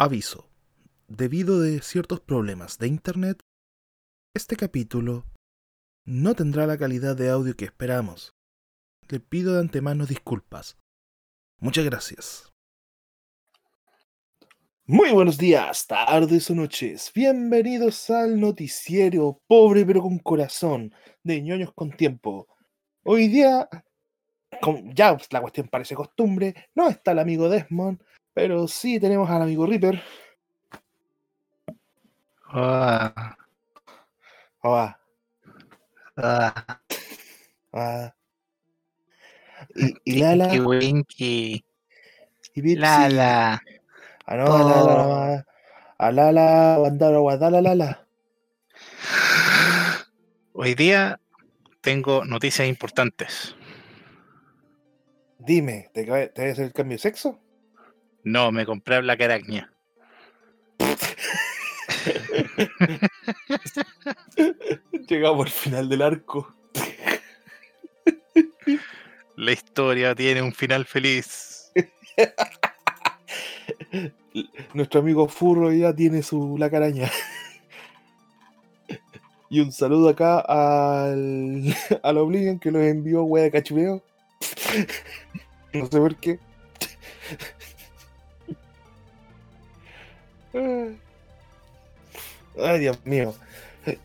Aviso. 0.00 0.48
Debido 1.08 1.58
de 1.58 1.82
ciertos 1.82 2.20
problemas 2.20 2.78
de 2.78 2.86
Internet, 2.86 3.40
este 4.32 4.54
capítulo 4.54 5.24
no 6.04 6.36
tendrá 6.36 6.68
la 6.68 6.78
calidad 6.78 7.16
de 7.16 7.30
audio 7.30 7.56
que 7.56 7.64
esperamos. 7.64 8.30
Le 9.08 9.18
pido 9.18 9.54
de 9.54 9.60
antemano 9.60 10.06
disculpas. 10.06 10.78
Muchas 11.58 11.84
gracias. 11.84 12.52
Muy 14.86 15.10
buenos 15.10 15.36
días, 15.36 15.88
tardes 15.88 16.48
o 16.48 16.54
noches. 16.54 17.10
Bienvenidos 17.12 18.08
al 18.08 18.38
noticiero 18.38 19.42
pobre 19.48 19.84
pero 19.84 20.00
con 20.00 20.20
corazón 20.20 20.94
de 21.24 21.42
ñoños 21.42 21.72
con 21.74 21.90
tiempo. 21.90 22.46
Hoy 23.02 23.26
día, 23.26 23.68
ya 24.94 25.16
la 25.30 25.40
cuestión 25.40 25.66
parece 25.66 25.96
costumbre, 25.96 26.54
no 26.76 26.88
está 26.88 27.10
el 27.10 27.18
amigo 27.18 27.48
Desmond, 27.48 28.00
pero 28.38 28.68
sí 28.68 29.00
tenemos 29.00 29.28
al 29.28 29.42
amigo 29.42 29.66
Reaper. 29.66 30.00
Ah, 32.44 33.36
Hola. 34.62 35.00
ah, 36.18 36.80
Ah. 37.72 38.14
Y, 39.74 39.92
y 40.04 40.18
Lala. 40.20 40.50
Winky, 40.50 40.60
winky. 40.60 41.64
Y 42.54 42.62
Pipsi. 42.62 42.76
Lala. 42.76 43.60
Ah, 44.24 44.36
no, 44.36 44.46
a 44.46 44.62
Lala. 44.62 45.46
A 45.98 46.12
Lala, 46.12 46.76
Guandara, 46.78 47.18
Guadala, 47.18 47.60
Lala. 47.60 48.06
Hoy 50.52 50.76
día 50.76 51.18
tengo 51.80 52.24
noticias 52.24 52.68
importantes. 52.68 53.56
Dime, 55.40 55.90
¿te, 55.92 56.04
te 56.28 56.50
hacer 56.52 56.66
el 56.66 56.72
cambio 56.72 56.94
de 56.98 57.02
sexo? 57.02 57.40
No, 58.24 58.52
me 58.52 58.66
compré 58.66 58.96
a 58.96 59.00
Black 59.00 59.20
Arachnia. 59.22 59.72
Llegamos 65.08 65.46
al 65.46 65.52
final 65.52 65.88
del 65.88 66.02
arco. 66.02 66.54
La 69.36 69.52
historia 69.52 70.14
tiene 70.14 70.42
un 70.42 70.52
final 70.52 70.84
feliz. 70.84 71.72
Nuestro 74.74 75.00
amigo 75.00 75.28
Furro 75.28 75.72
ya 75.72 75.94
tiene 75.94 76.22
su 76.22 76.58
la 76.58 76.70
caraña. 76.70 77.10
Y 79.50 79.60
un 79.60 79.72
saludo 79.72 80.10
acá 80.10 80.40
al, 80.40 81.74
al 82.02 82.18
Oblivion 82.18 82.58
que 82.58 82.70
nos 82.70 82.82
envió 82.82 83.22
wea 83.22 83.44
de 83.44 83.50
cachureo. 83.50 84.02
No 85.72 85.86
sé 85.86 85.98
por 85.98 86.16
qué. 86.16 86.38
Ay, 92.62 92.78
Dios 92.80 92.98
mío. 93.04 93.34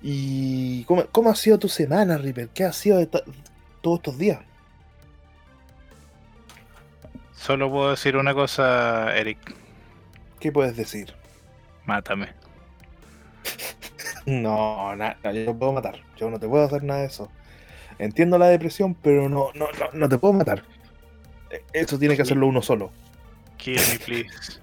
¿Y 0.01 0.83
cómo, 0.85 1.05
cómo 1.11 1.29
ha 1.29 1.35
sido 1.35 1.57
tu 1.59 1.67
semana, 1.69 2.17
Reaper? 2.17 2.49
¿Qué 2.49 2.63
ha 2.63 2.73
sido 2.73 2.97
de 2.99 3.07
todos 3.07 3.99
estos 3.99 4.17
días? 4.17 4.39
Solo 7.35 7.69
puedo 7.69 7.89
decir 7.91 8.15
una 8.15 8.33
cosa, 8.33 9.15
Eric. 9.17 9.37
¿Qué 10.39 10.51
puedes 10.51 10.75
decir? 10.77 11.13
Mátame. 11.85 12.29
No, 14.25 14.95
nada, 14.95 15.17
yo 15.33 15.43
no 15.47 15.59
puedo 15.59 15.73
matar. 15.73 15.99
Yo 16.17 16.29
no 16.29 16.39
te 16.39 16.47
puedo 16.47 16.63
hacer 16.63 16.81
nada 16.81 17.01
de 17.01 17.07
eso. 17.07 17.29
Entiendo 17.99 18.37
la 18.37 18.47
depresión, 18.47 18.95
pero 18.95 19.27
no, 19.27 19.49
no, 19.53 19.65
no, 19.77 19.89
no 19.91 20.07
te 20.07 20.17
puedo 20.17 20.33
matar. 20.33 20.63
E- 21.49 21.61
Eso 21.73 21.99
tiene 21.99 22.15
que 22.15 22.21
hacerlo 22.21 22.47
uno 22.47 22.61
solo. 22.61 22.91
Kill 23.57 23.81
me, 23.91 23.99
please. 23.99 24.61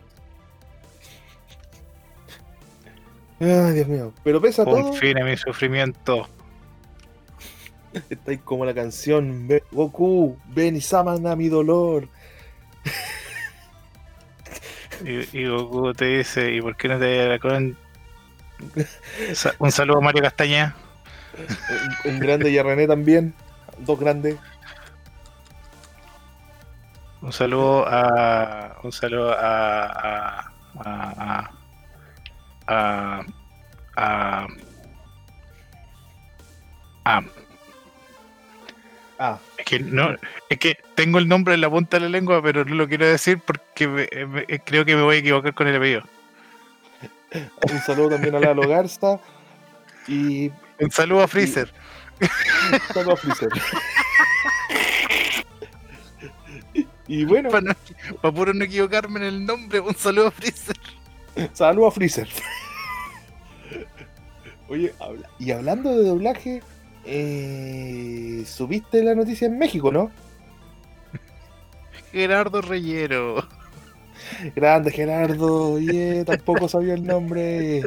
Ay, 3.41 3.72
Dios 3.74 3.88
mío. 3.88 4.12
Pero 4.22 4.41
pesa 4.41 4.64
Pon 4.64 4.83
todo. 4.83 4.92
fin 4.92 5.20
a 5.20 5.24
mi 5.24 5.36
sufrimiento. 5.36 6.28
Está 8.08 8.30
ahí 8.30 8.38
como 8.38 8.64
la 8.64 8.74
canción 8.74 9.48
Goku, 9.72 10.38
ven 10.48 10.76
y 10.76 10.81
samana 10.81 11.34
mi 11.34 11.48
dolor. 11.48 12.09
Y, 15.04 15.38
y 15.38 15.47
Goku 15.48 15.92
te 15.94 16.04
dice, 16.19 16.53
¿y 16.53 16.60
por 16.60 16.76
qué 16.76 16.88
no 16.88 16.98
te. 16.98 17.41
Sa- 19.34 19.54
Un 19.59 19.72
saludo 19.72 19.98
a 19.98 20.03
Mario 20.03 20.22
Castaña. 20.22 20.76
Un, 22.04 22.12
un 22.14 22.20
grande 22.20 22.50
y 22.50 22.59
a 22.59 22.62
René 22.62 22.87
también. 22.87 23.34
Dos 23.78 23.98
grandes. 23.98 24.37
Un 27.22 27.32
saludo 27.32 27.84
a. 27.87 28.76
Un 28.82 28.93
saludo 28.93 29.32
a. 29.32 29.87
a. 29.87 30.53
a. 30.84 31.50
a. 32.66 33.19
a, 33.19 33.25
a- 34.00 34.47
Ah, 39.19 39.38
es 39.59 39.65
que 39.66 39.81
no. 39.81 40.16
Es 40.49 40.59
que 40.59 40.78
tengo 40.94 41.19
el 41.19 41.28
nombre 41.28 41.53
en 41.55 41.61
la 41.61 41.69
punta 41.69 41.99
de 41.99 42.05
la 42.05 42.09
lengua, 42.09 42.41
pero 42.43 42.65
no 42.65 42.75
lo 42.75 42.88
quiero 42.88 43.06
decir 43.06 43.38
porque 43.38 43.87
me- 43.87 44.09
me- 44.27 44.47
creo 44.61 44.84
que 44.87 44.97
me 44.97 45.03
voy 45.03 45.16
a 45.16 45.19
equivocar 45.19 45.53
con 45.55 45.69
el 45.69 45.77
apellido. 45.77 46.03
un 47.71 47.81
saludo 47.81 48.11
también 48.11 48.34
a 48.34 48.41
Lalo 48.41 48.66
Garza. 48.66 49.21
Y 50.09 50.50
Un 50.78 50.91
saludo 50.91 51.22
a 51.22 51.28
Freezer. 51.28 51.71
un 52.21 52.94
saludo 52.94 53.12
a 53.12 53.17
Freezer. 53.17 53.49
Y 57.06 57.25
bueno, 57.25 57.50
Para, 57.50 57.62
no- 57.62 57.75
para 58.22 58.34
puro 58.34 58.55
no 58.55 58.65
equivocarme 58.65 59.19
en 59.21 59.27
el 59.27 59.44
nombre, 59.44 59.81
un 59.81 59.94
saludo 59.97 60.28
a 60.28 60.31
Freezer. 60.31 60.77
Saludos 61.53 61.93
a 61.93 61.94
Freezer. 61.94 62.28
Oye, 64.70 64.94
habla- 65.00 65.28
y 65.38 65.50
hablando 65.50 65.94
de 65.94 66.04
doblaje, 66.08 66.62
eh, 67.04 68.42
subiste 68.47 69.03
la 69.03 69.14
noticia 69.14 69.47
en 69.48 69.58
México, 69.58 69.91
¿no? 69.92 70.10
Gerardo 72.12 72.62
Reyero. 72.62 73.47
Grande 74.54 74.91
Gerardo, 74.92 75.72
oye, 75.72 76.25
tampoco 76.25 76.69
sabía 76.69 76.94
el 76.94 77.04
nombre. 77.04 77.82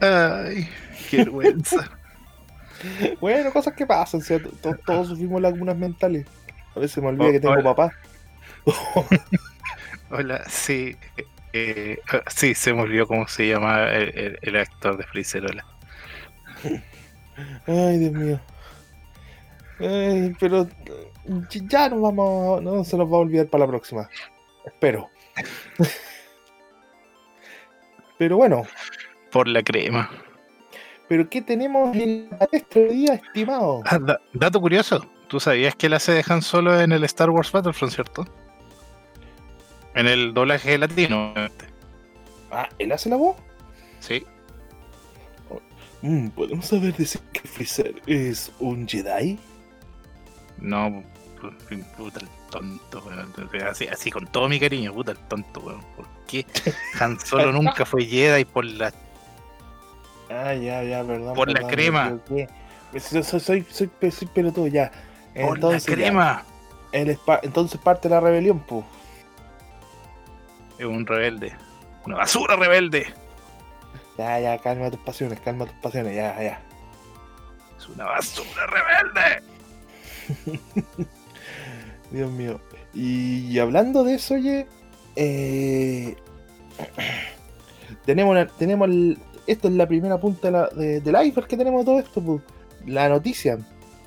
Ay, 0.00 0.68
qué 1.10 1.18
vergüenza. 1.18 1.90
Bueno, 3.20 3.50
cosas 3.52 3.72
que 3.74 3.86
pasan, 3.86 4.20
o 4.20 4.22
sea, 4.22 4.38
to- 4.40 4.50
to- 4.50 4.76
todos 4.84 5.08
sufrimos 5.08 5.40
lagunas 5.40 5.76
mentales. 5.76 6.26
A 6.74 6.78
veces 6.78 7.02
me 7.02 7.08
olvida 7.08 7.32
que 7.32 7.40
tengo 7.40 7.54
papá. 7.64 7.90
Hola, 10.10 10.44
sí. 10.48 10.96
eh, 11.52 11.98
ah, 12.12 12.22
sí, 12.28 12.54
se 12.54 12.72
me 12.74 12.82
olvidó 12.82 13.06
cómo 13.06 13.26
se 13.28 13.48
llama 13.48 13.88
el, 13.90 14.18
el- 14.18 14.38
el 14.42 14.56
actor 14.56 14.96
de 14.96 15.04
Freezer. 15.04 15.44
Hola. 15.46 15.64
Ay, 17.66 17.98
Dios 17.98 18.12
mío. 18.12 18.40
Ay, 19.78 20.34
pero 20.40 20.66
ya 21.68 21.88
nos 21.90 22.00
vamos, 22.00 22.62
no 22.62 22.82
se 22.84 22.96
nos 22.96 23.06
va 23.12 23.16
a 23.16 23.20
olvidar 23.20 23.46
para 23.48 23.64
la 23.64 23.68
próxima. 23.70 24.08
Espero. 24.64 25.08
Pero 28.18 28.36
bueno, 28.38 28.62
Por 29.30 29.46
la 29.46 29.62
crema. 29.62 30.08
pero 31.06 31.28
¿qué 31.28 31.42
tenemos 31.42 31.94
en 31.94 32.30
hoy 32.74 32.88
día, 32.88 33.14
estimado? 33.14 33.82
Ah, 33.84 33.98
da- 34.00 34.20
dato 34.32 34.58
curioso. 34.58 35.04
¿Tú 35.28 35.38
sabías 35.38 35.74
que 35.74 35.90
la 35.90 35.98
se 36.00 36.12
dejan 36.12 36.40
solo 36.40 36.80
en 36.80 36.92
el 36.92 37.04
Star 37.04 37.28
Wars 37.28 37.52
Battlefront, 37.52 37.92
cierto? 37.92 38.24
En 39.96 40.06
el 40.06 40.32
doblaje 40.34 40.78
latino. 40.78 41.34
Ah, 42.50 42.68
¿él 42.78 42.92
hace 42.92 43.08
la 43.08 43.16
voz? 43.16 43.36
Sí. 44.00 44.24
Mm, 46.02 46.28
¿Podemos 46.28 46.66
saber 46.66 46.94
decir 46.94 47.20
que 47.32 47.40
Freezer 47.40 47.94
es 48.06 48.52
un 48.60 48.86
Jedi? 48.86 49.38
No, 50.58 51.02
pu- 51.40 51.84
puta 51.96 52.20
el 52.20 52.28
tonto, 52.50 53.02
weón. 53.06 53.32
Así, 53.68 53.88
así 53.88 54.10
con 54.10 54.26
todo 54.26 54.48
mi 54.48 54.60
cariño, 54.60 54.92
puta 54.92 55.12
el 55.12 55.18
tonto, 55.18 55.60
weón. 55.60 55.80
¿Por 55.96 56.06
qué 56.26 56.46
Han 57.00 57.18
Solo 57.18 57.50
nunca 57.52 57.84
fue 57.84 58.04
Jedi 58.04 58.44
por 58.44 58.64
la 58.64 58.92
Ah, 60.28 60.54
ya, 60.54 60.82
ya, 60.82 61.02
perdón. 61.04 61.34
Por 61.34 61.48
la 61.48 61.54
perdón, 61.54 61.70
crema. 61.70 62.18
Soy, 63.00 63.22
soy, 63.22 63.40
soy, 63.40 63.66
soy, 63.70 63.86
pe- 63.86 64.10
soy 64.10 64.28
pelotudo, 64.28 64.66
ya. 64.66 64.90
por 65.40 65.56
Entonces, 65.56 65.88
la 65.88 65.96
ya, 65.96 66.02
crema? 66.02 66.44
pa- 67.24 67.40
entonces 67.42 67.80
parte 67.80 68.08
de 68.08 68.14
la 68.14 68.20
rebelión, 68.20 68.60
pues. 68.60 68.84
Es 70.78 70.84
un 70.84 71.06
rebelde. 71.06 71.54
Una 72.04 72.16
basura 72.16 72.56
rebelde. 72.56 73.06
Ya, 74.18 74.38
ya, 74.40 74.58
calma 74.58 74.90
tus 74.90 75.00
pasiones, 75.00 75.40
calma 75.40 75.66
tus 75.66 75.74
pasiones, 75.76 76.14
ya, 76.14 76.40
ya. 76.42 76.60
Es 77.78 77.88
una 77.88 78.04
basura 78.04 78.66
rebelde. 78.66 79.42
Dios 82.10 82.30
mío. 82.30 82.60
Y 82.94 83.58
hablando 83.58 84.04
de 84.04 84.14
eso, 84.14 84.34
oye, 84.34 84.66
eh, 85.16 86.16
tenemos, 88.06 88.34
la- 88.34 88.46
tenemos 88.46 88.88
el- 88.88 89.18
esto 89.46 89.68
es 89.68 89.74
la 89.74 89.86
primera 89.86 90.18
punta 90.18 90.48
de 90.48 90.52
la- 90.52 90.68
de- 90.68 91.00
del 91.00 91.26
iceberg 91.26 91.46
que 91.48 91.56
tenemos 91.56 91.80
de 91.80 91.84
todo 91.84 91.98
esto, 91.98 92.20
pues, 92.22 92.42
la 92.86 93.08
noticia 93.08 93.58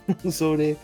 sobre 0.32 0.78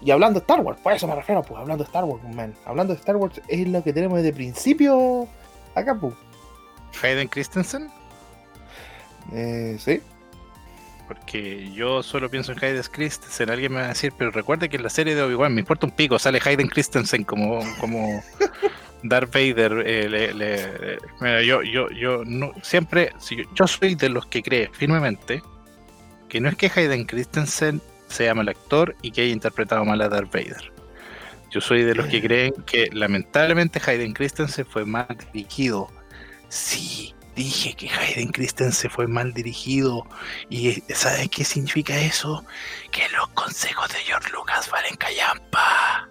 y 0.00 0.10
hablando 0.10 0.40
de 0.40 0.44
Star 0.44 0.60
Wars, 0.60 0.78
por 0.82 0.92
eso 0.92 1.06
me 1.06 1.14
refiero, 1.14 1.42
pues 1.42 1.60
hablando 1.60 1.84
de 1.84 1.88
Star 1.88 2.04
Wars, 2.04 2.22
man. 2.34 2.54
Hablando 2.64 2.94
de 2.94 2.98
Star 3.00 3.16
Wars 3.16 3.40
es 3.48 3.68
lo 3.68 3.82
que 3.82 3.92
tenemos 3.92 4.18
desde 4.18 4.32
principio 4.32 5.28
acá, 5.74 5.94
pues. 5.94 6.14
Hayden 7.02 7.28
Christensen, 7.28 7.90
Eh, 9.32 9.76
sí. 9.78 10.00
porque 11.06 11.70
yo 11.72 12.02
solo 12.02 12.30
pienso 12.30 12.52
en 12.52 12.64
Hayden 12.64 12.82
Christensen. 12.90 13.50
Alguien 13.50 13.72
me 13.72 13.78
va 13.80 13.86
a 13.86 13.88
decir, 13.88 14.12
pero 14.16 14.30
recuerda 14.30 14.68
que 14.68 14.76
en 14.76 14.82
la 14.82 14.90
serie 14.90 15.14
de 15.14 15.22
Obi-Wan 15.22 15.54
me 15.54 15.60
importa 15.60 15.86
un 15.86 15.92
pico, 15.92 16.18
sale 16.18 16.40
Hayden 16.44 16.68
Christensen 16.68 17.24
como, 17.24 17.60
como 17.80 18.22
Darth 19.02 19.32
Vader. 19.32 19.84
eh, 19.86 20.08
le- 20.08 20.34
le- 20.34 20.98
mira, 21.20 21.42
yo, 21.42 21.62
yo, 21.62 21.88
yo 21.90 22.24
no, 22.24 22.52
siempre, 22.62 23.12
si 23.18 23.36
yo, 23.36 23.44
yo 23.54 23.66
soy 23.66 23.94
de 23.94 24.08
los 24.08 24.26
que 24.26 24.42
cree 24.42 24.68
firmemente 24.72 25.42
que 26.28 26.40
no 26.40 26.48
es 26.50 26.56
que 26.56 26.70
Hayden 26.74 27.04
Christensen 27.06 27.80
sea 28.08 28.34
mal 28.34 28.48
actor 28.48 28.94
y 29.02 29.10
que 29.10 29.22
haya 29.22 29.32
interpretado 29.32 29.84
mal 29.84 30.00
a 30.02 30.08
Darth 30.08 30.32
Vader. 30.32 30.72
Yo 31.50 31.60
soy 31.60 31.82
de 31.82 31.94
los 31.94 32.06
que 32.08 32.20
creen 32.20 32.52
que 32.66 32.88
lamentablemente 32.92 33.80
Hayden 33.84 34.12
Christensen 34.12 34.66
fue 34.66 34.84
mal 34.84 35.06
dirigido. 35.32 35.88
Sí, 36.48 37.14
dije 37.34 37.74
que 37.74 37.88
Hayden 37.88 38.28
Christensen 38.32 38.90
fue 38.90 39.06
mal 39.06 39.32
dirigido. 39.32 40.06
¿Y 40.50 40.82
sabes 40.94 41.28
qué 41.30 41.44
significa 41.44 41.98
eso? 41.98 42.44
Que 42.90 43.08
los 43.16 43.28
consejos 43.28 43.88
de 43.88 43.98
George 44.00 44.30
Lucas 44.32 44.70
valen 44.70 44.96
callampa. 44.96 46.08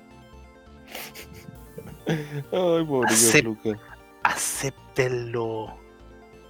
Ay, 2.08 2.16
pobre 2.52 3.10
George 3.16 3.40
Acep- 3.40 3.44
Lucas. 3.44 3.78
Acéptenlo. 4.24 5.78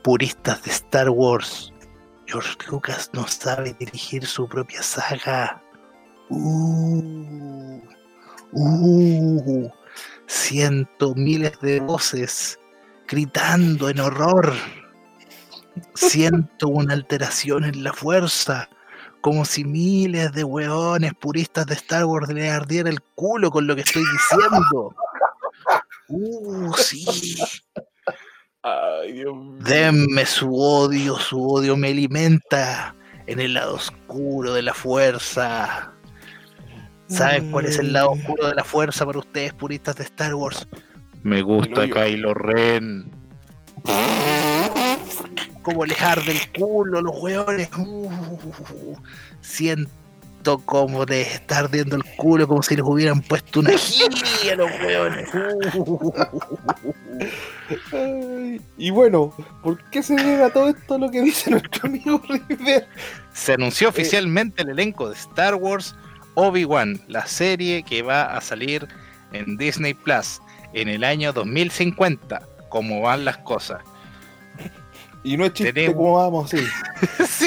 Puristas 0.04 0.64
de 0.64 0.72
Star 0.72 1.10
Wars. 1.10 1.74
George 2.28 2.58
Lucas 2.70 3.10
no 3.14 3.26
sabe 3.28 3.74
dirigir 3.80 4.26
su 4.26 4.48
propia 4.48 4.84
saga. 4.84 5.62
Uh, 6.30 7.80
uh, 8.52 9.72
siento 10.26 11.16
miles 11.16 11.58
de 11.62 11.80
voces 11.80 12.60
gritando 13.08 13.90
en 13.90 14.02
horror. 14.02 14.54
Siento 15.96 16.68
una 16.68 16.94
alteración 16.94 17.64
en 17.64 17.84
la 17.84 17.94
fuerza, 17.94 18.68
como 19.22 19.46
si 19.46 19.64
miles 19.64 20.34
de 20.34 20.44
hueones 20.44 21.14
puristas 21.14 21.66
de 21.66 21.76
Star 21.76 22.06
Wars 22.06 22.30
le 22.30 22.50
ardiera 22.50 22.90
el 22.90 23.02
culo 23.16 23.52
con 23.52 23.68
lo 23.68 23.76
que 23.76 23.82
estoy 23.82 24.04
diciendo. 24.04 24.96
Uh, 26.10 26.74
sí. 26.78 27.06
Ay, 28.68 29.14
Dios 29.14 29.36
mío. 29.36 29.56
Denme 29.60 30.26
su 30.26 30.54
odio, 30.54 31.18
su 31.18 31.42
odio 31.42 31.78
me 31.78 31.90
alimenta 31.90 32.96
en 33.26 33.40
el 33.40 33.54
lado 33.54 33.76
oscuro 33.76 34.54
de 34.54 34.62
la 34.62 34.74
fuerza. 34.74 35.94
¿Saben 37.08 37.52
cuál 37.52 37.66
es 37.66 37.80
el 37.80 37.94
lado 37.94 38.12
oscuro 38.12 38.48
de 38.48 38.56
la 38.56 38.64
fuerza 38.64 39.06
para 39.06 39.20
ustedes, 39.20 39.54
puristas 39.54 39.96
de 39.96 40.04
Star 40.04 40.36
Wars? 40.36 40.68
Me 41.24 41.42
gusta. 41.42 41.88
Kylo 41.88 42.34
Ren. 42.34 43.10
Como 45.62 45.86
les 45.86 46.02
arde 46.02 46.32
el 46.32 46.60
culo, 46.60 47.02
los 47.02 47.18
hueones. 47.22 47.70
Uh, 47.78 48.98
siento 49.42 49.92
como 50.58 51.06
de 51.06 51.22
estar 51.22 51.66
ardiendo 51.66 51.96
el 51.98 52.04
culo, 52.16 52.48
como 52.48 52.64
si 52.64 52.76
les 52.76 52.86
hubieran 52.86 53.22
puesto 53.22 53.60
una 53.60 53.72
gili 53.78 54.50
a 54.50 54.56
los 54.56 54.72
hueones. 54.82 55.30
Y 58.78 58.90
bueno, 58.92 59.34
¿por 59.64 59.78
qué 59.90 60.02
se 60.04 60.16
debe 60.16 60.44
a 60.44 60.50
todo 60.52 60.70
esto 60.70 60.98
lo 60.98 61.10
que 61.10 61.22
dice 61.22 61.50
nuestro 61.52 61.88
amigo 61.90 62.22
River? 62.28 62.88
Se 63.34 63.54
anunció 63.54 63.90
oficialmente 63.90 64.62
el 64.64 64.70
elenco 64.70 65.10
de 65.10 65.16
Star 65.16 65.56
Wars 65.56 65.96
Obi-Wan, 66.36 67.02
la 67.08 67.26
serie 67.26 67.84
que 67.84 68.02
va 68.02 68.24
a 68.24 68.42
salir 68.42 68.88
en 69.34 69.58
Disney 69.58 69.94
Plus 69.94 70.40
en 70.74 70.88
el 70.88 71.04
año 71.04 71.34
2050. 71.34 72.42
Como 72.70 73.02
van 73.02 73.26
las 73.26 73.38
cosas. 73.40 73.82
Y 75.24 75.36
no 75.36 75.46
es 75.46 75.54
chiste 75.54 75.74
Tenemos- 75.74 75.96
como 75.96 76.14
vamos. 76.16 76.50
Sí. 76.50 76.58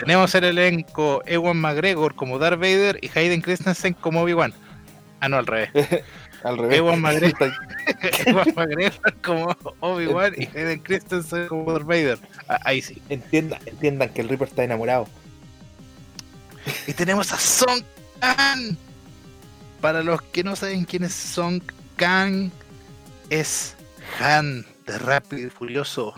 Tenemos 0.00 0.34
el 0.34 0.44
elenco 0.44 1.22
Ewan 1.26 1.58
McGregor 1.58 2.14
como 2.14 2.38
Darth 2.38 2.58
Vader 2.58 2.98
y 3.02 3.10
Hayden 3.14 3.42
Christensen 3.42 3.92
como 3.92 4.22
Obi-Wan. 4.22 4.54
Ah, 5.20 5.28
no, 5.28 5.36
al 5.36 5.46
revés. 5.46 5.70
Al 6.42 6.56
revés. 6.56 6.78
Ewan 6.78 7.02
McGregor, 7.02 7.52
Ewan 8.26 8.54
McGregor 8.56 9.14
como 9.22 9.54
Obi-Wan 9.80 10.32
y 10.38 10.46
Hayden 10.46 10.78
Christensen 10.78 11.48
como 11.48 11.70
Darth 11.70 11.84
Vader. 11.84 12.18
Ah, 12.48 12.58
ahí 12.64 12.80
sí. 12.80 13.02
Entiendan, 13.10 13.60
entiendan 13.66 14.08
que 14.08 14.22
el 14.22 14.30
Reaper 14.30 14.48
está 14.48 14.64
enamorado. 14.64 15.06
Y 16.86 16.94
tenemos 16.94 17.30
a 17.32 17.38
Song 17.38 17.82
Kang. 18.20 18.76
Para 19.82 20.02
los 20.02 20.22
que 20.22 20.42
no 20.42 20.56
saben 20.56 20.86
quién 20.86 21.04
es 21.04 21.12
Song 21.12 21.60
Kang, 21.96 22.50
es 23.28 23.76
Han 24.18 24.64
de 24.86 24.98
Rápido 24.98 25.46
y 25.46 25.50
Furioso. 25.50 26.14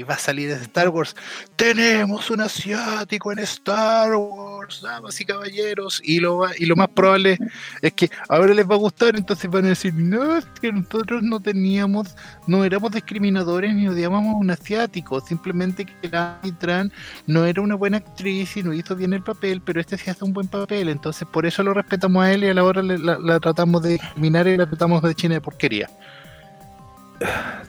Y 0.00 0.02
va 0.02 0.14
a 0.14 0.18
salir 0.18 0.48
de 0.48 0.54
Star 0.62 0.88
Wars. 0.88 1.14
Tenemos 1.56 2.30
un 2.30 2.40
asiático 2.40 3.32
en 3.32 3.40
Star 3.40 4.14
Wars, 4.14 4.80
damas 4.80 5.20
y 5.20 5.26
caballeros. 5.26 6.00
Y 6.02 6.20
lo, 6.20 6.42
y 6.56 6.64
lo 6.64 6.74
más 6.74 6.88
probable 6.88 7.36
es 7.82 7.92
que 7.92 8.10
ahora 8.30 8.54
les 8.54 8.66
va 8.66 8.76
a 8.76 8.78
gustar. 8.78 9.14
Entonces 9.14 9.50
van 9.50 9.66
a 9.66 9.68
decir: 9.68 9.92
No, 9.92 10.36
es 10.38 10.46
que 10.58 10.72
nosotros 10.72 11.22
no 11.22 11.38
teníamos, 11.40 12.16
no 12.46 12.64
éramos 12.64 12.92
discriminadores 12.92 13.74
ni 13.74 13.88
odiábamos 13.88 14.34
a 14.34 14.38
un 14.38 14.50
asiático. 14.50 15.20
Simplemente 15.20 15.84
que 15.84 16.08
la 16.08 16.40
Tran 16.58 16.90
no 17.26 17.44
era 17.44 17.60
una 17.60 17.74
buena 17.74 17.98
actriz 17.98 18.56
y 18.56 18.62
no 18.62 18.72
hizo 18.72 18.96
bien 18.96 19.12
el 19.12 19.22
papel, 19.22 19.60
pero 19.60 19.80
este 19.82 19.98
sí 19.98 20.08
hace 20.08 20.24
un 20.24 20.32
buen 20.32 20.48
papel, 20.48 20.88
entonces 20.88 21.28
por 21.30 21.44
eso 21.44 21.62
lo 21.62 21.74
respetamos 21.74 22.24
a 22.24 22.32
él 22.32 22.44
y 22.44 22.48
a 22.48 22.54
la 22.54 22.64
hora 22.64 22.80
le- 22.82 22.98
la, 22.98 23.18
la 23.18 23.38
tratamos 23.38 23.82
de 23.82 23.90
discriminar 23.90 24.46
y 24.48 24.56
la 24.56 24.66
tratamos 24.66 25.02
de 25.02 25.14
china 25.14 25.34
de 25.34 25.40
porquería. 25.42 25.90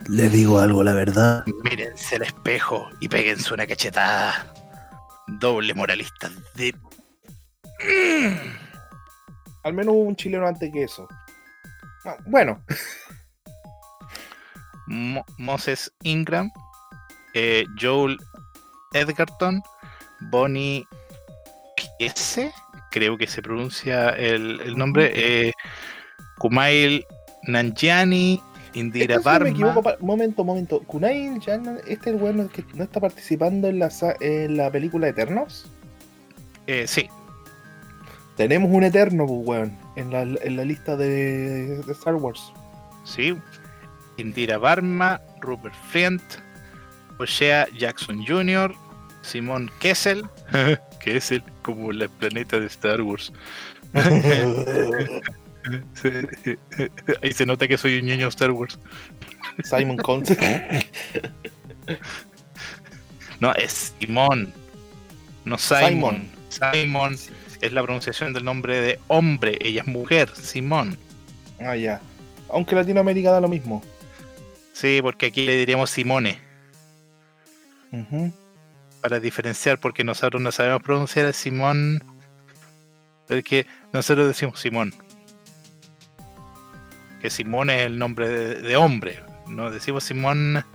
Le 0.08 0.30
digo 0.30 0.60
algo, 0.60 0.84
la 0.84 0.94
verdad. 0.94 1.44
Mírense 1.64 2.16
al 2.16 2.24
espejo 2.24 2.90
y 3.00 3.08
péguense 3.08 3.54
una 3.54 3.68
cachetada. 3.68 4.46
Doble 5.28 5.74
moralista 5.74 6.30
de... 6.56 6.76
Al 9.64 9.74
menos 9.74 9.94
hubo 9.94 10.04
un 10.04 10.16
chileno 10.16 10.48
antes 10.48 10.72
que 10.72 10.84
eso. 10.84 11.08
Ah, 12.06 12.16
Bueno, 12.26 12.64
Mo- 14.88 15.26
Moses 15.38 15.92
Ingram, 16.04 16.52
eh, 17.34 17.64
Joel 17.80 18.18
Edgerton, 18.94 19.62
Bonnie 20.32 20.86
Kiese, 22.00 22.52
creo 22.92 23.18
que 23.18 23.28
se 23.28 23.42
pronuncia 23.42 24.10
el, 24.10 24.60
el 24.62 24.78
nombre, 24.78 25.12
eh, 25.16 25.54
Kumail 26.40 27.06
Nanjiani, 27.44 28.42
Indira 28.74 29.16
Esto, 29.16 29.30
si 29.30 29.38
no 29.38 29.44
me 29.44 29.50
equivoco, 29.50 29.84
momento, 30.00 30.44
momento. 30.44 30.80
Kunai 30.82 31.40
Jan, 31.42 31.80
este 31.88 31.92
es 31.92 32.08
el 32.08 32.16
bueno 32.16 32.48
que 32.50 32.64
no 32.74 32.84
está 32.84 33.00
participando 33.00 33.68
en 33.68 33.80
la, 33.80 33.90
en 34.22 34.58
la 34.58 34.72
película 34.72 35.10
Eternos. 35.10 35.66
Eh, 36.68 36.86
sí, 36.88 37.10
Tenemos 38.38 38.70
un 38.72 38.84
Eterno, 38.84 39.26
pues, 39.26 39.42
weón, 39.46 39.78
en 39.96 40.12
la, 40.12 40.22
en 40.22 40.56
la 40.56 40.64
lista 40.64 40.96
de, 40.96 41.78
de 41.82 41.92
Star 41.92 42.16
Wars. 42.16 42.54
sí. 43.04 43.38
Indira 44.18 44.58
Varma, 44.58 45.20
Rupert 45.40 45.74
Friend, 45.90 46.22
O'Shea 47.18 47.68
Jackson 47.78 48.24
Jr., 48.26 48.72
Simón 49.22 49.72
Kessel, 49.80 50.28
Kessel, 51.00 51.44
como 51.64 51.92
el 51.92 52.08
planeta 52.10 52.60
de 52.60 52.68
Star 52.68 53.02
Wars. 53.02 53.32
Ahí 57.22 57.32
se 57.34 57.46
nota 57.46 57.68
que 57.68 57.78
soy 57.78 58.00
un 58.00 58.06
niño 58.06 58.28
Star 58.28 58.52
Wars. 58.52 58.80
Simon 59.64 59.98
Conce. 59.98 60.38
No, 63.40 63.54
es 63.56 63.94
Simón. 64.00 64.54
No 65.46 65.58
Simon. 65.58 66.30
Simon 66.50 67.18
es 67.62 67.74
la 67.74 67.84
pronunciación 67.84 68.34
del 68.34 68.44
nombre 68.44 68.80
de 68.82 69.00
hombre. 69.08 69.58
Ella 69.62 69.82
es 69.82 69.88
mujer, 69.88 70.30
Simón. 70.36 70.98
ah, 71.60 71.76
ya. 71.76 72.02
Aunque 72.50 72.76
Latinoamérica 72.76 73.32
da 73.32 73.42
lo 73.42 73.48
mismo. 73.48 73.82
Sí, 74.74 75.00
porque 75.02 75.28
aquí 75.28 75.46
le 75.46 75.56
diríamos 75.56 75.90
Simone. 75.90 76.40
Para 79.02 79.20
diferenciar, 79.20 79.80
porque 79.80 80.04
nosotros 80.04 80.42
no 80.42 80.52
sabemos 80.52 80.82
pronunciar 80.84 81.26
el 81.26 81.34
Simón. 81.34 82.04
Porque 83.28 83.66
nosotros 83.94 84.28
decimos 84.28 84.60
Simón. 84.60 84.94
Que 87.22 87.30
Simón 87.30 87.70
es 87.70 87.82
el 87.86 87.98
nombre 88.00 88.28
de, 88.30 88.56
de 88.62 88.76
hombre. 88.78 89.24
No 89.48 89.70
decimos 89.70 90.04
Simón. 90.04 90.66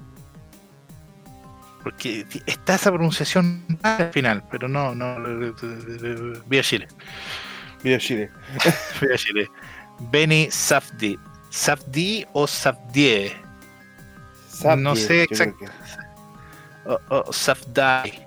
Porque 1.82 2.26
está 2.46 2.74
esa 2.74 2.90
pronunciación 2.90 3.64
al 3.82 4.12
final, 4.12 4.42
pero 4.50 4.68
no, 4.68 4.94
no. 4.94 5.16
Vía 6.46 6.62
Chile. 6.62 6.88
Video 7.82 7.98
Chile. 7.98 8.30
Vía 9.00 9.16
Chile. 9.16 9.48
Benny 10.10 10.48
Safdi. 10.50 11.18
Safdi 11.50 12.26
o 12.32 12.46
Safdie. 12.46 13.32
Sapie, 14.50 14.82
No 14.82 14.96
sé 14.96 15.18
yo 15.18 15.22
exact- 15.24 15.56
creo 15.58 15.70
que- 15.70 15.76
O, 17.14 17.24
o 17.28 17.32
Safdai. 17.32 18.26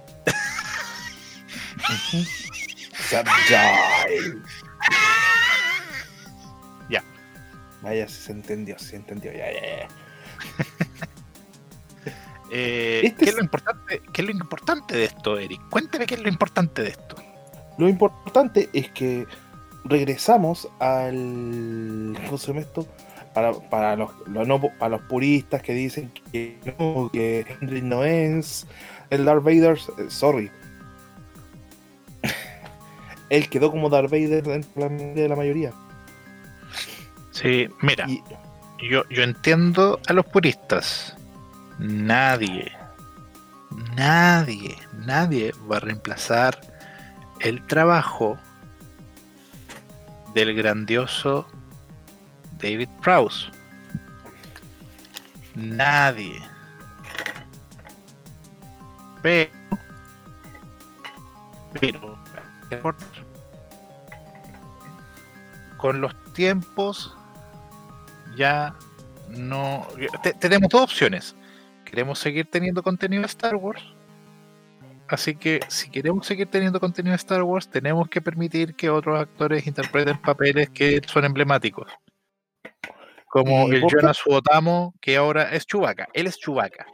Sapjai. 3.10 4.34
Vaya, 7.82 8.08
se 8.08 8.32
entendió, 8.32 8.78
se 8.80 8.96
entendió. 8.98 9.32
Ya, 9.32 9.52
ya, 9.52 9.62
ya. 9.80 9.88
Eh, 12.52 13.02
Este 13.04 13.26
¿qué, 13.26 13.30
es- 13.30 13.36
lo 13.36 13.44
importante, 13.44 14.02
¿Qué 14.12 14.22
es 14.24 14.28
lo 14.28 14.34
importante 14.34 14.98
de 14.98 15.04
esto, 15.04 15.38
Eric? 15.38 15.62
Cuénteme 15.70 16.08
qué 16.08 16.16
es 16.16 16.22
lo 16.22 16.30
importante 16.30 16.82
de 16.82 16.90
esto. 16.90 17.16
Lo 17.78 17.88
importante 17.88 18.70
es 18.74 18.90
que 18.90 19.28
regresamos 19.86 20.68
al. 20.80 22.18
¿Cómo 22.26 22.38
se 22.40 22.48
llama 22.48 22.62
esto? 22.62 22.88
Para, 23.36 23.54
para, 23.54 23.96
los, 23.96 24.10
los 24.28 24.48
no- 24.48 24.60
para 24.80 24.90
los 24.90 25.02
puristas 25.02 25.62
que 25.62 25.74
dicen 25.76 26.12
que 26.32 26.58
no, 26.80 27.12
que 27.14 27.46
Henry 27.62 27.84
no 27.84 28.04
es 28.04 28.66
el 29.12 29.26
Darth 29.26 29.44
Vader, 29.44 29.78
eh, 30.00 30.06
sorry. 30.10 30.50
Él 33.30 33.48
quedó 33.50 33.70
como 33.70 33.90
Darth 33.90 34.10
Vader 34.10 34.42
dentro 34.44 34.90
de 34.90 35.30
la 35.30 35.36
mayoría. 35.36 35.72
Sí, 37.42 37.70
mira, 37.82 38.06
Y 38.08 38.22
yo, 38.90 39.08
yo 39.10 39.24
entiendo 39.24 40.00
a 40.08 40.14
los 40.14 40.26
puristas. 40.26 41.16
Nadie, 41.78 42.72
nadie, 43.96 44.76
nadie 45.06 45.54
va 45.72 45.78
a 45.78 45.80
reemplazar 45.80 46.60
el 47.40 47.66
trabajo 47.68 48.38
del 50.34 50.54
grandioso 50.54 51.48
David 52.62 52.90
Prowse. 53.02 53.48
Nadie. 55.56 56.42
Pero, 59.22 59.52
pero, 62.70 62.96
con 65.78 66.02
los 66.02 66.14
tiempos 66.34 67.16
ya 68.36 68.76
no. 69.30 69.88
te- 70.24 70.34
tenemos 70.34 70.70
dos 70.70 70.84
opciones. 70.84 71.36
Queremos 71.86 72.20
seguir 72.20 72.46
teniendo 72.50 72.84
contenido 72.84 73.22
de 73.22 73.28
Star 73.28 73.56
Wars. 73.56 73.84
Así 75.08 75.36
que 75.36 75.60
si 75.70 75.90
queremos 75.90 76.28
seguir 76.28 76.48
teniendo 76.48 76.80
contenido 76.80 77.14
de 77.14 77.18
Star 77.18 77.42
Wars, 77.42 77.68
tenemos 77.68 78.08
que 78.10 78.22
permitir 78.22 78.76
que 78.76 78.92
otros 78.92 79.20
actores 79.20 79.66
interpreten 79.66 80.22
papeles 80.22 80.70
que 80.70 81.02
son 81.08 81.26
emblemáticos. 81.26 81.92
Como 83.26 83.72
¿Y 83.72 83.76
el? 83.78 83.84
Jonas 83.88 84.18
Suotamo, 84.18 84.94
que 85.02 85.18
ahora 85.18 85.52
es 85.52 85.66
Chewbacca. 85.66 86.10
Él 86.14 86.28
es 86.28 86.38
Chewbacca. 86.38 86.86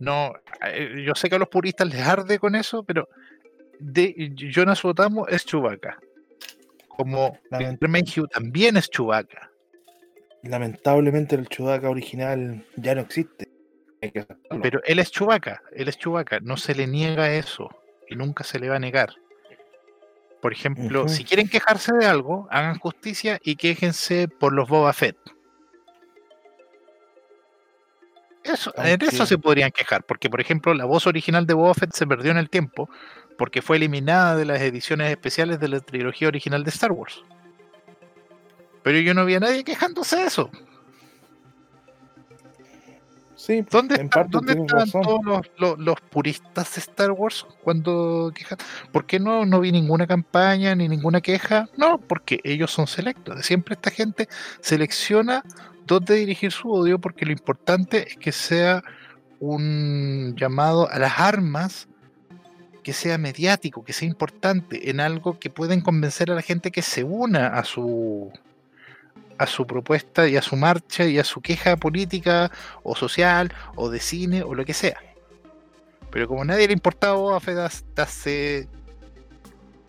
No, 0.00 0.32
eh, 0.66 1.02
yo 1.06 1.14
sé 1.14 1.28
que 1.28 1.36
a 1.36 1.38
los 1.38 1.48
puristas 1.48 1.88
les 1.88 2.00
arde 2.04 2.38
con 2.40 2.56
eso, 2.56 2.82
pero 2.82 3.08
de, 3.78 4.32
Jonas 4.34 4.78
Suotamo 4.80 5.28
es 5.28 5.44
Chewbacca. 5.44 5.98
Como 6.88 7.38
Mayhew 7.80 8.26
también 8.28 8.76
es 8.76 8.88
Chewbacca. 8.90 9.50
Lamentablemente 10.44 11.34
el 11.34 11.48
Chewbacca 11.48 11.88
original 11.88 12.66
ya 12.76 12.94
no 12.94 13.02
existe. 13.02 13.48
Hay 14.02 14.10
que 14.10 14.20
aceptarlo. 14.20 14.62
Pero 14.62 14.80
él 14.84 14.98
es 14.98 15.10
Chewbacca, 15.10 15.62
él 15.72 15.88
es 15.88 15.98
Chewbacca, 15.98 16.40
no 16.40 16.56
se 16.56 16.74
le 16.74 16.86
niega 16.86 17.32
eso 17.32 17.68
y 18.08 18.16
nunca 18.16 18.44
se 18.44 18.58
le 18.58 18.68
va 18.68 18.76
a 18.76 18.80
negar. 18.80 19.14
Por 20.42 20.52
ejemplo, 20.52 21.08
si 21.08 21.24
quieren 21.24 21.48
quejarse 21.48 21.94
de 21.98 22.04
algo, 22.04 22.46
hagan 22.50 22.78
justicia 22.78 23.38
y 23.42 23.56
quéjense 23.56 24.28
por 24.28 24.52
los 24.52 24.68
Boba 24.68 24.92
Fett. 24.92 25.16
Eso, 28.42 28.70
en 28.76 29.00
eso 29.00 29.24
se 29.24 29.38
podrían 29.38 29.70
quejar, 29.70 30.04
porque 30.04 30.28
por 30.28 30.38
ejemplo 30.38 30.74
la 30.74 30.84
voz 30.84 31.06
original 31.06 31.46
de 31.46 31.54
Boba 31.54 31.72
Fett 31.72 31.94
se 31.94 32.06
perdió 32.06 32.30
en 32.30 32.36
el 32.36 32.50
tiempo 32.50 32.90
porque 33.38 33.62
fue 33.62 33.78
eliminada 33.78 34.36
de 34.36 34.44
las 34.44 34.60
ediciones 34.60 35.10
especiales 35.10 35.60
de 35.60 35.68
la 35.68 35.80
trilogía 35.80 36.28
original 36.28 36.62
de 36.62 36.70
Star 36.70 36.92
Wars. 36.92 37.24
Pero 38.84 39.00
yo 39.00 39.12
no 39.14 39.24
vi 39.24 39.34
a 39.34 39.40
nadie 39.40 39.64
quejándose 39.64 40.16
de 40.16 40.24
eso. 40.26 40.50
sí, 43.36 43.62
¿Dónde, 43.70 43.96
en 43.96 44.08
parte 44.08 44.30
dónde 44.32 44.52
estaban 44.52 44.86
razón. 44.86 45.02
todos 45.02 45.24
los, 45.24 45.40
los- 45.58 45.78
los 45.78 46.00
puristas 46.02 46.74
de 46.74 46.80
Star 46.80 47.10
Wars 47.10 47.46
cuando 47.62 48.30
quejan? 48.34 48.58
¿Por 48.92 49.06
qué 49.06 49.18
no, 49.18 49.44
no 49.44 49.60
vi 49.60 49.72
ninguna 49.72 50.06
campaña 50.06 50.74
ni 50.74 50.88
ninguna 50.88 51.20
queja? 51.20 51.68
No, 51.76 51.98
porque 51.98 52.40
ellos 52.44 52.70
son 52.70 52.86
selectos. 52.86 53.44
Siempre 53.44 53.74
esta 53.74 53.90
gente 53.90 54.28
selecciona 54.60 55.42
dónde 55.86 56.14
dirigir 56.14 56.52
su 56.52 56.70
odio 56.70 56.98
porque 56.98 57.26
lo 57.26 57.32
importante 57.32 58.08
es 58.08 58.16
que 58.16 58.32
sea 58.32 58.82
un 59.40 60.34
llamado 60.38 60.88
a 60.90 60.98
las 60.98 61.18
armas 61.18 61.88
que 62.82 62.92
sea 62.92 63.16
mediático, 63.18 63.82
que 63.84 63.92
sea 63.94 64.06
importante, 64.08 64.90
en 64.90 65.00
algo 65.00 65.38
que 65.38 65.48
pueden 65.50 65.80
convencer 65.80 66.30
a 66.30 66.34
la 66.34 66.42
gente 66.42 66.70
que 66.70 66.82
se 66.82 67.02
una 67.02 67.48
a 67.48 67.64
su 67.64 68.30
a 69.38 69.46
su 69.46 69.66
propuesta 69.66 70.28
y 70.28 70.36
a 70.36 70.42
su 70.42 70.56
marcha 70.56 71.04
y 71.06 71.18
a 71.18 71.24
su 71.24 71.40
queja 71.40 71.76
política 71.76 72.50
o 72.82 72.94
social 72.94 73.52
o 73.76 73.90
de 73.90 74.00
cine 74.00 74.42
o 74.42 74.54
lo 74.54 74.64
que 74.64 74.74
sea. 74.74 74.98
Pero 76.10 76.28
como 76.28 76.42
a 76.42 76.44
nadie 76.44 76.68
le 76.68 76.72
importaba 76.72 77.14
Boba 77.14 77.40
Fett 77.40 77.58
hasta 77.58 78.02
hace 78.04 78.68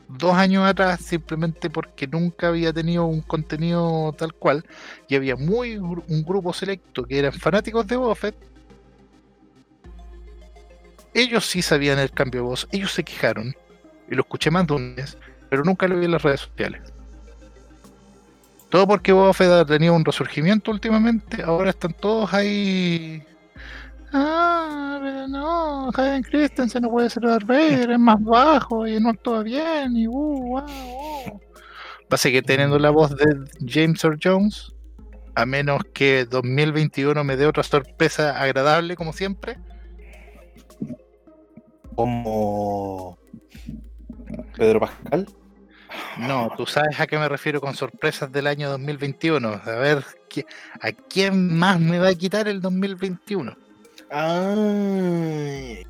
dos 0.08 0.34
años 0.34 0.66
atrás, 0.66 1.02
simplemente 1.02 1.70
porque 1.70 2.08
nunca 2.08 2.48
había 2.48 2.74
tenido 2.74 3.06
un 3.06 3.22
contenido 3.22 4.14
tal 4.18 4.34
cual, 4.34 4.66
y 5.08 5.16
había 5.16 5.36
muy 5.36 5.78
un 5.78 6.24
grupo 6.24 6.54
selecto 6.54 7.06
que 7.06 7.20
eran 7.20 7.34
fanáticos 7.34 7.86
de 7.88 7.96
Boba 7.96 8.16
Fett, 8.16 8.36
ellos 11.14 11.46
sí 11.46 11.62
sabían 11.62 11.98
el 12.00 12.12
cambio 12.12 12.42
de 12.42 12.48
voz, 12.48 12.68
ellos 12.72 12.92
se 12.92 13.04
quejaron, 13.04 13.56
y 14.10 14.16
lo 14.16 14.22
escuché 14.22 14.52
más 14.52 14.68
de 14.68 14.74
un 14.74 14.96
mes, 14.96 15.18
pero 15.50 15.64
nunca 15.64 15.88
lo 15.88 15.98
vi 15.98 16.06
en 16.06 16.12
las 16.12 16.24
redes 16.24 16.42
sociales. 16.42 16.95
Todo 18.76 18.88
porque 18.88 19.14
Boba 19.14 19.34
Fett 19.34 19.50
ha 19.52 19.64
tenido 19.64 19.94
un 19.94 20.04
resurgimiento 20.04 20.70
últimamente, 20.70 21.42
ahora 21.42 21.70
están 21.70 21.94
todos 21.94 22.34
ahí. 22.34 23.24
Ah, 24.12 25.00
pero 25.02 25.30
no, 25.30 25.92
Hayden 25.96 26.24
Christensen 26.24 26.82
no 26.82 26.90
puede 26.90 27.10
ser 27.10 27.24
Darth 27.24 27.50
es 27.50 27.98
más 27.98 28.22
bajo 28.22 28.86
y 28.86 29.00
no 29.00 29.12
actúa 29.12 29.44
bien, 29.44 29.96
y 29.96 30.10
uh, 30.10 30.12
wow, 30.12 30.66
wow. 30.66 31.42
Va 32.02 32.16
a 32.16 32.18
seguir 32.18 32.44
teniendo 32.44 32.78
la 32.78 32.90
voz 32.90 33.16
de 33.16 33.46
James 33.66 34.04
Earl 34.04 34.20
Jones, 34.22 34.74
a 35.36 35.46
menos 35.46 35.82
que 35.94 36.26
2021 36.26 37.24
me 37.24 37.38
dé 37.38 37.46
otra 37.46 37.64
sorpresa 37.64 38.38
agradable 38.38 38.98
como 38.98 39.14
siempre. 39.14 39.58
Como 41.96 43.18
Pedro 44.58 44.82
Pascal. 44.82 45.28
No, 46.20 46.52
tú 46.56 46.66
sabes 46.66 47.00
a 47.00 47.08
qué 47.08 47.18
me 47.18 47.28
refiero 47.28 47.60
con 47.62 47.76
sorpresas 47.76 48.32
del 48.32 48.48
año 48.48 48.70
2021. 48.70 49.62
A 49.66 49.72
ver, 49.72 50.04
¿qui- 50.30 50.46
¿a 50.82 50.92
quién 50.92 51.58
más 51.58 51.80
me 51.80 52.00
va 52.00 52.10
a 52.10 52.16
quitar 52.16 52.48
el 52.48 52.62
2021? 52.62 53.56
Ay, 54.10 55.86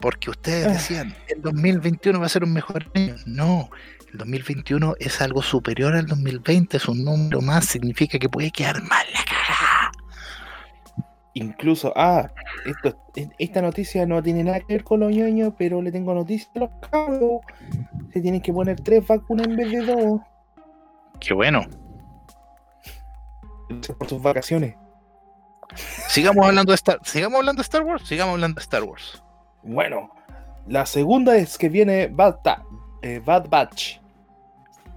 Porque 0.00 0.30
ustedes 0.30 0.66
Ah. 0.66 0.70
decían, 0.70 1.14
el 1.26 1.42
2021 1.42 2.20
va 2.20 2.26
a 2.26 2.28
ser 2.28 2.44
un 2.44 2.52
mejor 2.52 2.86
año. 2.94 3.16
No, 3.26 3.68
el 4.12 4.18
2021 4.18 4.94
es 5.00 5.20
algo 5.20 5.42
superior 5.42 5.94
al 5.96 6.06
2020, 6.06 6.76
es 6.76 6.86
un 6.86 7.04
número 7.04 7.40
más, 7.40 7.64
significa 7.66 8.16
que 8.18 8.28
puede 8.28 8.52
quedar 8.52 8.80
mal. 8.84 9.06
Incluso, 11.38 11.92
ah, 11.96 12.30
esto, 12.66 12.96
e- 13.16 13.30
esta 13.38 13.62
noticia 13.62 14.06
no 14.06 14.22
tiene 14.22 14.44
nada 14.44 14.60
que 14.60 14.74
ver 14.74 14.84
con 14.84 15.00
los 15.00 15.12
ñoños, 15.12 15.54
pero 15.56 15.80
le 15.82 15.92
tengo 15.92 16.14
noticias 16.14 16.50
a 16.56 16.58
los 16.60 16.70
cabros. 16.90 17.40
Se 18.12 18.20
tienen 18.20 18.40
que 18.40 18.52
poner 18.52 18.80
tres 18.80 19.06
vacunas 19.06 19.46
en 19.46 19.56
vez 19.56 19.70
de 19.70 19.86
dos. 19.86 20.20
Qué 21.20 21.34
bueno. 21.34 21.66
Por 23.98 24.08
sus 24.08 24.22
vacaciones. 24.22 24.74
Sigamos 26.08 26.46
hablando 26.46 26.72
de 26.72 26.76
Star, 26.76 26.98
sigamos 27.04 27.38
hablando 27.38 27.60
de 27.60 27.64
Star 27.64 27.82
Wars, 27.82 28.06
sigamos 28.06 28.34
hablando 28.34 28.54
de 28.56 28.62
Star 28.62 28.82
Wars. 28.82 29.22
Bueno, 29.62 30.10
la 30.66 30.86
segunda 30.86 31.36
es 31.36 31.58
que 31.58 31.68
viene 31.68 32.08
Bad, 32.08 32.36
eh, 33.02 33.20
Bad 33.24 33.48
Batch. 33.48 33.98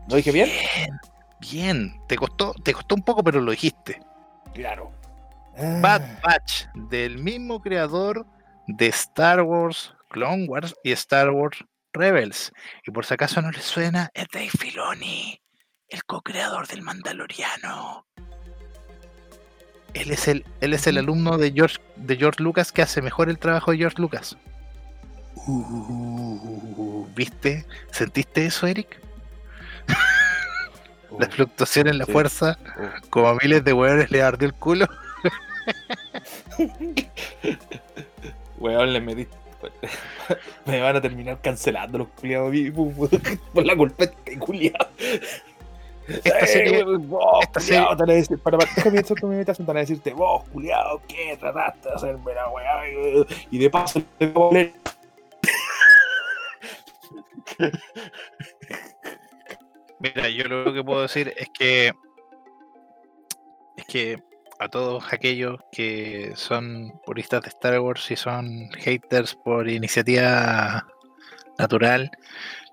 ¿Lo 0.07 0.15
dije 0.15 0.31
bien? 0.31 0.49
Bien, 0.49 0.99
bien. 1.39 2.01
Te 2.07 2.15
costó, 2.15 2.53
te 2.53 2.73
costó 2.73 2.95
un 2.95 3.01
poco, 3.01 3.23
pero 3.23 3.41
lo 3.41 3.51
dijiste. 3.51 3.99
Claro. 4.53 4.91
Bad 5.57 6.01
Ah, 6.01 6.19
Batch, 6.23 6.65
del 6.89 7.17
mismo 7.17 7.61
creador 7.61 8.25
de 8.67 8.87
Star 8.87 9.41
Wars, 9.41 9.93
Clone 10.09 10.45
Wars 10.47 10.75
y 10.83 10.91
Star 10.93 11.29
Wars 11.31 11.63
Rebels. 11.93 12.51
Y 12.85 12.91
por 12.91 13.05
si 13.05 13.13
acaso 13.13 13.41
no 13.41 13.51
les 13.51 13.63
suena, 13.63 14.09
es 14.13 14.27
Dave 14.31 14.49
Filoni, 14.49 15.41
el 15.89 16.03
co-creador 16.05 16.67
del 16.67 16.81
Mandaloriano. 16.81 18.05
Él 19.93 20.11
es 20.11 20.27
el, 20.29 20.45
él 20.61 20.73
es 20.73 20.87
el 20.87 20.97
alumno 20.97 21.37
de 21.37 21.51
George, 21.51 21.77
de 21.97 22.15
George 22.15 22.41
Lucas 22.41 22.71
que 22.71 22.81
hace 22.81 23.01
mejor 23.01 23.29
el 23.29 23.37
trabajo 23.37 23.71
de 23.71 23.77
George 23.77 24.01
Lucas. 24.01 24.37
Uh, 25.47 27.05
¿Viste? 27.13 27.65
¿Sentiste 27.91 28.45
eso, 28.45 28.67
Eric? 28.67 28.99
La 31.19 31.27
fluctuación 31.27 31.87
en 31.89 31.97
la 31.97 32.05
Sí. 32.05 32.11
fuerza, 32.13 32.57
como 33.09 33.27
a 33.27 33.35
miles 33.35 33.63
de 33.65 33.73
hueones 33.73 34.09
le 34.11 34.21
ardió 34.23 34.47
el 34.47 34.53
culo. 34.53 34.87
Weón, 38.59 38.93
le 38.93 39.01
metí. 39.01 39.27
Me 40.65 40.81
van 40.81 40.95
a 40.95 41.01
terminar 41.01 41.39
cancelando 41.41 41.99
los 41.99 42.07
culiados 42.09 42.53
por 43.53 43.65
la 43.65 43.75
culpa 43.75 44.05
de 44.05 44.39
culiado. 44.39 44.89
Esta 46.07 46.47
serie, 46.47 46.83
vos, 46.83 47.43
esta 47.43 47.59
culiao, 47.59 47.97
serie- 47.97 48.15
decir, 48.15 48.39
para, 48.39 48.57
déjame 48.57 49.03
imitación, 49.35 49.65
te 49.65 49.69
van 49.69 49.77
a 49.77 49.81
decirte, 49.81 50.13
vos, 50.13 50.43
culiao, 50.49 51.01
¿qué 51.07 51.37
trataste 51.39 51.89
de 51.89 51.95
hacerme 51.95 52.33
la 52.33 52.49
weá? 52.49 52.81
Y 53.51 53.57
de 53.57 53.69
paso, 53.69 54.01
te 54.17 54.27
voy 54.27 54.59
a. 54.59 54.71
Mira, 59.99 60.29
yo 60.29 60.45
lo 60.45 60.73
que 60.73 60.83
puedo 60.83 61.03
decir 61.03 61.33
es 61.37 61.49
que 61.49 61.91
es 63.77 63.85
que 63.85 64.23
a 64.61 64.69
todos 64.69 65.11
aquellos 65.11 65.59
que 65.71 66.33
son 66.35 66.93
puristas 67.03 67.41
de 67.41 67.49
Star 67.49 67.79
Wars 67.79 68.11
y 68.11 68.15
son 68.15 68.69
haters 68.77 69.35
por 69.43 69.67
iniciativa 69.67 70.87
natural, 71.57 72.11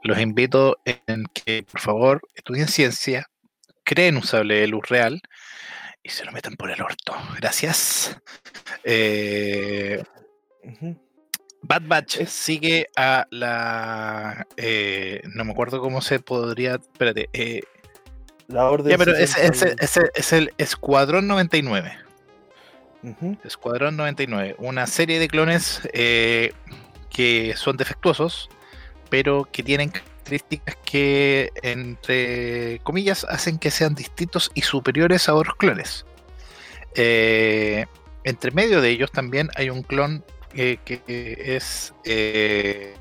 los 0.02 0.20
invito 0.20 0.76
en 0.84 1.24
que 1.32 1.62
por 1.62 1.80
favor 1.80 2.20
estudien 2.34 2.68
ciencia, 2.68 3.26
creen 3.84 4.16
un 4.16 4.22
sable 4.22 4.60
de 4.60 4.68
luz 4.68 4.86
real 4.90 5.22
y 6.02 6.10
se 6.10 6.26
lo 6.26 6.32
metan 6.32 6.56
por 6.56 6.70
el 6.70 6.82
orto. 6.82 7.16
Gracias. 7.38 8.20
Eh. 8.84 10.02
Bad 11.62 11.82
Batch 11.86 12.26
sigue 12.26 12.88
a 12.96 13.26
la. 13.30 14.46
eh, 14.58 15.22
no 15.34 15.44
me 15.46 15.52
acuerdo 15.52 15.80
cómo 15.80 16.02
se 16.02 16.20
podría. 16.20 16.74
Espérate. 16.74 17.30
eh, 17.32 17.62
La 18.48 18.70
orden. 18.70 18.90
ya, 18.90 18.98
pero 18.98 19.12
ese 19.14 19.46
es, 19.46 19.58
60 19.58 19.84
ese 19.84 20.10
es 20.14 20.32
el 20.32 20.52
Escuadrón 20.58 21.26
99. 21.28 21.98
Ujú. 23.02 23.38
Escuadrón 23.44 23.96
99. 23.96 24.56
Una 24.58 24.86
serie 24.86 25.18
de 25.18 25.28
clones 25.28 25.82
eh, 25.92 26.52
que 27.10 27.54
son 27.56 27.76
defectuosos, 27.76 28.48
pero 29.10 29.46
que 29.52 29.62
tienen 29.62 29.90
características 29.90 30.76
que, 30.84 31.52
entre 31.62 32.80
comillas, 32.84 33.24
hacen 33.28 33.58
que 33.58 33.70
sean 33.70 33.94
distintos 33.94 34.50
y 34.54 34.62
superiores 34.62 35.28
a 35.28 35.34
otros 35.34 35.56
clones. 35.56 36.06
Eh, 36.94 37.86
entre 38.24 38.50
medio 38.50 38.80
de 38.80 38.90
ellos 38.90 39.12
también 39.12 39.50
hay 39.56 39.70
un 39.70 39.82
clon 39.82 40.24
eh, 40.54 40.78
que 40.84 41.02
es, 41.06 41.94
eh, 42.04 42.94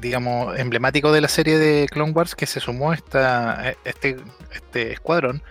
digamos, 0.00 0.58
emblemático 0.58 1.12
de 1.12 1.20
la 1.20 1.28
serie 1.28 1.58
de 1.58 1.86
Clone 1.90 2.12
Wars 2.12 2.34
que 2.34 2.46
se 2.46 2.60
sumó 2.60 2.90
a 2.90 2.94
esta, 2.94 3.74
este, 3.84 4.16
este 4.52 4.92
escuadrón 4.92 5.42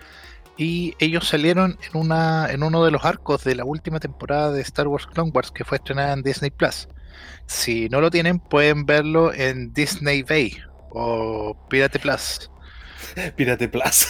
y 0.56 0.94
ellos 0.98 1.28
salieron 1.28 1.78
en 1.82 2.00
una 2.00 2.50
en 2.50 2.62
uno 2.62 2.84
de 2.84 2.90
los 2.90 3.04
arcos 3.04 3.42
de 3.44 3.54
la 3.54 3.64
última 3.64 4.00
temporada 4.00 4.52
de 4.52 4.60
Star 4.60 4.86
Wars 4.86 5.06
Clone 5.06 5.30
Wars 5.34 5.50
que 5.50 5.64
fue 5.64 5.78
estrenada 5.78 6.12
en 6.12 6.22
Disney 6.22 6.50
Plus. 6.50 6.88
Si 7.46 7.88
no 7.88 8.00
lo 8.00 8.10
tienen, 8.10 8.38
pueden 8.38 8.86
verlo 8.86 9.32
en 9.32 9.72
Disney 9.72 10.22
Bay 10.22 10.56
o 10.90 11.56
Pirate 11.68 11.98
Plus. 11.98 12.50
Pirate 13.36 13.68
Plus. 13.68 14.06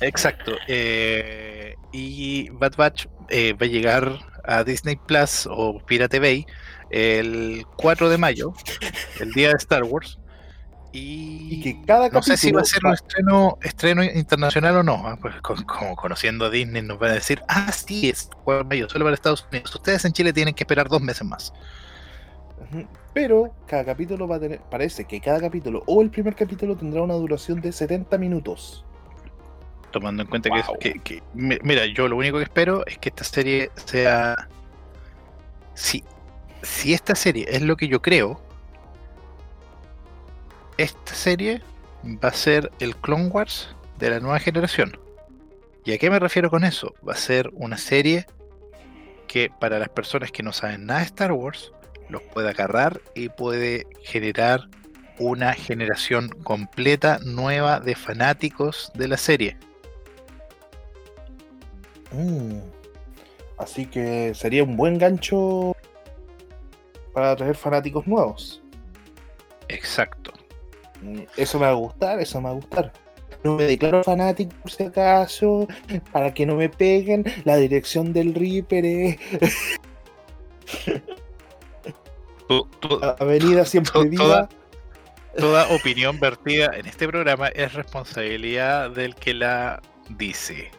Exacto. 0.00 0.52
eh, 0.68 1.74
y 1.92 2.48
Bad 2.50 2.76
Batch 2.76 3.06
eh, 3.28 3.52
va 3.52 3.66
a 3.66 3.68
llegar 3.68 4.18
a 4.44 4.64
Disney 4.64 4.96
Plus 5.06 5.46
o 5.50 5.78
Pirate 5.84 6.18
Bay 6.18 6.46
el 6.90 7.64
4 7.76 8.08
de 8.10 8.18
mayo, 8.18 8.52
el 9.20 9.32
día 9.32 9.48
de 9.50 9.54
Star 9.56 9.84
Wars. 9.84 10.18
Y, 10.92 11.54
Y 11.54 11.60
que 11.62 11.82
cada 11.86 12.08
no 12.08 12.20
sé 12.20 12.36
si 12.36 12.50
va 12.50 12.62
a 12.62 12.64
ser 12.64 12.84
un 12.84 12.92
estreno, 12.94 13.58
estreno 13.62 14.02
internacional 14.02 14.78
o 14.78 14.82
no. 14.82 14.94
ah, 15.06 15.16
Pues 15.20 15.40
con- 15.40 15.62
como 15.62 15.94
conociendo 15.94 16.46
a 16.46 16.50
Disney 16.50 16.82
nos 16.82 16.98
van 16.98 17.10
a 17.12 17.14
decir, 17.14 17.42
ah, 17.46 17.70
sí, 17.70 18.08
es 18.10 18.28
4 18.42 18.64
de 18.64 18.68
mayo, 18.68 18.88
solo 18.88 19.04
para 19.04 19.14
Estados 19.14 19.46
Unidos. 19.52 19.72
Ustedes 19.72 20.04
en 20.04 20.12
Chile 20.12 20.32
tienen 20.32 20.52
que 20.52 20.64
esperar 20.64 20.88
dos 20.88 21.00
meses 21.00 21.24
más. 21.24 21.52
Pero 23.14 23.54
cada 23.66 23.84
capítulo 23.84 24.28
va 24.28 24.36
a 24.36 24.40
tener, 24.40 24.60
parece 24.70 25.04
que 25.04 25.20
cada 25.20 25.40
capítulo 25.40 25.82
o 25.86 26.02
el 26.02 26.10
primer 26.10 26.34
capítulo 26.36 26.76
tendrá 26.76 27.02
una 27.02 27.14
duración 27.14 27.60
de 27.60 27.72
70 27.72 28.18
minutos. 28.18 28.84
Tomando 29.90 30.22
en 30.22 30.28
cuenta 30.28 30.48
Wow. 30.50 30.78
que, 30.78 30.92
que- 30.94 31.00
que- 31.00 31.22
mi- 31.34 31.58
mira, 31.62 31.86
yo 31.86 32.06
lo 32.06 32.16
único 32.16 32.36
que 32.38 32.44
espero 32.44 32.84
es 32.86 32.98
que 32.98 33.08
esta 33.08 33.24
serie 33.24 33.70
sea. 33.86 34.48
Si, 35.74 36.04
si 36.62 36.92
esta 36.92 37.14
serie 37.14 37.46
es 37.48 37.62
lo 37.62 37.76
que 37.76 37.88
yo 37.88 38.02
creo, 38.02 38.40
esta 40.76 41.14
serie 41.14 41.62
va 42.04 42.30
a 42.30 42.34
ser 42.34 42.70
el 42.80 42.96
Clone 42.96 43.28
Wars 43.28 43.74
de 43.98 44.10
la 44.10 44.20
nueva 44.20 44.38
generación. 44.38 44.98
¿Y 45.84 45.92
a 45.92 45.98
qué 45.98 46.10
me 46.10 46.18
refiero 46.18 46.50
con 46.50 46.64
eso? 46.64 46.94
Va 47.06 47.14
a 47.14 47.16
ser 47.16 47.50
una 47.54 47.76
serie 47.76 48.26
que 49.26 49.50
para 49.60 49.78
las 49.78 49.88
personas 49.88 50.32
que 50.32 50.42
no 50.42 50.52
saben 50.52 50.86
nada 50.86 51.00
de 51.00 51.06
Star 51.06 51.32
Wars, 51.32 51.72
los 52.08 52.22
puede 52.22 52.50
agarrar 52.50 53.00
y 53.14 53.28
puede 53.28 53.86
generar 54.02 54.68
una 55.18 55.52
generación 55.52 56.28
completa 56.42 57.18
nueva 57.24 57.78
de 57.78 57.94
fanáticos 57.94 58.90
de 58.94 59.08
la 59.08 59.16
serie. 59.16 59.56
Mm. 62.12 62.58
Así 63.58 63.86
que 63.86 64.32
sería 64.34 64.64
un 64.64 64.76
buen 64.76 64.98
gancho 64.98 65.76
para 67.12 67.32
atraer 67.32 67.56
fanáticos 67.56 68.06
nuevos. 68.06 68.62
Exacto. 69.68 70.32
Mm, 71.02 71.20
Eso 71.36 71.58
me 71.58 71.66
va 71.66 71.72
a 71.72 71.74
gustar, 71.74 72.20
eso 72.20 72.38
me 72.40 72.44
va 72.44 72.50
a 72.50 72.54
gustar. 72.54 72.92
No 73.42 73.56
me 73.56 73.64
declaro 73.64 74.04
fanático 74.04 74.52
por 74.60 74.70
si 74.70 74.82
acaso, 74.84 75.66
para 76.12 76.34
que 76.34 76.44
no 76.44 76.56
me 76.56 76.68
peguen. 76.68 77.24
La 77.44 77.56
dirección 77.56 78.12
del 78.12 78.34
Reaper 78.34 78.84
es 78.84 79.16
tu- 82.48 82.68
Avenida 83.18 83.64
Siempre 83.64 84.10
toda- 84.16 84.48
toda 85.38 85.68
opinión 85.74 86.18
vertida 86.20 86.72
en 86.76 86.86
este 86.86 87.06
programa 87.06 87.48
es 87.48 87.72
responsabilidad 87.74 88.90
del 88.90 89.14
que 89.14 89.32
la 89.34 89.80
dice. 90.10 90.70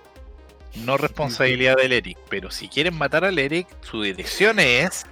No 0.75 0.97
responsabilidad 0.97 1.77
del 1.77 1.93
Eric. 1.93 2.17
Pero 2.29 2.51
si 2.51 2.67
quieren 2.67 2.95
matar 2.95 3.25
al 3.25 3.39
Eric, 3.39 3.67
su 3.81 4.01
dirección 4.03 4.59
es. 4.59 5.05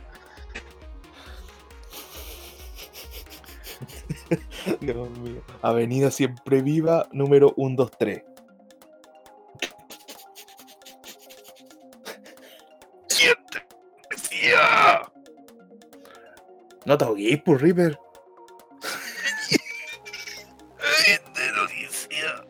Dios 4.81 5.09
mío. 5.19 5.41
Avenida 5.61 6.11
Siempre 6.11 6.61
Viva, 6.61 7.07
número 7.11 7.53
123. 7.57 8.23
¡Siete! 13.07 13.65
¡Decía! 14.09 15.01
No 16.85 16.97
te 16.97 17.05
ahogues, 17.05 17.41
por 17.41 17.61
Reaper. 17.61 17.99
¡Gente 21.05 21.41
noticia! 21.55 22.45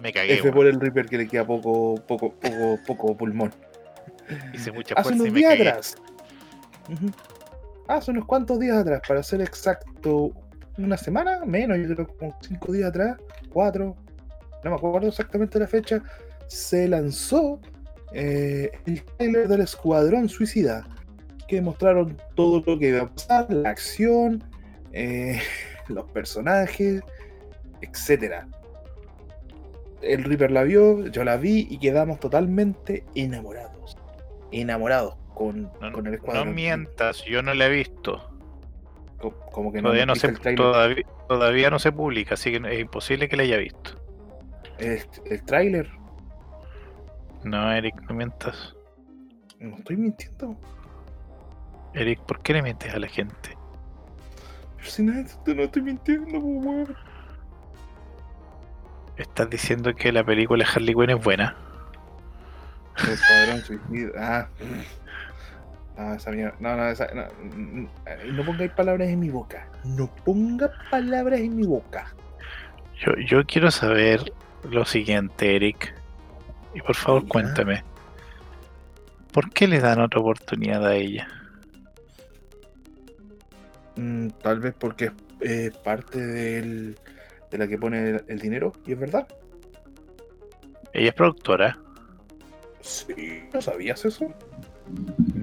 Me 0.00 0.12
cagué, 0.12 0.34
F 0.34 0.42
weón. 0.44 0.54
por 0.54 0.66
el 0.66 0.80
Reaper 0.80 1.06
que 1.06 1.18
le 1.18 1.26
queda 1.28 1.46
poco, 1.46 1.96
poco, 2.06 2.32
poco, 2.34 2.78
poco 2.86 3.16
pulmón. 3.16 3.52
Hice 4.52 4.72
mucha 4.72 4.94
Hace 4.94 5.02
fuerza 5.02 5.16
y 5.18 5.20
unos 5.20 5.32
me 5.32 5.38
días 5.40 5.52
cagué. 5.52 5.68
atrás. 5.68 5.96
Ujú. 6.88 7.10
Hace 7.88 8.10
unos 8.10 8.24
cuantos 8.24 8.58
días 8.58 8.78
atrás, 8.78 9.00
para 9.06 9.22
ser 9.22 9.40
exacto, 9.40 10.32
una 10.76 10.96
semana, 10.96 11.44
menos, 11.44 11.78
yo 11.78 11.94
creo 11.94 12.08
como 12.18 12.36
cinco 12.40 12.72
días 12.72 12.88
atrás, 12.88 13.16
cuatro, 13.52 13.96
no 14.64 14.70
me 14.70 14.76
acuerdo 14.76 15.08
exactamente 15.08 15.58
la 15.58 15.68
fecha, 15.68 16.02
se 16.48 16.88
lanzó 16.88 17.60
eh, 18.12 18.72
el 18.86 19.04
trailer 19.04 19.46
del 19.46 19.60
Escuadrón 19.60 20.28
Suicida, 20.28 20.84
que 21.46 21.60
mostraron 21.60 22.16
todo 22.34 22.60
lo 22.66 22.76
que 22.76 22.88
iba 22.88 23.02
a 23.02 23.08
pasar, 23.08 23.52
la 23.52 23.70
acción, 23.70 24.42
eh, 24.92 25.40
los 25.88 26.10
personajes, 26.10 27.02
etcétera. 27.82 28.48
El 30.02 30.24
Reaper 30.24 30.50
la 30.50 30.64
vio, 30.64 31.06
yo 31.06 31.22
la 31.22 31.36
vi 31.36 31.68
y 31.70 31.78
quedamos 31.78 32.18
totalmente 32.18 33.04
enamorados. 33.14 33.96
Enamorados 34.50 35.16
con, 35.36 35.70
No, 35.80 35.92
con 35.92 36.06
el 36.06 36.12
no 36.12 36.16
Escuadrón. 36.18 36.54
mientas, 36.54 37.24
yo 37.24 37.42
no 37.42 37.54
la 37.54 37.66
he 37.66 37.70
visto. 37.70 38.28
Co- 39.20 39.38
Como 39.52 39.72
que 39.72 39.80
Todavía 39.80 40.06
no, 40.06 40.14
no, 40.14 40.16
se, 40.16 40.32
todavía, 40.56 41.04
todavía 41.28 41.70
no 41.70 41.78
se 41.78 41.92
publica, 41.92 42.34
así 42.34 42.50
que 42.50 42.74
es 42.74 42.80
imposible 42.80 43.28
que 43.28 43.36
la 43.36 43.42
haya 43.44 43.58
visto. 43.58 44.00
el, 44.78 45.00
el 45.26 45.42
tráiler. 45.44 45.88
No, 47.44 47.70
Eric, 47.72 47.94
no 48.08 48.14
mientas. 48.16 48.74
No 49.60 49.76
estoy 49.76 49.96
mintiendo. 49.96 50.56
Eric, 51.94 52.20
¿por 52.20 52.40
qué 52.42 52.52
le 52.54 52.62
mientes 52.62 52.92
a 52.92 52.98
la 52.98 53.06
gente? 53.08 53.56
Pero 54.76 54.88
si 54.90 55.02
no, 55.02 55.12
no 55.14 55.62
estoy 55.62 55.82
mintiendo, 55.82 56.38
weón. 56.38 56.94
Estás 59.16 59.48
diciendo 59.48 59.94
que 59.94 60.12
la 60.12 60.24
película 60.24 60.64
de 60.64 60.70
Harley 60.70 60.94
Quinn 60.94 61.10
es 61.10 61.24
buena. 61.24 61.56
El 63.02 63.12
Escuadrón 63.12 63.60
Suicida. 63.62 64.10
Ah. 64.18 64.48
No, 65.96 66.14
esa 66.14 66.30
mierda. 66.30 66.56
No, 66.60 66.76
no, 66.76 66.88
esa. 66.88 67.06
No, 67.14 67.24
mm, 67.42 67.86
no 68.32 68.44
pongáis 68.44 68.70
palabras 68.72 69.08
en 69.08 69.20
mi 69.20 69.30
boca. 69.30 69.68
No 69.84 70.14
ponga 70.24 70.70
palabras 70.90 71.40
en 71.40 71.56
mi 71.56 71.64
boca. 71.64 72.14
Yo, 72.98 73.12
yo 73.26 73.44
quiero 73.46 73.70
saber 73.70 74.32
lo 74.70 74.84
siguiente, 74.84 75.56
Eric. 75.56 75.94
Y 76.74 76.80
por 76.82 76.94
favor, 76.94 77.26
cuéntame. 77.28 77.82
¿Por 79.32 79.50
qué 79.50 79.66
le 79.66 79.80
dan 79.80 80.00
otra 80.00 80.20
oportunidad 80.20 80.86
a 80.86 80.94
ella? 80.94 81.28
Mm, 83.96 84.28
tal 84.42 84.60
vez 84.60 84.74
porque 84.78 85.06
es 85.06 85.12
eh, 85.40 85.72
parte 85.82 86.18
del, 86.18 86.98
de 87.50 87.58
la 87.58 87.66
que 87.66 87.78
pone 87.78 88.10
el, 88.10 88.24
el 88.28 88.38
dinero, 88.38 88.72
y 88.86 88.92
es 88.92 88.98
verdad. 88.98 89.26
Ella 90.92 91.08
es 91.08 91.14
productora. 91.14 91.78
Sí, 92.80 93.42
¿no 93.52 93.60
sabías 93.60 94.04
eso? 94.04 94.32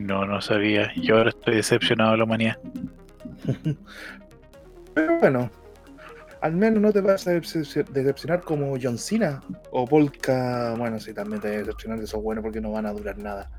No, 0.03 0.25
no 0.25 0.41
sabía. 0.41 0.91
Yo 0.95 1.17
ahora 1.17 1.29
estoy 1.29 1.55
decepcionado 1.55 2.11
de 2.11 2.17
la 2.17 2.23
humanidad. 2.25 2.57
Pero 4.93 5.17
bueno, 5.19 5.49
al 6.41 6.53
menos 6.53 6.81
no 6.81 6.91
te 6.91 6.99
vas 6.99 7.25
a 7.25 7.31
decep- 7.33 7.87
decepcionar 7.87 8.41
como 8.41 8.75
John 8.81 8.97
Cena 8.97 9.41
o 9.71 9.87
Polka. 9.87 10.75
Bueno, 10.77 10.99
sí, 10.99 11.13
también 11.13 11.41
te 11.41 11.47
vas 11.47 11.55
a 11.55 11.59
decepcionar 11.59 11.99
de 11.99 12.05
esos 12.05 12.21
buenos 12.21 12.43
porque 12.43 12.59
no 12.59 12.71
van 12.71 12.85
a 12.85 12.91
durar 12.91 13.17
nada. 13.17 13.49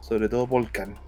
Sobre 0.00 0.28
todo 0.28 0.46
Volcan. 0.46 0.94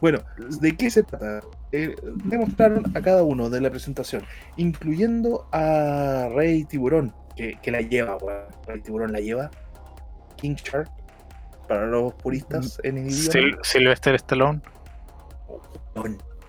Bueno, 0.00 0.20
¿de 0.60 0.76
qué 0.76 0.90
se 0.90 1.02
trata? 1.04 1.40
Eh, 1.72 1.94
demostraron 2.24 2.84
a 2.96 3.00
cada 3.00 3.22
uno 3.22 3.48
de 3.50 3.60
la 3.60 3.70
presentación, 3.70 4.22
incluyendo 4.56 5.48
a 5.52 6.28
Rey 6.34 6.64
Tiburón, 6.64 7.14
que, 7.36 7.58
la 7.70 7.80
lleva, 7.80 8.16
weón. 8.16 8.44
Rey 8.66 8.80
Tiburón 8.80 9.12
la 9.12 9.20
lleva. 9.20 9.50
King 10.38 10.54
Shark, 10.54 10.88
para 11.68 11.86
los 11.86 12.14
puristas 12.14 12.80
en 12.82 12.98
el 12.98 13.10
idioma. 13.10 13.32
Sil- 13.34 13.58
Sylvester 13.62 14.14
Stallone. 14.14 14.60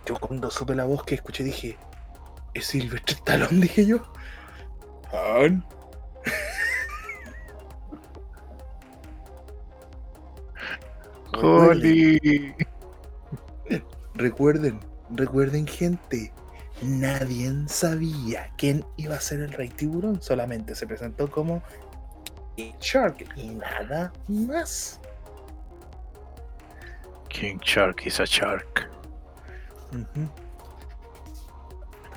Yo 0.06 0.16
cuando 0.20 0.50
supe 0.50 0.76
la 0.76 0.86
voz 0.86 1.04
que 1.04 1.16
escuché 1.16 1.44
dije, 1.44 1.78
¿es 2.54 2.68
Silvestre 2.68 3.16
Stallone? 3.16 3.60
Dije 3.62 3.86
yo. 3.86 4.00
Han. 5.12 5.64
Joli. 11.34 12.54
Recuerden, 14.16 14.80
recuerden 15.12 15.66
gente, 15.68 16.34
nadie 16.82 17.54
sabía 17.68 18.52
quién 18.58 18.84
iba 18.98 19.16
a 19.16 19.22
ser 19.22 19.40
el 19.42 19.52
rey 19.54 19.70
tiburón, 19.70 20.22
solamente 20.22 20.76
se 20.76 20.86
presentó 20.88 21.30
como 21.32 21.62
King 22.60 22.74
Shark 22.82 23.26
y 23.38 23.48
nada 23.52 24.12
más. 24.28 25.00
King 27.30 27.58
Shark 27.64 28.06
is 28.06 28.20
a 28.20 28.26
shark. 28.26 28.90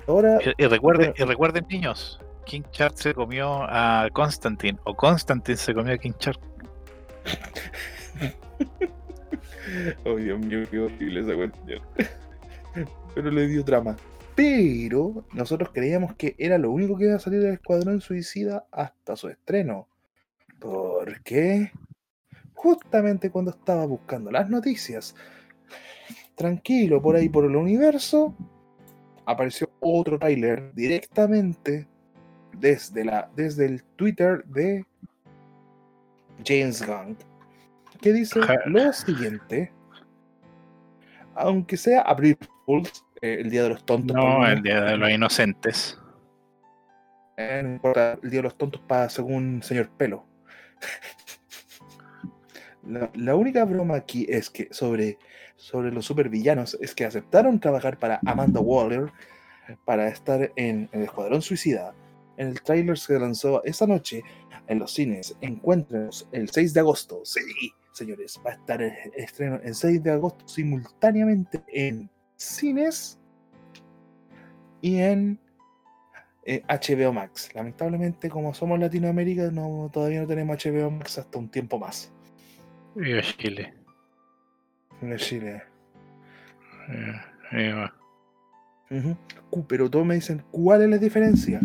Ahora, 0.09 0.41
Y, 0.45 0.65
y 0.65 0.67
recuerden, 0.67 1.15
y 1.17 1.23
recuerden, 1.23 1.65
niños, 1.69 2.21
King 2.45 2.63
Shark 2.73 2.95
se 2.97 3.15
comió 3.15 3.63
a 3.69 4.09
Constantine, 4.13 4.81
o 4.83 4.97
Constantine 4.97 5.57
se 5.57 5.73
comió 5.73 5.95
a 5.95 5.99
King 5.99 6.15
Shark. 6.19 6.41
Oh, 10.05 10.17
Dios 10.17 10.39
mío, 10.39 10.69
qué 10.71 10.81
horrible 10.81 11.21
esa 11.21 11.35
cuestión. 11.35 11.81
Pero 13.15 13.31
le 13.31 13.47
dio 13.47 13.65
trama. 13.65 13.97
Pero 14.35 15.25
nosotros 15.33 15.71
creíamos 15.73 16.15
que 16.15 16.35
era 16.37 16.59
lo 16.59 16.71
único 16.73 16.99
que 16.99 17.05
iba 17.05 17.15
a 17.15 17.21
salir 17.21 17.41
del 17.41 17.55
Escuadrón 17.55 18.03
Suicida 18.03 18.67
hasta 18.71 19.17
su 19.17 19.29
estreno. 19.29 19.89
¿Por 20.63 21.21
qué? 21.23 21.73
Justamente 22.55 23.31
cuando 23.31 23.51
estaba 23.51 23.85
buscando 23.85 24.31
las 24.31 24.49
noticias, 24.49 25.17
tranquilo 26.37 27.03
por 27.03 27.17
ahí 27.17 27.29
por 27.29 27.45
el 27.45 27.57
universo, 27.57 28.33
apareció 29.27 29.69
otro 29.81 30.21
tráiler 30.21 30.73
directamente 30.73 31.89
desde, 32.57 33.05
la, 33.05 33.29
desde 33.35 33.67
el 33.67 33.83
Twitter 33.97 34.45
de 34.45 34.87
James 36.47 36.87
Gunn 36.87 37.17
que 38.01 38.13
dice 38.13 38.41
lo 38.67 38.93
siguiente. 38.93 39.73
Aunque 41.35 41.77
sea 41.77 42.03
April 42.03 42.37
Fools, 42.67 43.05
eh, 43.21 43.39
el 43.41 43.51
día 43.51 43.63
de 43.65 43.71
los 43.71 43.85
tontos. 43.85 44.15
No, 44.15 44.47
el 44.47 44.63
día 44.63 44.81
de 44.83 44.97
los 44.97 45.11
inocentes. 45.11 45.99
eh, 47.37 47.63
no 47.65 47.73
importa, 47.73 48.19
el 48.23 48.31
día 48.31 48.41
de 48.41 48.45
los 48.45 48.57
tontos 48.59 48.81
para 48.87 49.09
según 49.09 49.63
señor 49.63 49.89
Pelo. 49.97 50.32
La, 53.15 53.37
única 53.37 53.65
broma 53.65 53.95
aquí 53.95 54.27
es 54.29 54.51
que 54.51 54.69
sobre, 54.73 55.19
sobre 55.57 55.93
los 55.93 56.05
supervillanos 56.05 56.77
es 56.81 56.95
que 56.95 57.05
aceptaron 57.05 57.61
trabajar 57.61 57.99
para 57.99 58.21
Amanda 58.27 58.61
Waller 58.61 59.13
para 59.85 60.09
estar 60.09 60.53
en 60.57 60.89
el 60.93 61.03
Escuadrón 61.03 61.43
Suicida. 61.43 61.95
En 62.37 62.49
el 62.49 62.61
tráiler 62.61 62.99
se 62.99 63.19
lanzó 63.19 63.63
esa 63.65 63.87
noche 63.87 64.23
en 64.67 64.79
los 64.81 64.93
cines. 64.93 65.37
Encuéntrenos 65.41 66.29
el 66.33 66.51
6 66.51 66.75
de 66.75 66.81
agosto. 66.81 67.21
Sí, 67.25 67.41
señores, 67.93 68.41
va 68.45 68.51
a 68.51 68.55
estar 68.55 68.83
el 68.83 68.93
estreno 69.15 69.61
el 69.63 69.75
6 69.75 70.03
de 70.03 70.11
agosto 70.11 70.49
simultáneamente 70.49 71.63
en 71.69 72.11
cines 72.37 73.19
y 74.81 74.97
en 74.97 75.39
eh, 76.45 76.63
HBO 76.69 77.13
Max. 77.13 77.55
Lamentablemente, 77.55 78.29
como 78.29 78.53
somos 78.55 78.79
Latinoamérica, 78.79 79.51
no, 79.51 79.91
todavía 79.93 80.21
no 80.23 80.27
tenemos 80.27 80.57
HBO 80.65 80.91
Max 80.91 81.19
hasta 81.19 81.39
un 81.39 81.49
tiempo 81.49 81.79
más. 81.79 82.13
Y 82.97 83.13
a 83.17 83.23
Chile. 83.23 83.75
En 85.01 85.17
Chile. 85.17 85.63
Eh, 86.89 87.15
eh, 87.53 87.87
Ujú. 88.91 89.17
Cu- 89.51 89.67
Pero 89.67 89.89
todos 89.91 90.05
me 90.05 90.15
dicen, 90.17 90.43
¿cuál 90.51 90.83
es 90.83 90.89
la 90.91 90.99
diferencia? 90.99 91.61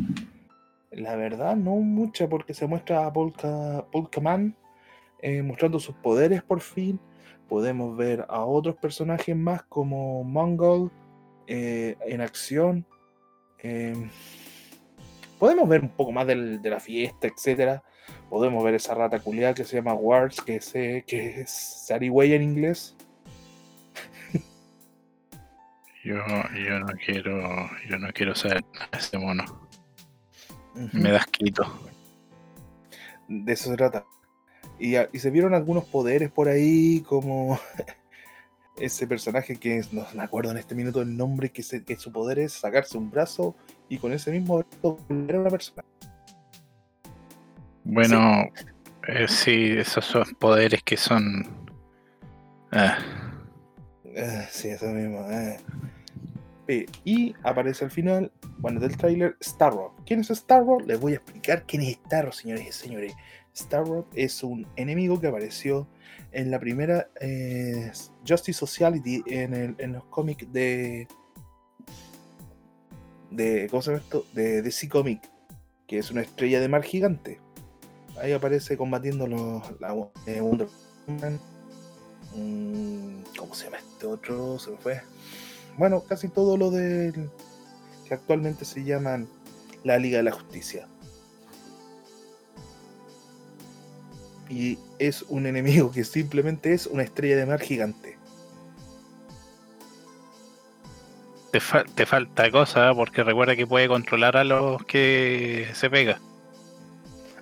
La 0.91 1.15
verdad, 1.15 1.55
no 1.55 1.75
mucha, 1.75 2.27
porque 2.29 2.53
se 2.53 2.65
muestra 2.67 3.05
a 3.05 3.11
Polka, 3.13 3.85
Polkaman 3.91 4.55
eh, 5.21 5.41
mostrando 5.43 5.79
sus 5.79 5.95
poderes 5.95 6.41
por 6.41 6.61
fin. 6.61 6.99
Podemos 7.49 7.95
ver 7.97 8.25
a 8.29 8.45
otros 8.45 8.75
personajes 8.77 9.35
más 9.35 9.63
como 9.63 10.23
Mongol 10.23 10.91
eh, 11.47 11.95
en 12.05 12.21
acción. 12.21 12.85
Eh, 13.59 14.09
podemos 15.39 15.67
ver 15.69 15.81
un 15.81 15.89
poco 15.89 16.11
más 16.11 16.25
del- 16.27 16.61
de 16.61 16.69
la 16.69 16.79
fiesta, 16.79 17.27
etcétera. 17.27 17.83
Podemos 18.29 18.63
ver 18.63 18.75
esa 18.75 18.93
rata 18.95 19.19
culiada 19.19 19.53
que 19.53 19.63
se 19.65 19.75
llama 19.77 19.93
Wars, 19.93 20.41
que, 20.41 20.61
se, 20.61 21.03
que 21.07 21.41
es 21.41 21.49
Sariway 21.87 22.33
en 22.33 22.43
inglés. 22.43 22.95
yo, 26.03 26.15
yo 26.15 26.79
no 26.79 26.93
quiero, 27.05 27.69
yo 27.89 27.97
no 27.97 28.07
quiero 28.13 28.33
ser 28.35 28.63
ese 28.97 29.17
mono. 29.17 29.43
Me 30.93 31.11
das 31.11 31.25
quito. 31.27 31.63
de 33.27 33.51
eso 33.53 33.69
se 33.71 33.75
trata. 33.77 34.05
Y 34.79 34.95
se 35.19 35.31
vieron 35.31 35.53
algunos 35.53 35.85
poderes 35.85 36.31
por 36.31 36.47
ahí, 36.47 37.01
como 37.01 37.59
ese 38.79 39.07
personaje 39.07 39.55
que 39.57 39.77
es- 39.77 39.91
no 39.93 40.05
me 40.15 40.23
acuerdo 40.23 40.51
en 40.51 40.57
este 40.57 40.75
minuto 40.75 41.01
el 41.01 41.15
nombre, 41.17 41.49
que, 41.51 41.63
se- 41.63 41.83
que 41.83 41.95
su 41.97 42.11
poder 42.11 42.39
es 42.39 42.53
sacarse 42.53 42.97
un 42.97 43.09
brazo 43.11 43.55
y 43.89 43.97
con 43.97 44.13
ese 44.13 44.31
mismo 44.31 44.57
brazo 44.59 44.97
volver 45.09 45.35
a 45.35 45.39
una 45.39 45.49
persona. 45.49 45.83
Bueno, 47.83 48.49
eh, 49.07 49.27
sí, 49.27 49.71
esos 49.77 50.05
son 50.05 50.25
poderes 50.39 50.83
que 50.83 50.97
son. 50.97 51.45
ah, 52.71 52.97
Ah, 54.19 54.45
sí, 54.49 54.69
eso 54.69 54.87
mismo. 54.87 55.29
eh. 55.29 55.57
Eh, 56.67 56.85
Y 57.05 57.33
aparece 57.43 57.85
al 57.85 57.91
final, 57.91 58.31
bueno, 58.57 58.79
del 58.79 58.97
tráiler, 58.97 59.37
Starro. 59.41 59.93
¿Quién 60.05 60.21
es 60.21 60.27
Starro? 60.29 60.79
Les 60.79 60.99
voy 60.99 61.13
a 61.13 61.17
explicar 61.17 61.63
quién 61.67 61.83
es 61.83 61.97
Starro, 62.07 62.31
señores 62.31 62.67
y 62.67 62.71
señores. 62.71 63.13
Starro 63.55 64.05
es 64.15 64.43
un 64.43 64.67
enemigo 64.75 65.19
que 65.21 65.27
apareció 65.27 65.87
en 66.37 66.51
la 66.51 66.59
primera 66.59 67.09
eh, 67.19 67.91
Justice 68.27 68.57
Sociality 68.59 69.23
en, 69.25 69.53
el- 69.53 69.75
en 69.79 69.93
los 69.93 70.03
cómics 70.05 70.51
de. 70.53 71.07
de. 73.31 73.67
¿Cómo 73.69 73.81
se 73.81 73.91
llama 73.91 74.03
esto? 74.03 74.25
De 74.33 74.61
DC 74.61 74.87
Comic, 74.89 75.21
que 75.87 75.97
es 75.99 76.11
una 76.11 76.21
estrella 76.21 76.59
de 76.59 76.67
mar 76.69 76.83
gigante. 76.83 77.39
Ahí 78.21 78.31
aparece 78.33 78.77
combatiendo 78.77 79.27
los, 79.27 79.63
la 79.79 79.95
eh, 80.25 80.41
Wonder 80.41 80.67
Woman. 81.07 81.39
Mm, 82.35 83.23
¿Cómo 83.37 83.53
se 83.55 83.65
llama 83.65 83.77
este 83.77 84.05
otro? 84.07 84.59
Se 84.59 84.71
me 84.71 84.77
fue. 84.77 85.01
Bueno, 85.77 86.01
casi 86.03 86.27
todo 86.29 86.57
lo 86.57 86.71
del. 86.71 87.29
que 88.07 88.13
actualmente 88.13 88.63
se 88.65 88.83
llaman 88.83 89.27
la 89.83 89.97
Liga 89.97 90.17
de 90.17 90.23
la 90.23 90.31
Justicia. 90.31 90.87
Y 94.49 94.77
es 94.99 95.23
un 95.23 95.45
enemigo 95.45 95.91
que 95.91 96.03
simplemente 96.03 96.73
es 96.73 96.87
una 96.87 97.03
estrella 97.03 97.35
de 97.35 97.45
mar 97.45 97.59
gigante. 97.59 98.17
te, 101.51 101.59
fa- 101.59 101.85
te 101.85 102.05
falta 102.05 102.51
cosa, 102.51 102.93
porque 102.93 103.23
recuerda 103.23 103.55
que 103.55 103.65
puede 103.65 103.87
controlar 103.87 104.37
a 104.37 104.43
los 104.43 104.83
que 104.85 105.67
se 105.73 105.89
pega. 105.89 106.19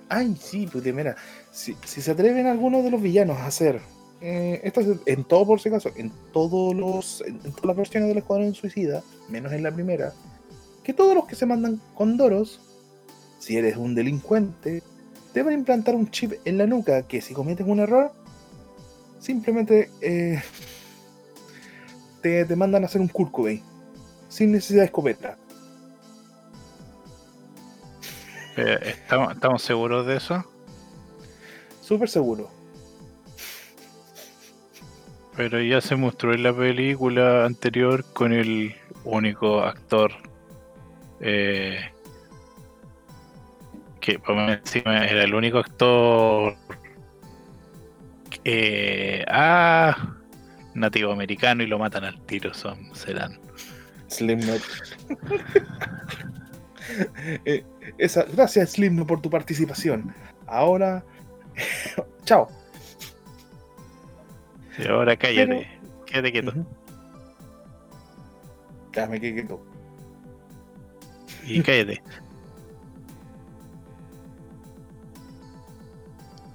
Ay, 0.08 0.36
sí, 0.40 0.68
pues 0.70 0.84
mira, 0.94 1.16
si, 1.52 1.76
si 1.84 2.00
se 2.00 2.12
atreven 2.12 2.46
algunos 2.46 2.84
de 2.84 2.90
los 2.90 3.02
villanos 3.02 3.38
a 3.38 3.46
hacer, 3.46 3.80
eh, 4.20 4.60
esto 4.62 4.80
es 4.80 4.88
en 5.06 5.24
todo 5.24 5.44
por 5.46 5.60
si 5.60 5.68
acaso, 5.68 5.90
en 5.96 6.12
todos 6.32 6.74
los, 6.74 7.22
en, 7.26 7.34
en 7.44 7.52
todas 7.52 7.66
las 7.66 7.76
versiones 7.76 8.08
del 8.08 8.18
Escuadrón 8.18 8.54
Suicida, 8.54 9.02
menos 9.28 9.52
en 9.52 9.62
la 9.62 9.72
primera, 9.72 10.12
que 10.84 10.94
todos 10.94 11.14
los 11.14 11.26
que 11.26 11.34
se 11.34 11.44
mandan 11.44 11.80
con 11.94 12.16
Doros, 12.16 12.60
si 13.40 13.56
eres 13.56 13.76
un 13.76 13.94
delincuente, 13.94 14.82
deben 15.36 15.52
implantar 15.52 15.94
un 15.94 16.10
chip 16.10 16.32
en 16.46 16.56
la 16.56 16.66
nuca 16.66 17.02
que 17.02 17.20
si 17.20 17.34
cometes 17.34 17.66
un 17.66 17.78
error, 17.78 18.10
simplemente 19.18 19.90
eh, 20.00 20.42
te, 22.22 22.46
te 22.46 22.56
mandan 22.56 22.84
a 22.84 22.86
hacer 22.86 23.02
un 23.02 23.08
Cobain, 23.08 23.62
sin 24.30 24.52
necesidad 24.52 24.80
de 24.80 24.86
escopeta. 24.86 25.36
Eh, 28.56 28.78
¿estamos, 28.86 29.34
¿Estamos 29.34 29.62
seguros 29.62 30.06
de 30.06 30.16
eso? 30.16 30.42
Súper 31.82 32.08
seguro. 32.08 32.48
Pero 35.36 35.60
ya 35.60 35.82
se 35.82 35.96
mostró 35.96 36.32
en 36.32 36.44
la 36.44 36.56
película 36.56 37.44
anterior 37.44 38.06
con 38.14 38.32
el 38.32 38.74
único 39.04 39.60
actor 39.60 40.12
eh, 41.20 41.90
que 44.06 44.20
era 44.84 45.24
el 45.24 45.34
único 45.34 45.58
actor 45.58 46.56
eh, 48.44 49.24
ah, 49.26 50.14
nativo 50.74 51.10
americano 51.10 51.64
y 51.64 51.66
lo 51.66 51.80
matan 51.80 52.04
al 52.04 52.20
tiro 52.24 52.54
son 52.54 52.94
serán 52.94 53.38
Slipknot. 54.08 54.62
Eh, 57.44 57.64
esa, 57.98 58.22
gracias 58.22 58.70
Slipknot 58.74 59.08
por 59.08 59.20
tu 59.20 59.28
participación. 59.28 60.14
Ahora, 60.46 61.04
chao. 62.24 62.48
y 64.78 64.86
ahora 64.86 65.16
cállate 65.16 65.68
quédate 66.06 66.30
quieto. 66.30 66.52
Ya 68.94 69.08
me 69.08 69.20
quedé 69.20 69.34
quieto. 69.34 69.60
y 71.44 71.60
cállate 71.60 72.00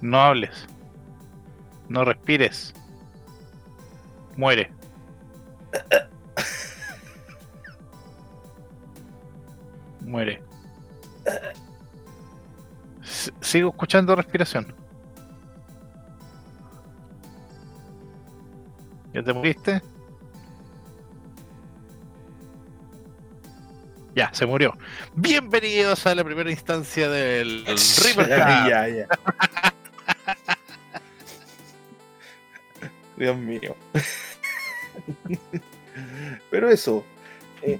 no 0.02 0.20
hables. 0.20 0.66
No 1.88 2.04
respires. 2.04 2.74
Muere. 4.36 4.70
Muere. 10.00 10.42
S- 13.02 13.32
sigo 13.40 13.70
escuchando 13.70 14.14
respiración. 14.16 14.74
¿Ya 19.12 19.22
te 19.22 19.32
moriste? 19.32 19.82
Ya, 24.14 24.30
se 24.32 24.44
murió. 24.46 24.76
Bienvenidos 25.14 26.06
a 26.06 26.14
la 26.14 26.24
primera 26.24 26.50
instancia 26.50 27.08
del 27.08 27.64
Reaper 28.16 29.06
Dios 33.16 33.36
mío. 33.36 33.76
Pero 36.50 36.70
eso. 36.70 37.04
eh, 37.62 37.78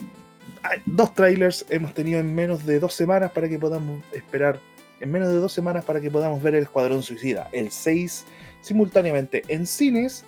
dos 0.87 1.15
trailers 1.15 1.67
hemos 1.69 1.95
tenido 1.95 2.21
en 2.21 2.35
menos 2.35 2.65
de 2.65 2.79
dos 2.79 2.95
semanas 2.95 3.33
para 3.33 3.49
que 3.49 3.59
podamos 3.59 4.03
esperar. 4.13 4.59
En 5.01 5.11
menos 5.11 5.29
de 5.29 5.37
dos 5.37 5.53
semanas 5.53 5.85
para 5.85 6.01
que 6.01 6.11
podamos 6.11 6.43
ver 6.43 6.55
el 6.55 6.63
Escuadrón 6.63 7.03
Suicida. 7.03 7.49
El 7.53 7.71
6 7.71 8.25
simultáneamente 8.61 9.43
en 9.49 9.67
cines 9.67 10.25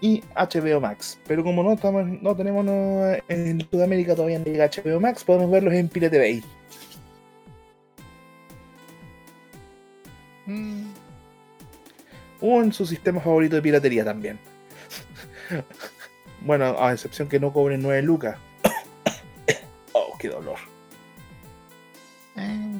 y 0.00 0.22
HBO 0.34 0.80
Max. 0.80 1.18
Pero 1.26 1.44
como 1.44 1.62
no 1.62 1.72
estamos, 1.72 2.04
no 2.20 2.36
tenemos 2.36 2.66
en 3.28 3.66
Sudamérica 3.70 4.14
todavía 4.14 4.40
no 4.40 4.44
HBO 4.44 5.00
Max, 5.00 5.24
podemos 5.24 5.50
verlos 5.50 5.72
en 5.72 5.88
Pirate 5.88 6.18
Bay. 6.18 6.42
O 12.42 12.60
en 12.60 12.72
su 12.72 12.84
sistema 12.84 13.20
favorito 13.20 13.56
de 13.56 13.62
piratería 13.62 14.04
también. 14.04 14.38
bueno, 16.40 16.76
a 16.78 16.92
excepción 16.92 17.28
que 17.28 17.40
no 17.40 17.52
cobren 17.52 17.80
9 17.80 18.02
lucas. 18.02 18.36
oh, 19.92 20.16
qué 20.18 20.28
dolor. 20.28 20.58
eh, 22.36 22.78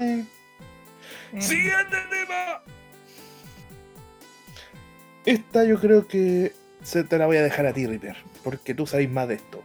Eh. 0.00 0.24
eh. 1.34 1.40
Siguiente 1.40 1.96
tema. 2.10 2.62
Esta 5.26 5.64
yo 5.64 5.78
creo 5.78 6.08
que 6.08 6.54
se 6.82 7.04
te 7.04 7.18
la 7.18 7.26
voy 7.26 7.36
a 7.36 7.42
dejar 7.42 7.66
a 7.66 7.72
ti, 7.74 7.86
Reaper, 7.86 8.16
porque 8.42 8.72
tú 8.74 8.86
sabes 8.86 9.10
más 9.10 9.28
de 9.28 9.34
esto. 9.34 9.62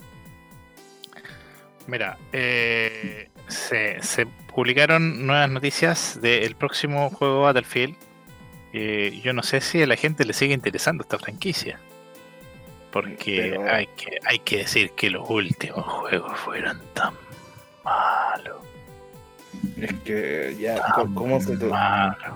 Mira, 1.88 2.18
eh, 2.34 3.30
se, 3.48 4.02
se 4.02 4.26
publicaron 4.26 5.26
nuevas 5.26 5.50
noticias 5.50 6.20
del 6.22 6.56
próximo 6.56 7.10
juego 7.12 7.42
Battlefield. 7.44 7.96
Eh, 8.74 9.22
yo 9.24 9.34
no 9.34 9.44
sé 9.44 9.62
si 9.62 9.82
a 9.84 9.88
la 9.88 9.96
gente 9.96 10.26
le 10.26 10.34
sigue 10.34 10.54
interesando 10.54 11.04
esta 11.04 11.20
franquicia. 11.20 11.80
Porque 12.92 13.50
Pero- 13.52 13.72
hay, 13.74 13.88
que, 13.96 14.20
hay 14.26 14.40
que 14.40 14.58
decir 14.58 14.92
que 14.92 15.10
los 15.10 15.28
últimos 15.30 15.84
juegos 15.86 16.38
fueron 16.40 16.82
tan 16.94 17.14
malos. 17.84 18.58
Es 19.78 19.94
que 20.04 20.56
ya, 20.60 20.76
Tan 20.96 21.14
¿cómo 21.14 21.40
se 21.40 21.58
te.? 21.58 21.66
malos. 21.66 22.34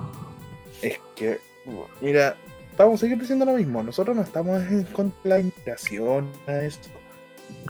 Es 0.81 0.99
que, 1.15 1.39
mira, 2.01 2.35
vamos 2.77 2.95
a 2.95 2.97
seguir 3.01 3.17
diciendo 3.19 3.45
lo 3.45 3.53
mismo. 3.53 3.81
Nosotros 3.83 4.15
no 4.15 4.21
estamos 4.21 4.61
en 4.63 4.83
contra 4.85 5.21
de 5.23 5.29
la 5.29 5.39
integración, 5.39 6.31
nada 6.47 6.59
de 6.59 6.67
esto. 6.67 6.89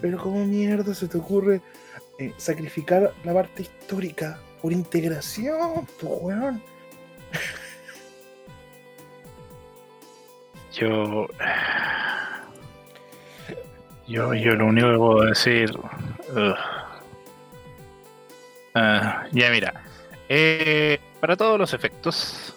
Pero, 0.01 0.17
¿cómo 0.17 0.45
mierda 0.45 0.93
se 0.93 1.08
te 1.08 1.17
ocurre 1.17 1.62
eh, 2.19 2.34
sacrificar 2.38 3.13
la 3.23 3.34
parte 3.34 3.62
histórica 3.63 4.39
por 4.62 4.71
integración, 4.73 5.86
pues, 5.99 6.12
weón? 6.21 6.62
Yo. 10.80 11.28
Yo, 14.08 14.34
yo 14.34 14.56
lo 14.56 14.68
único 14.68 14.92
que 14.92 14.98
puedo 14.98 15.22
decir. 15.24 15.72
Ah, 18.76 19.26
ya, 19.32 19.50
mira. 19.50 19.84
eh, 20.30 21.00
para 21.20 21.36
todos 21.36 21.60
los 21.60 21.74
efectos, 21.74 22.54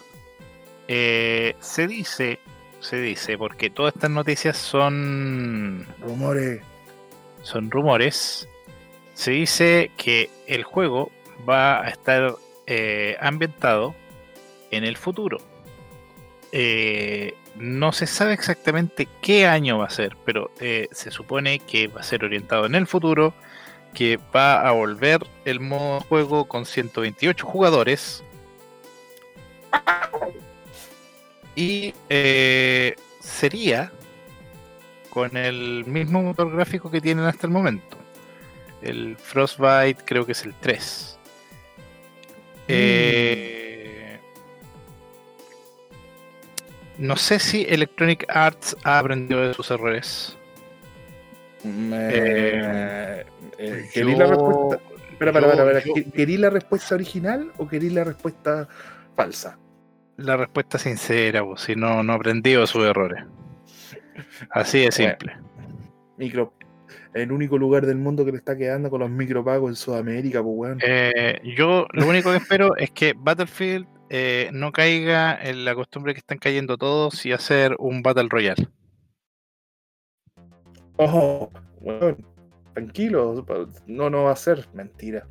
eh, 0.87 1.55
se 1.59 1.87
dice. 1.87 2.39
Se 2.79 2.99
dice, 2.99 3.37
porque 3.37 3.69
todas 3.69 3.93
estas 3.95 4.09
noticias 4.11 4.57
son. 4.57 5.85
Rumores. 5.99 6.61
son 7.43 7.69
rumores. 7.69 8.47
Se 9.13 9.31
dice 9.31 9.91
que 9.97 10.29
el 10.47 10.63
juego 10.63 11.11
va 11.47 11.81
a 11.83 11.89
estar 11.89 12.35
eh, 12.65 13.17
ambientado 13.19 13.93
en 14.71 14.83
el 14.83 14.97
futuro. 14.97 15.37
Eh, 16.51 17.35
no 17.55 17.91
se 17.91 18.07
sabe 18.07 18.33
exactamente 18.33 19.07
qué 19.21 19.45
año 19.45 19.79
va 19.79 19.85
a 19.85 19.89
ser, 19.89 20.15
pero 20.25 20.51
eh, 20.59 20.87
se 20.91 21.11
supone 21.11 21.59
que 21.59 21.87
va 21.87 22.01
a 22.01 22.03
ser 22.03 22.23
orientado 22.23 22.65
en 22.65 22.75
el 22.75 22.87
futuro, 22.87 23.33
que 23.93 24.19
va 24.33 24.67
a 24.67 24.71
volver 24.71 25.25
el 25.45 25.59
modo 25.59 25.99
juego 26.01 26.45
con 26.45 26.65
128 26.65 27.45
jugadores. 27.45 28.23
Y 31.55 31.93
eh, 32.09 32.95
sería 33.19 33.91
con 35.09 35.35
el 35.35 35.85
mismo 35.85 36.21
motor 36.21 36.51
gráfico 36.51 36.89
que 36.89 37.01
tienen 37.01 37.25
hasta 37.25 37.45
el 37.45 37.53
momento. 37.53 37.97
El 38.81 39.17
Frostbite 39.17 40.03
creo 40.05 40.25
que 40.25 40.31
es 40.31 40.43
el 40.43 40.55
3. 40.55 41.19
Eh, 42.67 43.60
no 47.01 47.15
sé 47.17 47.39
si 47.39 47.65
Electronic 47.67 48.25
Arts 48.29 48.77
ha 48.83 48.99
aprendido 48.99 49.47
de 49.47 49.53
sus 49.53 49.69
errores. 49.71 50.37
Eh, 51.63 53.25
eh, 53.57 53.89
¿Que- 53.93 54.01
¿Querí 56.13 56.37
la 56.37 56.49
respuesta 56.49 56.95
original 56.95 57.51
o 57.57 57.67
querí 57.67 57.89
la 57.89 58.03
respuesta 58.03 58.67
falsa? 59.15 59.57
La 60.17 60.37
respuesta 60.37 60.77
sincera, 60.77 61.43
pues, 61.43 61.61
si 61.61 61.75
no, 61.75 62.03
no 62.03 62.13
aprendido 62.13 62.61
de 62.61 62.67
sus 62.67 62.85
errores. 62.85 63.23
Así 64.51 64.79
de 64.85 64.91
simple. 64.91 65.35
Micro. 66.17 66.53
El 67.13 67.31
único 67.31 67.57
lugar 67.57 67.85
del 67.85 67.97
mundo 67.97 68.23
que 68.23 68.31
le 68.31 68.37
está 68.37 68.57
quedando 68.57 68.89
con 68.89 69.01
los 69.01 69.09
micropagos 69.09 69.69
en 69.69 69.75
Sudamérica, 69.75 70.41
pues, 70.41 70.53
weón. 70.55 70.79
Eh, 70.81 71.41
yo 71.57 71.85
lo 71.91 72.07
único 72.07 72.31
que 72.31 72.37
espero 72.37 72.75
es 72.77 72.91
que 72.91 73.13
Battlefield 73.17 73.85
eh, 74.13 74.49
no 74.51 74.73
caiga 74.73 75.39
en 75.41 75.63
la 75.63 75.73
costumbre 75.73 76.13
que 76.13 76.19
están 76.19 76.37
cayendo 76.37 76.77
todos 76.77 77.25
y 77.25 77.31
hacer 77.31 77.77
un 77.79 78.01
Battle 78.01 78.27
Royale. 78.29 78.67
Ojo, 80.97 81.49
weón. 81.79 82.25
Tranquilo, 82.73 83.45
no, 83.87 84.09
no 84.09 84.23
va 84.23 84.33
a 84.33 84.35
ser 84.35 84.67
mentira. 84.73 85.25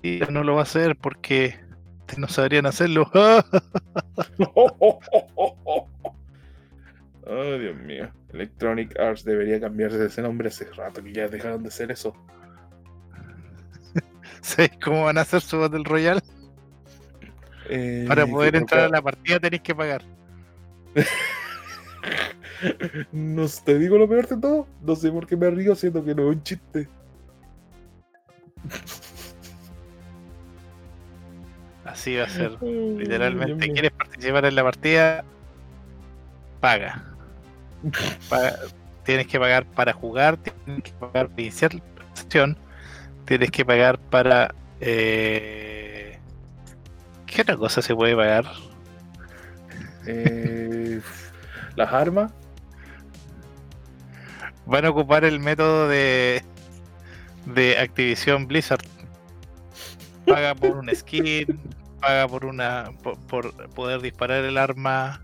Y 0.00 0.20
no 0.30 0.44
lo 0.44 0.54
va 0.54 0.60
a 0.60 0.62
hacer 0.62 0.94
porque 0.94 1.56
no 2.18 2.28
sabrían 2.28 2.66
hacerlo. 2.66 3.10
Ay, 7.26 7.58
Dios 7.58 7.76
mío. 7.78 8.12
Electronic 8.32 8.96
Arts 8.96 9.24
debería 9.24 9.58
cambiarse 9.60 10.06
ese 10.06 10.22
nombre 10.22 10.50
hace 10.50 10.70
rato 10.72 11.02
que 11.02 11.12
ya 11.12 11.26
dejaron 11.26 11.64
de 11.64 11.72
ser 11.72 11.90
eso. 11.90 12.14
¿Sabes 14.44 14.72
cómo 14.84 15.04
van 15.04 15.16
a 15.16 15.22
hacer 15.22 15.40
su 15.40 15.58
Battle 15.58 15.84
Royale? 15.84 16.20
Eh, 17.70 18.04
Para 18.06 18.26
poder 18.26 18.56
entrar 18.56 18.82
a 18.82 18.88
la 18.90 19.00
partida 19.00 19.40
tenéis 19.40 19.62
que 19.62 19.74
pagar. 19.74 20.02
No 23.12 23.46
te 23.64 23.78
digo 23.78 23.98
lo 23.98 24.08
peor 24.08 24.28
de 24.28 24.36
todo. 24.36 24.66
No 24.80 24.94
sé 24.94 25.10
por 25.10 25.26
qué 25.26 25.36
me 25.36 25.50
río, 25.50 25.74
siendo 25.74 26.02
que 26.04 26.14
no 26.14 26.30
es 26.30 26.36
un 26.36 26.42
chiste. 26.42 26.88
Así 31.84 32.16
va 32.16 32.24
a 32.24 32.28
ser. 32.28 32.52
Literalmente. 32.62 33.70
¿quieres 33.70 33.90
participar 33.90 34.44
en 34.46 34.54
la 34.54 34.62
partida? 34.62 35.24
Paga. 36.60 37.04
Paga. 38.30 38.56
Tienes 39.04 39.26
que 39.26 39.38
pagar 39.38 39.66
para 39.66 39.92
jugar, 39.92 40.38
tienes 40.38 40.84
que 40.84 40.92
pagar 40.92 41.28
para 41.28 41.42
iniciar 41.42 41.74
la 41.74 41.82
sesión, 42.14 42.56
tienes 43.26 43.50
que 43.50 43.64
pagar 43.64 43.98
para... 43.98 44.54
eh, 44.80 46.18
¿Qué 47.26 47.42
otra 47.42 47.56
cosa 47.56 47.82
se 47.82 47.94
puede 47.94 48.14
pagar? 48.16 48.44
Eh, 50.06 51.00
las 51.76 51.92
armas. 51.92 52.32
Van 54.66 54.84
a 54.84 54.90
ocupar 54.90 55.24
el 55.24 55.40
método 55.40 55.88
de, 55.88 56.42
de 57.46 57.78
Activision 57.78 58.46
Blizzard. 58.46 58.84
Paga 60.26 60.54
por 60.54 60.76
un 60.78 60.88
skin, 60.94 61.60
paga 62.00 62.26
por 62.28 62.46
una 62.46 62.90
por, 63.02 63.18
por 63.26 63.52
poder 63.70 64.00
disparar 64.00 64.44
el 64.44 64.56
arma, 64.56 65.22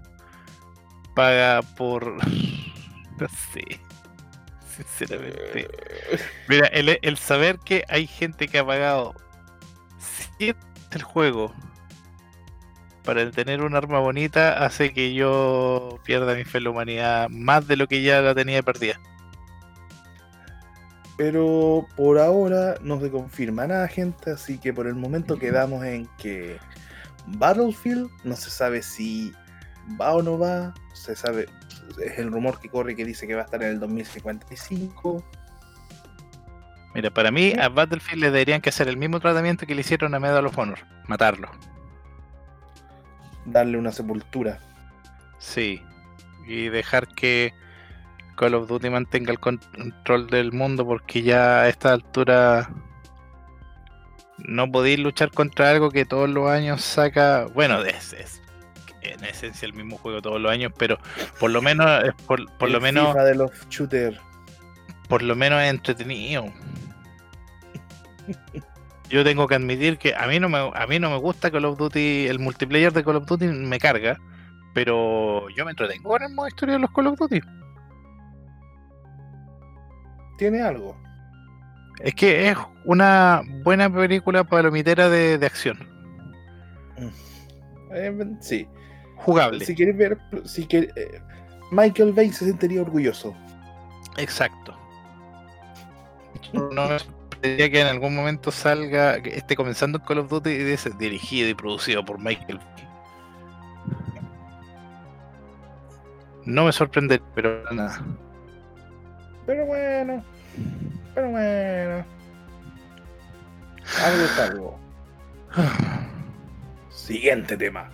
paga 1.14 1.62
por 1.62 2.16
no 3.18 3.28
sé. 3.52 3.80
Sinceramente. 4.86 5.68
Mira, 6.48 6.66
el, 6.68 6.98
el 7.00 7.16
saber 7.16 7.58
que 7.58 7.84
hay 7.88 8.06
gente 8.06 8.48
que 8.48 8.58
ha 8.58 8.66
pagado 8.66 9.14
7 10.38 10.58
el 10.92 11.02
juego 11.02 11.52
para 13.04 13.30
tener 13.30 13.62
un 13.62 13.74
arma 13.74 13.98
bonita 13.98 14.64
hace 14.64 14.92
que 14.92 15.14
yo 15.14 15.98
pierda 16.04 16.34
mi 16.34 16.44
fe 16.44 16.58
en 16.58 16.64
la 16.64 16.70
humanidad 16.70 17.28
más 17.28 17.66
de 17.66 17.76
lo 17.76 17.86
que 17.86 18.02
ya 18.02 18.20
la 18.20 18.34
tenía 18.34 18.62
perdida. 18.62 19.00
Pero 21.16 21.86
por 21.96 22.18
ahora 22.18 22.76
no 22.82 23.00
se 23.00 23.10
confirma 23.10 23.66
nada, 23.66 23.86
gente. 23.88 24.30
Así 24.30 24.58
que 24.58 24.72
por 24.72 24.86
el 24.86 24.94
momento 24.94 25.38
quedamos 25.38 25.84
en 25.84 26.08
que 26.16 26.58
Battlefield 27.26 28.10
no 28.24 28.36
se 28.36 28.50
sabe 28.50 28.82
si 28.82 29.32
va 29.98 30.14
o 30.14 30.22
no 30.22 30.38
va. 30.38 30.74
Se 30.92 31.14
sabe, 31.16 31.46
es 32.04 32.18
el 32.18 32.30
rumor 32.30 32.60
que 32.60 32.68
corre 32.68 32.94
que 32.94 33.04
dice 33.04 33.26
que 33.26 33.34
va 33.34 33.42
a 33.42 33.44
estar 33.44 33.62
en 33.62 33.70
el 33.70 33.80
2055. 33.80 35.24
Mira, 36.94 37.10
para 37.10 37.30
mí 37.30 37.52
a 37.58 37.68
Battlefield 37.68 38.20
le 38.20 38.30
deberían 38.30 38.60
que 38.60 38.70
hacer 38.70 38.88
el 38.88 38.96
mismo 38.96 39.20
tratamiento 39.20 39.66
que 39.66 39.74
le 39.74 39.82
hicieron 39.82 40.14
a 40.14 40.20
Medal 40.20 40.46
of 40.46 40.58
Honor, 40.58 40.80
matarlo. 41.06 41.48
Darle 43.46 43.78
una 43.78 43.92
sepultura. 43.92 44.58
Sí. 45.38 45.82
Y 46.46 46.68
dejar 46.68 47.06
que 47.08 47.54
Call 48.36 48.54
of 48.54 48.68
Duty 48.68 48.90
mantenga 48.90 49.30
el 49.30 49.38
control 49.38 50.26
del 50.28 50.52
mundo 50.52 50.84
porque 50.84 51.22
ya 51.22 51.60
a 51.60 51.68
esta 51.68 51.92
altura 51.92 52.70
no 54.38 54.70
podéis 54.70 54.98
luchar 54.98 55.30
contra 55.30 55.70
algo 55.70 55.90
que 55.90 56.04
todos 56.04 56.28
los 56.28 56.50
años 56.50 56.82
saca, 56.82 57.46
bueno, 57.54 57.82
es, 57.84 58.14
es 58.14 58.42
en 59.02 59.24
esencia 59.24 59.66
el 59.66 59.72
mismo 59.74 59.96
juego 59.98 60.20
todos 60.22 60.40
los 60.40 60.50
años, 60.52 60.72
pero 60.78 60.98
por 61.38 61.50
lo 61.50 61.62
menos 61.62 62.04
es 62.04 62.14
por, 62.26 62.50
por 62.58 62.70
lo 62.70 62.76
El 62.78 62.82
menos 62.82 63.08
FIFA 63.08 63.24
de 63.24 63.34
los 63.34 63.50
shooters. 63.68 64.20
por 65.08 65.22
lo 65.22 65.34
menos 65.36 65.62
es 65.62 65.70
entretenido. 65.70 66.46
Yo 69.08 69.24
tengo 69.24 69.48
que 69.48 69.56
admitir 69.56 69.98
que 69.98 70.14
a 70.14 70.26
mí 70.28 70.38
no 70.38 70.48
me 70.48 70.58
a 70.58 70.86
mí 70.86 70.98
no 71.00 71.10
me 71.10 71.16
gusta 71.16 71.50
Call 71.50 71.64
of 71.64 71.78
Duty, 71.78 72.28
el 72.28 72.38
multiplayer 72.38 72.92
de 72.92 73.02
Call 73.02 73.16
of 73.16 73.26
Duty 73.26 73.46
me 73.46 73.78
carga, 73.80 74.16
pero 74.72 75.48
yo 75.50 75.64
me 75.64 75.72
entretengo 75.72 76.08
con 76.08 76.22
el 76.22 76.32
modo 76.32 76.46
historia 76.46 76.74
de 76.74 76.80
los 76.80 76.90
Call 76.92 77.08
of 77.08 77.18
Duty. 77.18 77.40
Tiene 80.38 80.62
algo. 80.62 80.96
Es 81.98 82.14
que 82.14 82.48
es 82.48 82.56
una 82.84 83.42
buena 83.64 83.92
película 83.92 84.44
palomitera 84.44 85.08
de, 85.10 85.36
de 85.38 85.46
acción, 85.46 85.78
Eh, 87.92 88.16
sí. 88.40 88.66
Jugable. 89.20 89.64
Si 89.64 89.74
quieres 89.74 89.96
ver, 89.96 90.18
si 90.44 90.66
quieres, 90.66 90.96
eh, 90.96 91.20
Michael 91.70 92.12
Bay 92.12 92.32
se 92.32 92.46
sentiría 92.46 92.82
orgulloso. 92.82 93.34
Exacto. 94.16 94.76
No 96.52 96.88
me 96.88 96.98
sorprendería 96.98 97.70
que 97.70 97.80
en 97.80 97.86
algún 97.86 98.14
momento 98.16 98.50
salga, 98.50 99.22
que 99.22 99.36
esté 99.36 99.56
comenzando 99.56 100.02
Call 100.02 100.18
of 100.18 100.30
Duty 100.30 100.50
y 100.50 100.76
dirigido 100.98 101.48
y 101.48 101.54
producido 101.54 102.04
por 102.04 102.18
Michael. 102.18 102.58
Bay. 102.58 102.88
No 106.44 106.64
me 106.64 106.72
sorprende, 106.72 107.20
pero 107.34 107.62
nada. 107.70 108.02
Pero 109.46 109.66
bueno. 109.66 110.24
Pero 111.14 111.30
bueno. 111.30 112.04
Algo 114.04 114.24
es 114.24 114.38
algo. 114.38 114.78
Siguiente 116.90 117.56
tema. 117.56 117.90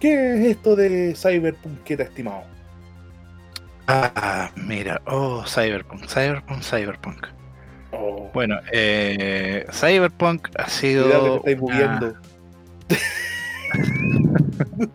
¿Qué 0.00 0.34
es 0.34 0.46
esto 0.56 0.76
de 0.76 1.14
Cyberpunk 1.16 1.82
que 1.82 1.96
te 1.96 2.02
ha 2.04 2.06
estimado? 2.06 2.42
Ah, 3.86 4.50
mira, 4.54 5.00
oh, 5.06 5.44
Cyberpunk, 5.46 6.06
Cyberpunk, 6.06 6.62
Cyberpunk. 6.62 7.26
Oh, 7.92 8.30
Bueno, 8.34 8.58
eh, 8.72 9.64
Cyberpunk 9.72 10.48
ha 10.58 10.68
sido. 10.68 11.42
que 11.44 11.52
te 11.52 11.52
estáis 11.52 11.60
una-. 11.60 12.20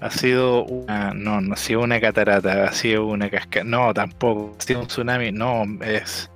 Ha 0.00 0.10
sido 0.10 0.64
una. 0.64 1.14
No, 1.14 1.40
no 1.40 1.54
ha 1.54 1.56
sido 1.56 1.80
una 1.80 2.00
catarata, 2.00 2.64
ha 2.64 2.72
sido 2.72 3.06
una 3.06 3.30
cascada. 3.30 3.64
No, 3.64 3.94
tampoco. 3.94 4.56
Ha 4.58 4.62
sido 4.62 4.80
un 4.80 4.88
tsunami. 4.88 5.30
No, 5.30 5.62
es. 5.80 6.28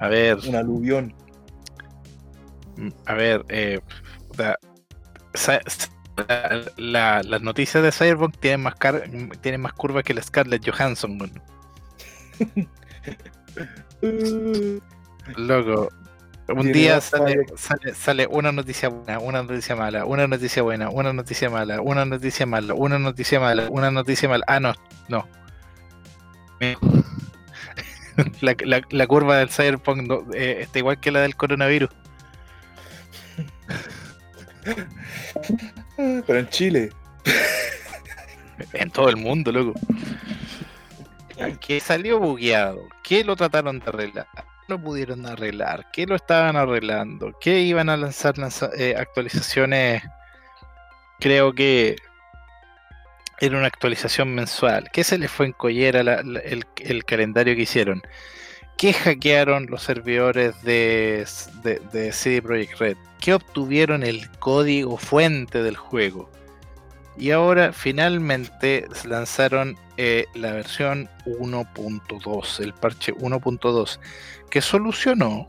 A 0.00 0.08
ver, 0.08 0.38
Un 0.48 0.56
aluvión. 0.56 1.14
a 3.06 3.14
ver. 3.14 3.44
Eh, 3.50 3.78
Sa- 5.34 5.60
la- 6.28 6.62
la- 6.76 7.22
las 7.22 7.42
noticias 7.42 7.82
de 7.82 7.92
Cyberpunk 7.92 8.36
tienen 8.38 8.62
más, 8.62 8.74
car- 8.76 9.04
tienen 9.40 9.60
más 9.60 9.72
curvas 9.72 10.04
que 10.04 10.14
la 10.14 10.22
Scarlett 10.22 10.68
Johansson. 10.68 11.18
Loco. 15.36 15.88
Un 16.48 16.72
día 16.72 17.00
sale, 17.00 17.44
falla. 17.46 17.56
sale, 17.56 17.94
sale 17.94 18.26
una 18.26 18.52
noticia 18.52 18.88
buena, 18.88 19.18
una 19.20 19.42
noticia 19.42 19.76
mala, 19.76 20.04
una 20.04 20.26
noticia 20.26 20.62
buena, 20.62 20.90
una 20.90 21.12
noticia 21.12 21.48
mala, 21.48 21.80
una 21.80 22.04
noticia 22.04 22.50
mala, 22.50 22.74
una 22.74 22.98
noticia 22.98 23.40
mala, 23.40 23.68
una 23.70 23.90
noticia 23.90 24.28
mala. 24.28 24.44
Ah, 24.48 24.60
no, 24.60 24.74
no. 25.08 25.26
La, 28.42 28.54
la- 28.66 28.82
la 28.90 29.06
curva 29.06 29.38
del 29.38 29.48
Cyberpunk 29.48 30.02
no, 30.06 30.26
eh, 30.34 30.58
está 30.60 30.78
igual 30.78 31.00
que 31.00 31.10
la 31.10 31.20
del 31.20 31.34
coronavirus. 31.34 31.88
Pero 35.96 36.38
en 36.38 36.48
Chile. 36.48 36.90
En 38.72 38.90
todo 38.90 39.08
el 39.08 39.16
mundo, 39.16 39.50
loco. 39.52 39.78
Que 41.60 41.80
salió 41.80 42.18
bugueado. 42.18 42.88
Que 43.02 43.24
lo 43.24 43.34
trataron 43.36 43.78
de 43.80 43.86
arreglar. 43.88 44.26
Lo 44.68 44.80
pudieron 44.80 45.26
arreglar. 45.26 45.90
Que 45.92 46.06
lo 46.06 46.14
estaban 46.14 46.56
arreglando. 46.56 47.36
Que 47.40 47.60
iban 47.60 47.88
a 47.88 47.96
lanzar 47.96 48.38
lanza- 48.38 48.70
eh, 48.76 48.94
actualizaciones. 48.96 50.02
Creo 51.20 51.52
que 51.52 51.96
era 53.40 53.58
una 53.58 53.66
actualización 53.66 54.34
mensual. 54.34 54.88
Que 54.92 55.02
se 55.04 55.18
les 55.18 55.30
fue 55.30 55.46
en 55.46 55.52
collera 55.52 56.02
la- 56.02 56.22
la- 56.22 56.40
el, 56.40 56.64
el 56.78 57.04
calendario 57.04 57.56
que 57.56 57.62
hicieron. 57.62 58.02
Que 58.76 58.92
hackearon 58.92 59.66
los 59.66 59.82
servidores 59.82 60.60
de, 60.62 61.26
de, 61.92 62.12
CD 62.12 62.42
Projekt 62.42 62.78
Red. 62.78 62.96
Que 63.20 63.34
obtuvieron 63.34 64.02
el 64.02 64.28
código 64.38 64.96
fuente 64.96 65.62
del 65.62 65.76
juego. 65.76 66.28
Y 67.16 67.30
ahora 67.30 67.72
finalmente 67.72 68.86
lanzaron 69.04 69.76
eh, 69.96 70.26
la 70.34 70.52
versión 70.52 71.10
1.2, 71.26 72.60
el 72.60 72.72
parche 72.72 73.14
1.2, 73.14 74.00
que 74.48 74.62
solucionó, 74.62 75.46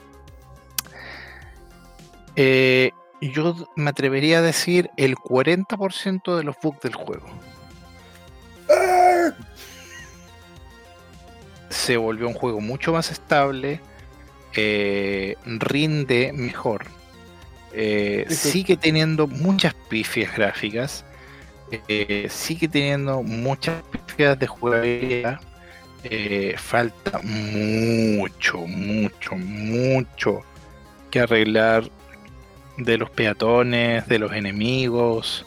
eh, 2.36 2.92
yo 3.22 3.56
me 3.76 3.90
atrevería 3.90 4.40
a 4.40 4.42
decir, 4.42 4.90
el 4.98 5.16
40% 5.16 6.36
de 6.36 6.44
los 6.44 6.56
bugs 6.62 6.82
del 6.82 6.96
juego. 6.96 7.28
Se 11.74 11.98
volvió 11.98 12.28
un 12.28 12.36
juego 12.36 12.62
mucho 12.62 12.94
más 12.94 13.12
estable, 13.12 13.82
eh, 14.56 15.36
rinde 15.46 16.32
mejor, 16.32 16.86
eh, 17.74 18.26
sigue 18.30 18.78
teniendo 18.78 19.26
muchas 19.26 19.74
pifias 19.90 20.36
gráficas, 20.36 21.04
eh, 21.88 22.28
sigue 22.30 22.68
teniendo 22.68 23.24
muchas 23.24 23.82
pifias 23.84 24.38
de 24.38 24.48
jugabilidad. 24.48 25.40
falta 26.58 27.20
mucho, 27.24 28.58
mucho, 28.68 29.36
mucho 29.36 30.42
que 31.10 31.22
arreglar 31.22 31.90
de 32.78 32.98
los 32.98 33.10
peatones, 33.10 34.08
de 34.08 34.20
los 34.20 34.34
enemigos. 34.34 35.46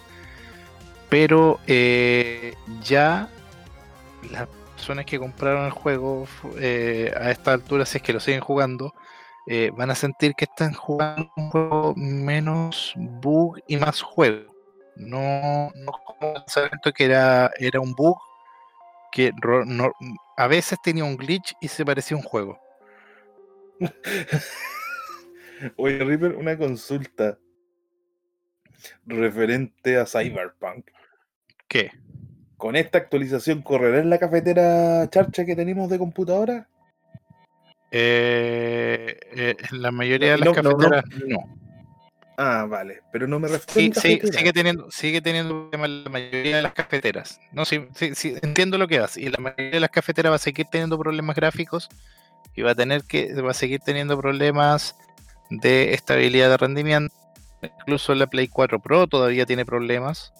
Pero 1.09 1.61
ya 2.83 3.29
la 4.33 4.49
personas 4.87 5.05
que 5.05 5.19
compraron 5.19 5.65
el 5.65 5.73
juego 5.73 6.29
eh, 6.61 7.13
a 7.17 7.33
esta 7.33 7.53
altura, 7.53 7.85
si 7.85 7.97
es 7.97 8.05
que 8.05 8.13
lo 8.13 8.21
siguen 8.21 8.41
jugando, 8.41 8.95
eh, 9.49 9.73
van 9.77 9.91
a 9.91 9.97
sentir 9.97 10.37
que 10.37 10.45
están 10.45 10.75
jugando 10.75 11.29
un 11.37 11.51
juego 11.51 11.93
menos 11.97 12.93
bug 12.97 13.59
y 13.67 13.79
más 13.79 14.01
juego. 14.01 14.55
No, 14.95 15.73
no 15.75 15.93
como 16.05 16.37
el 16.37 16.93
que 16.95 17.05
era, 17.05 17.51
era 17.59 17.81
un 17.81 17.95
bug 17.95 18.17
que 19.11 19.33
no- 19.67 19.91
a 20.37 20.47
veces 20.47 20.79
tenía 20.81 21.03
un 21.03 21.17
glitch 21.17 21.53
y 21.61 21.67
se 21.67 21.85
parecía 21.85 22.17
a 22.17 22.21
un 22.21 22.25
juego. 22.25 22.61
Oye, 25.77 25.99
Reaper, 26.05 26.37
una 26.37 26.57
consulta 26.57 27.39
referente 29.05 29.99
a 29.99 30.07
Cyberpunk. 30.07 30.87
¿Qué? 31.67 31.91
¿Con 32.57 32.77
esta 32.77 32.99
actualización 32.99 33.63
correrá 33.63 33.99
en 33.99 34.11
la 34.11 34.19
cafetera 34.19 35.09
charcha 35.11 35.45
que 35.45 35.57
tenemos 35.57 35.91
de 35.91 35.99
computadora? 35.99 36.69
Eh, 37.91 39.19
eh, 39.33 39.57
en 39.71 39.83
la 39.83 39.91
mayoría 39.91 40.33
de 40.33 40.39
No, 40.39 40.53
las 40.53 40.65
no, 40.65 40.77
cafeteras 40.77 41.05
no. 41.27 41.57
Ah, 42.39 42.67
vale, 42.69 43.01
pero 43.13 43.27
no 43.27 43.39
me 43.39 43.49
refiero 43.49 43.95
Sí, 43.95 44.19
sí, 44.21 44.21
sigue 44.31 44.53
teniendo, 44.53 44.91
sigue 44.91 45.23
teniendo 45.23 45.71
problemas 45.71 46.05
la 46.05 46.11
mayoría 46.11 46.57
de 46.57 46.63
las 46.63 46.75
cafeteras. 46.75 47.41
No, 47.53 47.65
sí, 47.65 47.87
sí, 47.95 48.15
sí, 48.15 48.37
entiendo 48.43 48.77
lo 48.77 48.87
que 48.89 49.01
vas. 49.01 49.17
Y 49.17 49.31
la 49.31 49.39
mayoría 49.39 49.71
de 49.71 49.81
las 49.81 49.91
cafeteras 49.91 50.33
va 50.33 50.37
a 50.37 50.41
seguir 50.41 50.67
teniendo 50.71 50.99
problemas 50.99 51.35
gráficos 51.35 51.89
y 52.55 52.63
va 52.63 52.73
a 52.73 52.75
tener 52.75 53.05
que, 53.05 53.33
va 53.41 53.53
a 53.53 53.55
seguir 53.55 53.81
teniendo 53.81 54.19
problemas 54.19 54.97
de 55.49 55.95
estabilidad 55.95 56.51
de 56.51 56.57
rendimiento. 56.59 57.15
Incluso 57.63 58.15
la 58.15 58.27
Play 58.27 58.49
4 58.49 58.81
Pro 58.81 59.07
todavía 59.07 59.47
tiene 59.47 59.65
problemas. 59.65 60.33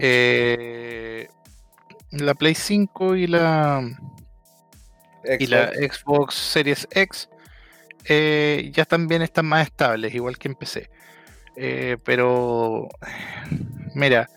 Eh, 0.00 1.28
la 2.10 2.34
Play 2.34 2.54
5 2.54 3.16
y 3.16 3.26
la, 3.26 3.82
y 5.38 5.46
la 5.46 5.68
Xbox. 5.68 5.96
Xbox 5.96 6.34
Series 6.34 6.88
X 6.90 7.28
eh, 8.04 8.70
ya 8.72 8.84
también 8.84 9.22
están 9.22 9.46
más 9.46 9.66
estables, 9.66 10.14
igual 10.14 10.38
que 10.38 10.48
en 10.48 10.54
PC. 10.54 10.90
Eh, 11.56 11.96
pero, 12.04 12.88
mira, 13.94 14.28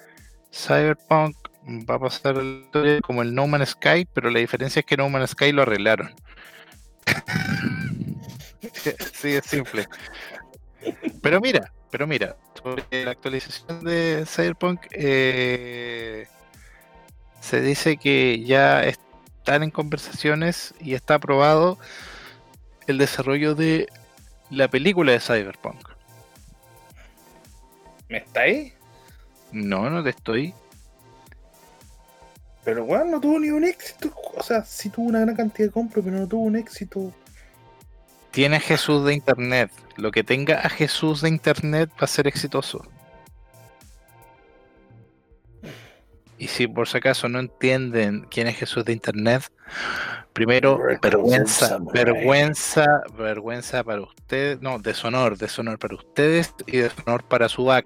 Cyberpunk 0.51 1.35
va 1.89 1.95
a 1.95 1.99
pasar 1.99 2.35
como 3.03 3.21
el 3.21 3.33
No 3.33 3.47
Man's 3.47 3.69
Sky, 3.69 4.05
pero 4.13 4.29
la 4.29 4.39
diferencia 4.39 4.81
es 4.81 4.85
que 4.85 4.97
No 4.97 5.09
Man's 5.09 5.31
Sky 5.31 5.51
lo 5.51 5.61
arreglaron. 5.61 6.13
sí, 9.13 9.29
es 9.29 9.45
simple. 9.45 9.87
Pero 11.21 11.39
mira, 11.39 11.71
pero 11.93 12.07
mira, 12.07 12.35
sobre 12.59 13.05
la 13.05 13.11
actualización 13.11 13.83
de 13.83 14.25
Cyberpunk, 14.25 14.81
eh, 14.93 16.25
se 17.39 17.61
dice 17.61 17.97
que 17.97 18.43
ya 18.43 18.83
están 18.83 19.61
en 19.61 19.69
conversaciones 19.69 20.73
y 20.81 20.95
está 20.95 21.13
aprobado 21.13 21.77
el 22.87 22.97
desarrollo 22.97 23.53
de 23.53 23.89
la 24.49 24.69
película 24.69 25.11
de 25.11 25.19
Cyberpunk. 25.19 25.87
¿Me 28.09 28.17
está 28.17 28.41
ahí? 28.41 28.73
No, 29.51 29.87
no 29.91 30.03
te 30.03 30.09
estoy. 30.09 30.55
Pero 32.63 32.85
bueno, 32.85 33.05
no 33.05 33.21
tuvo 33.21 33.39
ni 33.39 33.51
un 33.51 33.65
éxito. 33.65 34.11
O 34.35 34.41
sea, 34.41 34.65
sí 34.65 34.89
tuvo 34.89 35.09
una 35.09 35.19
gran 35.19 35.35
cantidad 35.35 35.67
de 35.67 35.71
compras, 35.71 36.03
pero 36.03 36.17
no 36.17 36.27
tuvo 36.27 36.41
un 36.41 36.55
éxito. 36.55 37.13
Tiene 38.33 38.55
a 38.55 38.59
Jesús 38.59 39.05
de 39.05 39.13
Internet. 39.13 39.71
Lo 39.95 40.09
que 40.09 40.23
tenga 40.23 40.59
a 40.61 40.69
Jesús 40.69 41.21
de 41.21 41.29
Internet 41.29 41.91
va 41.91 42.05
a 42.05 42.07
ser 42.07 42.25
exitoso. 42.27 42.83
Y 46.39 46.47
si 46.47 46.65
por 46.65 46.87
si 46.87 46.97
acaso 46.97 47.29
no 47.29 47.39
entienden 47.39 48.25
quién 48.31 48.47
es 48.47 48.57
Jesús 48.57 48.85
de 48.85 48.93
Internet, 48.93 49.51
primero, 50.33 50.79
vergüenza, 50.99 51.77
vergüenza, 51.93 53.03
vergüenza 53.15 53.83
para 53.83 54.01
ustedes, 54.01 54.59
no, 54.61 54.79
deshonor, 54.79 55.37
deshonor 55.37 55.77
para 55.77 55.93
ustedes 55.93 56.55
y 56.65 56.77
deshonor 56.77 57.23
para 57.25 57.47
su 57.47 57.65
back. 57.65 57.85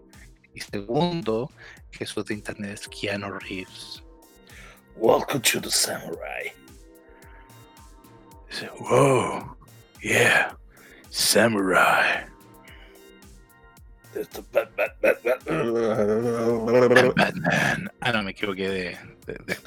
Y 0.53 0.61
segundo, 0.61 1.51
Jesús 1.91 2.23
de 2.23 2.35
Internet 2.35 2.71
es 2.71 2.87
Keanu 2.87 3.37
Reeves. 3.37 4.01
Welcome 4.95 5.41
to 5.41 5.59
the 5.59 5.69
Samurai. 5.69 6.53
Dice, 8.49 8.69
wow, 8.79 9.56
yeah, 10.01 10.55
samurai. 11.09 12.25
Bat- 14.51 14.71
bat- 14.75 14.95
bat- 15.01 15.17
Batman. 17.15 17.91
Ah, 18.01 18.11
no, 18.11 18.23
me 18.23 18.31
equivoqué 18.31 18.67
de, 18.69 18.97
de, 19.27 19.33
de. 19.45 19.57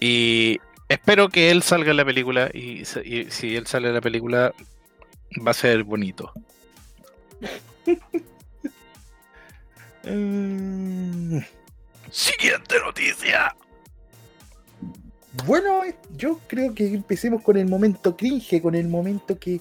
Y 0.00 0.60
espero 0.88 1.28
que 1.30 1.50
él 1.50 1.62
salga 1.62 1.90
en 1.92 1.96
la 1.96 2.04
película. 2.04 2.50
Y, 2.52 2.82
y 3.04 3.30
si 3.30 3.56
él 3.56 3.66
sale 3.66 3.88
en 3.88 3.94
la 3.94 4.00
película, 4.02 4.52
va 5.46 5.52
a 5.52 5.54
ser 5.54 5.82
bonito. 5.84 6.32
Siguiente 12.10 12.78
noticia. 12.84 13.54
Bueno, 15.46 15.82
yo 16.16 16.38
creo 16.46 16.74
que 16.74 16.86
empecemos 16.94 17.42
con 17.42 17.56
el 17.56 17.66
momento 17.66 18.16
cringe, 18.16 18.62
con 18.62 18.74
el 18.74 18.88
momento 18.88 19.38
que, 19.38 19.60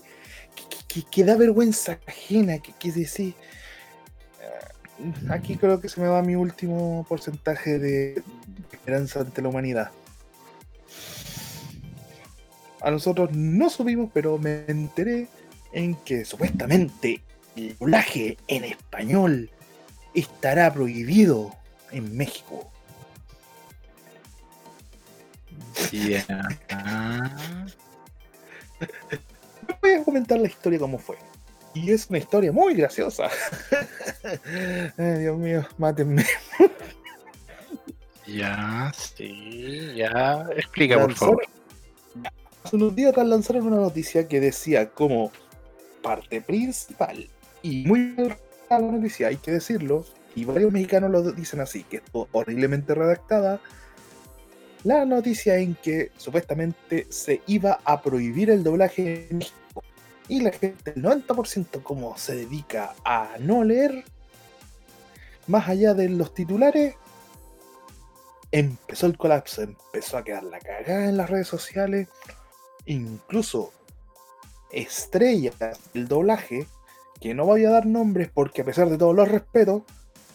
que, 0.56 0.64
que- 1.02 1.04
que 1.10 1.24
da 1.24 1.36
vergüenza 1.36 2.00
ajena, 2.06 2.60
que, 2.60 2.74
que 2.74 2.92
decir. 2.92 3.34
eh, 4.42 5.12
Aquí 5.30 5.58
creo 5.58 5.82
que 5.82 5.90
se 5.90 6.00
me 6.00 6.08
va 6.08 6.22
mi 6.22 6.36
último 6.36 7.06
porcentaje 7.10 7.80
de 7.80 8.22
esperanza 8.72 9.22
ante 9.22 9.42
la 9.42 9.50
humanidad. 9.50 9.92
A 12.82 12.92
nosotros 12.92 13.32
no 13.32 13.70
subimos, 13.70 14.12
pero 14.14 14.38
me 14.38 14.66
enteré 14.68 15.28
en 15.72 15.96
que 15.96 16.26
supuestamente 16.26 17.22
el 17.56 17.76
doblaje 17.78 18.38
en 18.48 18.66
español 18.66 19.50
estará 20.14 20.72
prohibido 20.74 21.56
en 21.92 22.16
México. 22.16 22.70
Ya. 25.94 26.42
voy 29.82 29.92
a 29.92 30.04
comentar 30.04 30.40
la 30.40 30.48
historia 30.48 30.80
como 30.80 30.98
fue. 30.98 31.18
Y 31.76 31.92
es 31.92 32.10
una 32.10 32.20
historia 32.20 32.52
muy 32.52 32.74
graciosa. 32.74 33.30
Ay, 34.98 35.20
Dios 35.20 35.38
mío, 35.38 35.66
mátenme. 35.78 36.26
Ya, 38.26 38.92
sí, 38.96 39.94
ya. 39.96 40.48
Explica, 40.56 41.00
por 41.00 41.14
favor. 41.14 41.44
Hace 42.64 42.76
unos 42.76 42.96
días 42.96 43.16
lanzaron 43.18 43.68
una 43.68 43.78
noticia 43.78 44.28
que 44.28 44.40
decía 44.40 44.90
como 44.90 45.32
parte 46.02 46.42
principal 46.42 47.30
y 47.62 47.86
muy 47.86 48.16
la 48.70 48.80
noticia, 48.80 49.28
hay 49.28 49.38
que 49.38 49.52
decirlo, 49.52 50.06
y 50.36 50.46
varios 50.46 50.72
mexicanos 50.72 51.12
lo 51.12 51.32
dicen 51.32 51.62
así, 51.62 51.84
que 51.84 51.98
estuvo 51.98 52.28
horriblemente 52.32 52.96
redactada. 52.96 53.62
La 54.84 55.06
noticia 55.06 55.58
en 55.58 55.76
que 55.76 56.12
supuestamente 56.18 57.08
se 57.10 57.42
iba 57.48 57.80
a 57.86 58.02
prohibir 58.02 58.50
el 58.50 58.64
doblaje 58.64 59.28
en 59.30 59.38
México. 59.38 59.84
Y 60.28 60.42
la 60.42 60.52
gente, 60.52 60.94
el 60.96 61.04
90% 61.04 61.84
como 61.84 62.18
se 62.18 62.36
dedica 62.36 62.94
a 63.06 63.30
no 63.40 63.64
leer, 63.64 64.04
más 65.48 65.70
allá 65.70 65.94
de 65.94 66.10
los 66.10 66.34
titulares, 66.34 66.96
empezó 68.52 69.08
el 69.08 69.18
colapso, 69.18 69.62
empezó 69.62 70.18
a 70.18 70.24
quedar 70.24 70.44
la 70.44 70.60
cagada 70.60 71.10
en 71.10 71.18
las 71.18 71.30
redes 71.30 71.48
sociales, 71.48 72.10
incluso 72.86 73.72
estrellas 74.72 75.56
del 75.94 76.08
doblaje, 76.08 76.68
que 77.22 77.34
no 77.34 77.46
voy 77.46 77.66
a 77.66 77.70
dar 77.70 77.86
nombres 77.86 78.30
porque 78.34 78.62
a 78.62 78.66
pesar 78.66 78.90
de 78.90 78.98
todos 78.98 79.16
los 79.16 79.30
respetos, 79.30 79.84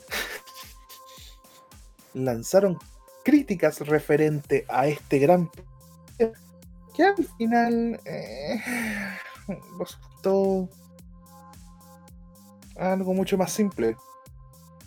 lanzaron 2.15 2.79
críticas 3.25 3.81
referente 3.81 4.65
a 4.69 4.87
este 4.87 5.19
gran 5.19 5.51
que 6.99 7.05
al 7.05 7.25
final 7.39 8.01
eh, 8.05 8.61
resultó 9.79 10.69
algo 12.77 13.15
mucho 13.15 13.39
más 13.39 13.53
simple. 13.53 13.97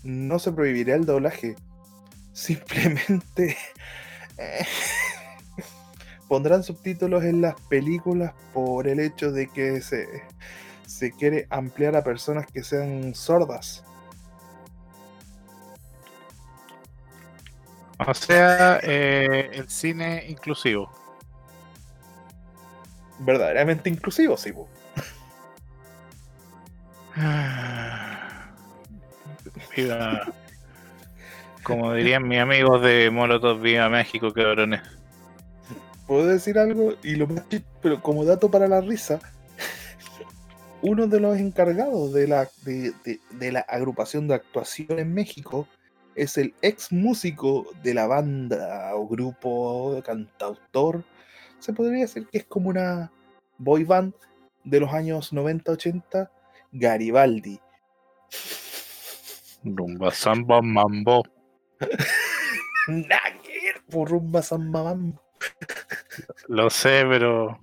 No 0.04 0.38
se 0.38 0.52
prohibirá 0.52 0.96
el 0.96 1.06
doblaje. 1.06 1.56
Simplemente 2.34 3.56
eh, 4.38 4.66
pondrán 6.28 6.64
subtítulos 6.64 7.24
en 7.24 7.40
las 7.40 7.56
películas 7.70 8.34
por 8.54 8.90
el 8.90 9.00
hecho 9.00 9.32
de 9.32 9.48
que 9.48 9.80
se, 9.80 10.06
se 10.86 11.14
quiere 11.14 11.48
ampliar 11.50 11.96
a 11.96 12.04
personas 12.04 12.46
que 12.46 12.62
sean 12.64 13.16
sordas. 13.16 13.86
O 18.08 18.14
sea, 18.14 18.80
eh, 18.84 19.50
el 19.54 19.70
cine 19.70 20.26
inclusivo. 20.28 20.92
Verdaderamente 23.20 23.90
inclusivo, 23.90 24.36
sí. 24.38 24.52
Viva, 29.76 30.34
Como 31.64 31.94
dirían 31.94 32.28
mis 32.28 32.40
amigos 32.40 32.82
de 32.82 33.10
Molotov 33.12 33.62
Viva 33.62 33.90
México, 33.90 34.34
cabrones. 34.34 34.82
¿Puedo 36.08 36.28
decir 36.28 36.58
algo? 36.58 36.94
Y 37.04 37.16
lo 37.16 37.28
más 37.28 37.48
chis- 37.50 37.64
pero 37.82 38.02
como 38.02 38.26
dato 38.26 38.50
para 38.50 38.68
la 38.68 38.82
risa, 38.82 39.20
uno 40.82 41.08
de 41.08 41.20
los 41.20 41.38
encargados 41.38 42.12
de 42.14 42.28
la, 42.28 42.50
de, 42.64 42.92
de- 43.06 43.20
de 43.32 43.52
la 43.52 43.60
agrupación 43.62 44.28
de 44.28 44.36
actuación 44.36 45.00
en 45.00 45.14
México 45.14 45.68
es 46.16 46.38
el 46.38 46.54
ex 46.62 46.92
músico 46.92 47.68
de 47.84 47.94
la 47.94 48.08
banda 48.08 48.96
o 48.96 49.08
grupo 49.08 50.02
cantautor. 50.06 51.04
Se 51.60 51.74
podría 51.74 52.02
decir 52.02 52.28
que 52.28 52.40
es 52.40 52.46
como 52.46 52.70
una 52.70 53.12
boy 53.58 53.84
band 53.84 54.14
de 54.64 54.80
los 54.80 54.94
años 54.94 55.34
90-80, 55.34 56.30
Garibaldi. 56.72 57.60
Rumba, 59.64 60.12
samba, 60.12 60.62
mambo. 60.62 61.24
Por 63.90 64.10
rumba 64.10 64.42
samba 64.42 64.84
mambo. 64.84 65.22
Lo 66.48 66.70
sé, 66.70 67.04
pero. 67.08 67.60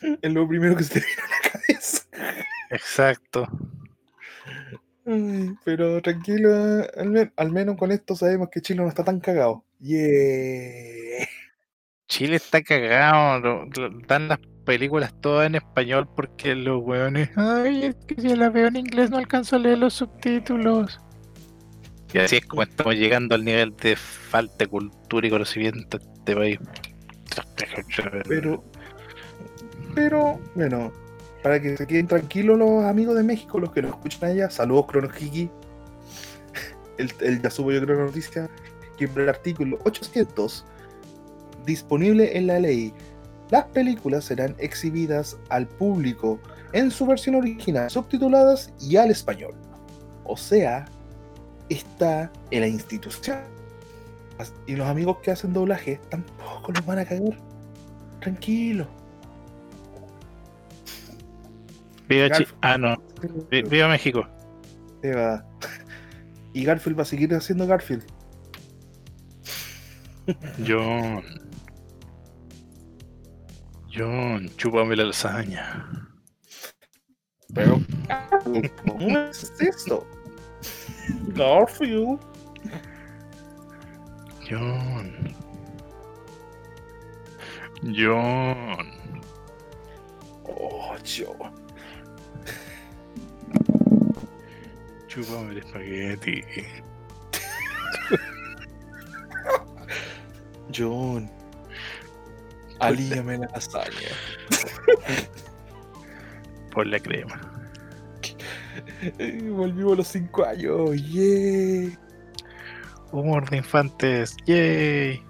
Es 0.00 0.32
lo 0.32 0.48
primero 0.48 0.76
que 0.76 0.84
se 0.84 1.00
te 1.00 1.06
viene 1.06 1.22
a 1.22 1.28
la 1.28 1.50
cabeza. 1.50 2.04
Exacto. 2.70 3.46
Ay, 5.06 5.50
pero 5.64 6.00
tranquilo, 6.00 6.50
al, 6.96 7.10
men- 7.10 7.32
al 7.36 7.50
menos 7.52 7.76
con 7.76 7.90
esto 7.92 8.14
sabemos 8.16 8.48
que 8.50 8.60
Chile 8.60 8.82
no 8.82 8.88
está 8.88 9.04
tan 9.04 9.20
cagado. 9.20 9.64
Yeah. 9.80 11.26
Chile 12.08 12.36
está 12.36 12.62
cagado. 12.62 13.40
lo- 13.40 13.64
lo- 13.66 13.98
dan 14.06 14.28
las 14.28 14.38
películas 14.64 15.12
todas 15.20 15.46
en 15.46 15.56
español 15.56 16.08
porque 16.16 16.54
los 16.54 16.82
weones. 16.82 17.30
Ay, 17.36 17.84
es 17.84 17.96
que 18.06 18.20
si 18.20 18.34
la 18.34 18.48
veo 18.48 18.68
en 18.68 18.76
inglés 18.76 19.10
no 19.10 19.18
alcanzo 19.18 19.56
a 19.56 19.58
leer 19.58 19.78
los 19.78 19.94
subtítulos. 19.94 21.00
Y 22.12 22.18
así 22.18 22.36
es 22.36 22.46
como 22.46 22.62
estamos 22.62 22.94
llegando 22.94 23.34
al 23.34 23.44
nivel 23.44 23.74
de 23.76 23.96
falta 23.96 24.54
de 24.58 24.68
cultura 24.68 25.26
y 25.26 25.30
conocimiento 25.30 25.98
de 25.98 26.04
este 26.04 26.34
país. 26.36 26.58
Pero, 28.28 28.62
pero, 29.94 30.40
bueno, 30.54 30.92
para 31.44 31.60
que 31.60 31.76
se 31.76 31.86
queden 31.86 32.06
tranquilos 32.06 32.58
los 32.58 32.84
amigos 32.86 33.14
de 33.16 33.22
México, 33.22 33.60
los 33.60 33.70
que 33.70 33.82
nos 33.82 33.90
escuchan 33.90 34.30
allá, 34.30 34.48
saludos 34.48 34.86
Cronohiki. 34.86 35.50
El, 36.96 37.12
el 37.20 37.42
ya 37.42 37.50
subo 37.50 37.70
yo 37.70 37.82
creo 37.82 37.98
la 37.98 38.06
noticia, 38.06 38.48
que 38.96 39.04
el 39.04 39.28
artículo 39.28 39.78
800, 39.84 40.64
disponible 41.66 42.38
en 42.38 42.46
la 42.46 42.60
ley, 42.60 42.94
las 43.50 43.64
películas 43.66 44.24
serán 44.24 44.54
exhibidas 44.58 45.36
al 45.50 45.66
público 45.66 46.40
en 46.72 46.90
su 46.90 47.04
versión 47.04 47.34
original, 47.34 47.90
subtituladas 47.90 48.72
y 48.80 48.96
al 48.96 49.10
español. 49.10 49.52
O 50.24 50.38
sea, 50.38 50.86
está 51.68 52.32
en 52.52 52.60
la 52.62 52.68
institución. 52.68 53.40
Y 54.66 54.76
los 54.76 54.88
amigos 54.88 55.18
que 55.18 55.32
hacen 55.32 55.52
doblaje 55.52 56.00
tampoco 56.08 56.72
los 56.72 56.86
van 56.86 57.00
a 57.00 57.04
cagar. 57.04 57.36
Tranquilo. 58.20 58.86
Viva 62.08 62.30
Chi- 62.30 62.46
Ah, 62.60 62.76
no. 62.78 62.96
Vi- 63.50 63.62
Viva 63.62 63.88
México. 63.88 64.26
Se 65.02 65.14
va. 65.14 65.44
Y 66.52 66.64
Garfield 66.64 66.98
va 66.98 67.02
a 67.02 67.06
seguir 67.06 67.34
haciendo 67.34 67.66
Garfield. 67.66 68.04
John. 70.66 71.22
John, 73.92 74.48
chúpame 74.56 74.96
la 74.96 75.04
lasaña. 75.04 75.86
Pero. 77.54 77.80
¿Cómo 78.86 79.18
es 79.18 79.52
esto? 79.60 80.06
Garfield. 81.34 82.18
John. 84.48 85.34
John. 87.82 89.22
Oh, 90.44 90.96
yo. 91.04 91.34
Chúpame 95.14 95.52
el 95.52 95.58
espagueti. 95.58 96.42
John. 100.76 101.30
Alíame 102.80 103.38
la 103.38 103.46
lasaña. 103.46 104.10
Por 106.72 106.88
la 106.88 106.98
crema. 106.98 107.40
Eh, 109.18 109.48
Volvimos 109.50 109.92
a 109.92 109.96
los 109.98 110.08
5 110.08 110.44
años. 110.46 110.90
Yeah. 111.12 111.96
Humor 113.12 113.48
de 113.50 113.58
infantes. 113.58 114.36
Yay. 114.46 115.22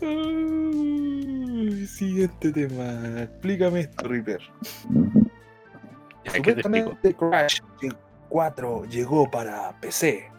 Siguiente 1.86 2.52
tema. 2.52 3.22
Explícame 3.22 3.80
esto, 3.80 4.08
Reaper. 4.08 4.40
Ya. 6.24 6.32
Supuestamente 6.32 7.14
Crash 7.14 7.60
4 8.28 8.84
llegó 8.86 9.30
para 9.30 9.78
PC. 9.80 10.30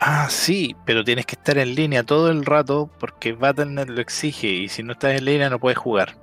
Ah, 0.00 0.28
sí, 0.28 0.76
pero 0.84 1.02
tienes 1.04 1.26
que 1.26 1.34
estar 1.34 1.56
en 1.58 1.74
línea 1.74 2.02
todo 2.02 2.30
el 2.30 2.44
rato 2.44 2.90
porque 2.98 3.32
Battle.net 3.32 3.88
lo 3.88 4.00
exige 4.00 4.48
y 4.48 4.68
si 4.68 4.82
no 4.82 4.92
estás 4.92 5.18
en 5.18 5.24
línea 5.24 5.48
no 5.48 5.58
puedes 5.58 5.78
jugar. 5.78 6.14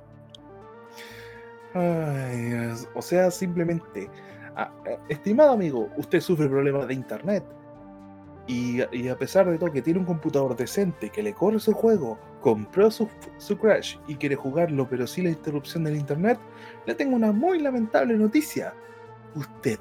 Ay, 1.74 2.72
o 2.94 3.02
sea, 3.02 3.32
simplemente, 3.32 4.08
ah, 4.56 4.70
eh, 4.86 4.96
estimado 5.08 5.52
amigo, 5.52 5.90
usted 5.96 6.20
sufre 6.20 6.48
problemas 6.48 6.86
de 6.86 6.94
internet 6.94 7.44
y, 8.46 8.80
y 8.96 9.08
a 9.08 9.16
pesar 9.16 9.48
de 9.50 9.56
todo 9.58 9.72
que 9.72 9.80
tiene 9.82 9.98
un 10.00 10.04
computador 10.04 10.54
decente 10.56 11.08
que 11.10 11.22
le 11.22 11.32
corre 11.32 11.58
su 11.60 11.72
juego, 11.72 12.18
compró 12.40 12.90
su, 12.90 13.08
su 13.38 13.56
Crash 13.58 13.96
y 14.06 14.16
quiere 14.16 14.36
jugarlo 14.36 14.86
pero 14.88 15.06
sin 15.06 15.24
la 15.24 15.30
interrupción 15.30 15.84
del 15.84 15.96
internet, 15.96 16.38
le 16.86 16.94
tengo 16.94 17.16
una 17.16 17.32
muy 17.32 17.58
lamentable 17.60 18.14
noticia. 18.14 18.74
Usted, 19.34 19.78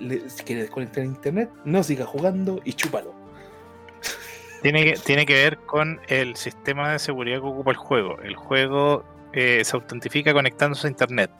le- 0.00 0.28
si 0.28 0.44
quiere 0.44 0.62
desconectar 0.62 1.02
el 1.04 1.10
internet, 1.10 1.50
no 1.64 1.82
siga 1.82 2.04
jugando 2.04 2.60
y 2.64 2.74
chúpalo. 2.74 3.14
Tiene 4.60 4.84
que, 4.84 4.92
tiene 5.04 5.26
que 5.26 5.34
ver 5.34 5.58
con 5.58 6.00
el 6.08 6.36
sistema 6.36 6.92
de 6.92 6.98
seguridad 6.98 7.40
que 7.40 7.46
ocupa 7.46 7.70
el 7.70 7.76
juego. 7.78 8.20
El 8.20 8.36
juego 8.36 9.04
eh, 9.32 9.62
se 9.64 9.74
autentifica 9.76 10.32
conectándose 10.34 10.86
a 10.86 10.90
internet. 10.90 11.30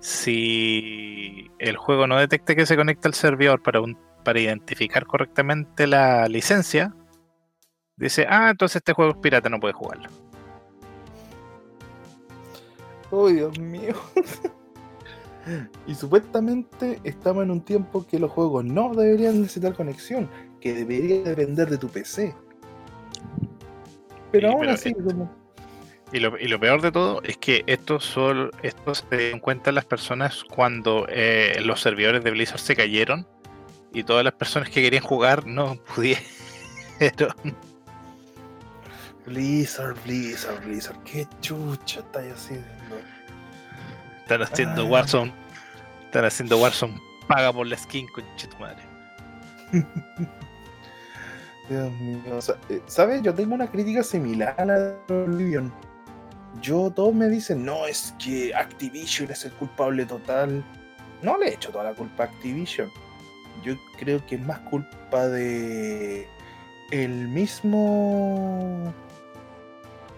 Si 0.00 1.50
el 1.58 1.76
juego 1.76 2.06
no 2.06 2.16
detecta 2.18 2.54
que 2.54 2.66
se 2.66 2.76
conecta 2.76 3.08
al 3.08 3.14
servidor 3.14 3.62
para, 3.62 3.80
un- 3.80 3.98
para 4.24 4.40
identificar 4.40 5.06
correctamente 5.06 5.86
la 5.86 6.28
licencia, 6.28 6.94
dice, 7.96 8.26
ah, 8.28 8.50
entonces 8.50 8.76
este 8.76 8.92
juego 8.92 9.12
es 9.12 9.18
pirata, 9.18 9.48
no 9.48 9.58
puede 9.60 9.72
jugarlo. 9.74 10.08
Oh, 13.10 13.28
Dios 13.28 13.58
mío. 13.58 13.94
y 15.86 15.94
supuestamente 15.94 17.00
estamos 17.04 17.44
en 17.44 17.50
un 17.52 17.60
tiempo 17.62 18.04
que 18.06 18.18
los 18.18 18.30
juegos 18.32 18.64
no 18.64 18.92
deberían 18.94 19.40
necesitar 19.42 19.74
conexión, 19.74 20.28
que 20.60 20.74
debería 20.74 21.22
depender 21.22 21.68
de 21.70 21.78
tu 21.78 21.88
PC. 21.88 22.34
Pero 24.32 24.48
Sí, 24.48 24.52
aún 24.54 24.60
pero 24.60 24.72
así, 24.72 24.94
como... 24.94 25.45
Y 26.12 26.20
lo, 26.20 26.38
y 26.38 26.46
lo 26.46 26.60
peor 26.60 26.82
de 26.82 26.92
todo 26.92 27.20
es 27.24 27.36
que 27.36 27.64
esto, 27.66 27.98
solo, 27.98 28.50
esto 28.62 28.94
se 28.94 29.04
dio 29.16 29.28
en 29.30 29.40
cuenta 29.40 29.72
las 29.72 29.84
personas 29.84 30.44
cuando 30.44 31.06
eh, 31.08 31.58
los 31.64 31.80
servidores 31.80 32.22
de 32.22 32.30
Blizzard 32.30 32.60
se 32.60 32.76
cayeron 32.76 33.26
y 33.92 34.04
todas 34.04 34.24
las 34.24 34.34
personas 34.34 34.68
que 34.70 34.82
querían 34.82 35.02
jugar 35.02 35.46
no 35.46 35.74
pudieron. 35.94 36.22
Blizzard, 39.26 39.96
Blizzard, 40.04 40.64
Blizzard, 40.64 41.02
qué 41.02 41.26
chucha 41.40 42.00
estáis 42.00 42.32
haciendo. 42.34 42.66
Están 44.22 44.42
haciendo 44.42 44.82
Ah. 44.82 44.86
Warzone. 44.86 45.32
Están 46.04 46.24
haciendo 46.24 46.58
Warzone. 46.58 47.00
Paga 47.26 47.52
por 47.52 47.66
la 47.66 47.76
skin, 47.76 48.06
concha 48.08 48.48
tu 48.48 48.56
madre. 48.58 48.82
Dios 51.68 51.92
mío. 51.94 52.20
o 52.36 52.40
sea, 52.40 52.54
eh, 52.68 52.80
¿Sabes? 52.86 53.22
Yo 53.22 53.34
tengo 53.34 53.54
una 53.56 53.66
crítica 53.68 54.04
similar 54.04 54.54
a 54.58 54.64
la 54.64 54.78
de 54.78 54.96
Oblivion. 55.08 55.72
Yo, 56.60 56.90
todos 56.90 57.14
me 57.14 57.28
dicen, 57.28 57.64
no, 57.64 57.86
es 57.86 58.14
que 58.18 58.54
Activision 58.54 59.30
es 59.30 59.44
el 59.44 59.52
culpable 59.52 60.06
total. 60.06 60.64
No 61.22 61.38
le 61.38 61.54
echo 61.54 61.70
toda 61.70 61.84
la 61.84 61.94
culpa 61.94 62.24
a 62.24 62.26
Activision. 62.26 62.90
Yo 63.62 63.74
creo 63.98 64.24
que 64.26 64.36
es 64.36 64.40
más 64.46 64.58
culpa 64.60 65.28
de 65.28 66.28
el 66.92 67.28
mismo 67.28 68.92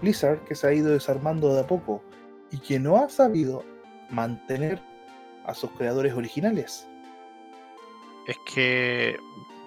Blizzard 0.02 0.40
que 0.44 0.54
se 0.54 0.66
ha 0.66 0.72
ido 0.72 0.90
desarmando 0.90 1.54
de 1.54 1.60
a 1.60 1.66
poco 1.66 2.02
y 2.50 2.58
que 2.58 2.78
no 2.78 2.96
ha 2.96 3.08
sabido 3.08 3.64
mantener 4.10 4.80
a 5.46 5.54
sus 5.54 5.70
creadores 5.72 6.14
originales. 6.14 6.86
Es 8.26 8.36
que 8.52 9.16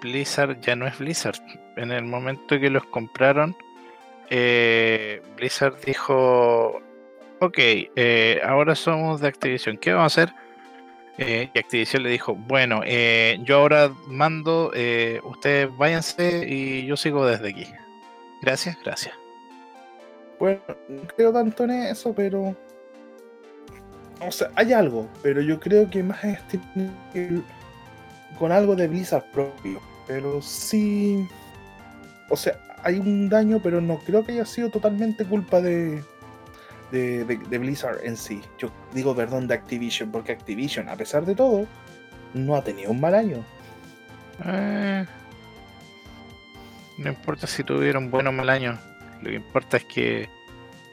Blizzard 0.02 0.60
ya 0.62 0.76
no 0.76 0.86
es 0.86 0.98
Blizzard. 1.00 1.40
En 1.78 1.92
el 1.92 2.04
momento 2.04 2.60
que 2.60 2.70
los 2.70 2.86
compraron, 2.86 3.56
eh, 4.32 5.22
Blizzard 5.36 5.80
dijo: 5.86 6.82
ok, 7.42 7.58
eh, 7.58 8.40
ahora 8.46 8.76
somos 8.76 9.20
de 9.20 9.28
Activision, 9.28 9.78
¿qué 9.78 9.94
vamos 9.94 10.18
a 10.18 10.22
hacer? 10.22 10.34
Eh, 11.18 11.50
y 11.54 11.60
Activision 11.60 12.04
le 12.04 12.10
dijo, 12.10 12.36
bueno, 12.36 12.82
eh, 12.86 13.40
yo 13.44 13.58
ahora 13.58 13.92
mando, 14.08 14.72
ustedes 15.24 15.76
váyanse 15.78 16.46
y 16.48 16.86
yo 16.86 16.96
sigo 16.96 17.26
desde 17.26 17.50
aquí. 17.50 17.68
Gracias, 18.42 18.78
gracias. 18.84 19.16
Bueno, 20.40 20.62
no 20.88 21.02
creo 21.16 21.34
tanto 21.34 21.64
en 21.66 21.72
eso, 21.72 22.14
pero. 22.14 22.56
O 24.20 24.32
sea, 24.32 24.52
hay 24.56 24.74
algo, 24.74 25.10
pero 25.24 25.42
yo 25.42 25.60
creo 25.60 25.90
que 25.90 26.04
más 26.04 26.24
es 26.24 26.40
con 28.38 28.52
algo 28.52 28.76
de 28.76 28.88
Blizzard 28.88 29.26
propio. 29.32 29.82
Pero 30.08 30.42
sí. 30.42 31.28
O 32.30 32.38
sea, 32.38 32.56
hay 32.84 33.00
un 33.00 33.30
daño, 33.30 33.60
pero 33.62 33.82
no 33.82 34.00
creo 34.00 34.26
que 34.26 34.34
haya 34.34 34.46
sido 34.46 34.70
totalmente 34.70 35.26
culpa 35.26 35.62
de. 35.62 36.04
De, 36.92 37.24
de- 37.24 37.58
Blizzard 37.58 38.00
en 38.04 38.18
sí. 38.18 38.42
Yo 38.58 38.70
digo, 38.94 39.16
perdón, 39.16 39.48
de 39.48 39.54
Activision, 39.54 40.12
porque 40.12 40.34
Activision, 40.34 40.90
a 40.90 40.96
pesar 40.98 41.26
de 41.26 41.36
todo, 41.36 41.66
no 42.34 42.56
ha 42.56 42.64
tenido 42.64 42.92
un 42.92 43.00
mal 43.00 43.16
año. 43.16 43.46
Eh, 44.46 45.06
no 46.98 47.08
importa 47.10 47.48
si 47.48 47.64
tuvieron 47.64 48.12
buen 48.12 48.28
o 48.28 48.34
mal 48.34 48.50
año, 48.50 48.78
lo 49.22 49.30
que 49.30 49.36
importa 49.36 49.78
es 49.78 49.86
que 49.86 50.30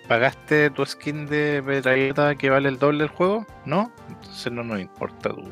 pagaste 0.07 0.70
tu 0.70 0.86
skin 0.86 1.26
de 1.26 1.62
metralleta 1.62 2.36
que 2.36 2.49
vale 2.49 2.68
el 2.68 2.78
doble 2.78 2.99
del 3.01 3.09
juego, 3.09 3.45
¿no? 3.66 3.91
Entonces 4.09 4.53
no 4.53 4.62
nos 4.62 4.80
importa 4.80 5.30
tu, 5.30 5.49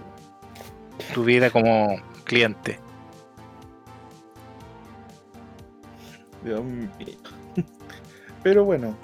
tu 1.12 1.24
vida 1.24 1.50
como 1.50 1.96
cliente. 2.24 2.78
Dios 6.46 6.64
mío. 6.64 6.88
Pero 8.42 8.64
bueno, 8.64 8.96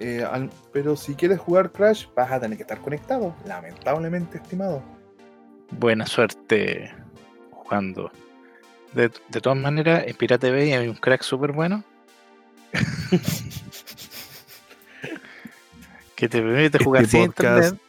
eh, 0.00 0.24
al- 0.28 0.50
pero 0.72 0.96
si 0.96 1.14
quieres 1.14 1.38
jugar 1.38 1.70
Crash, 1.72 2.06
vas 2.14 2.32
a 2.32 2.40
tener 2.40 2.56
que 2.56 2.62
estar 2.62 2.80
conectado. 2.80 3.34
Lamentablemente, 3.46 4.38
estimado. 4.38 4.82
Buena 5.70 6.06
suerte 6.06 6.92
jugando. 7.50 8.10
De, 8.94 9.10
de 9.28 9.40
todas 9.40 9.58
maneras, 9.58 10.04
en 10.06 10.16
Pirate 10.16 10.50
Bay 10.50 10.72
hay 10.72 10.88
un 10.88 10.96
crack 10.96 11.22
súper 11.22 11.52
bueno. 11.52 11.84
que 16.14 16.28
te 16.28 16.40
permite 16.40 16.82
jugar 16.82 17.02
Este 17.04 17.16
sin 17.18 17.26
podcast 17.26 17.58
internet. 17.64 17.80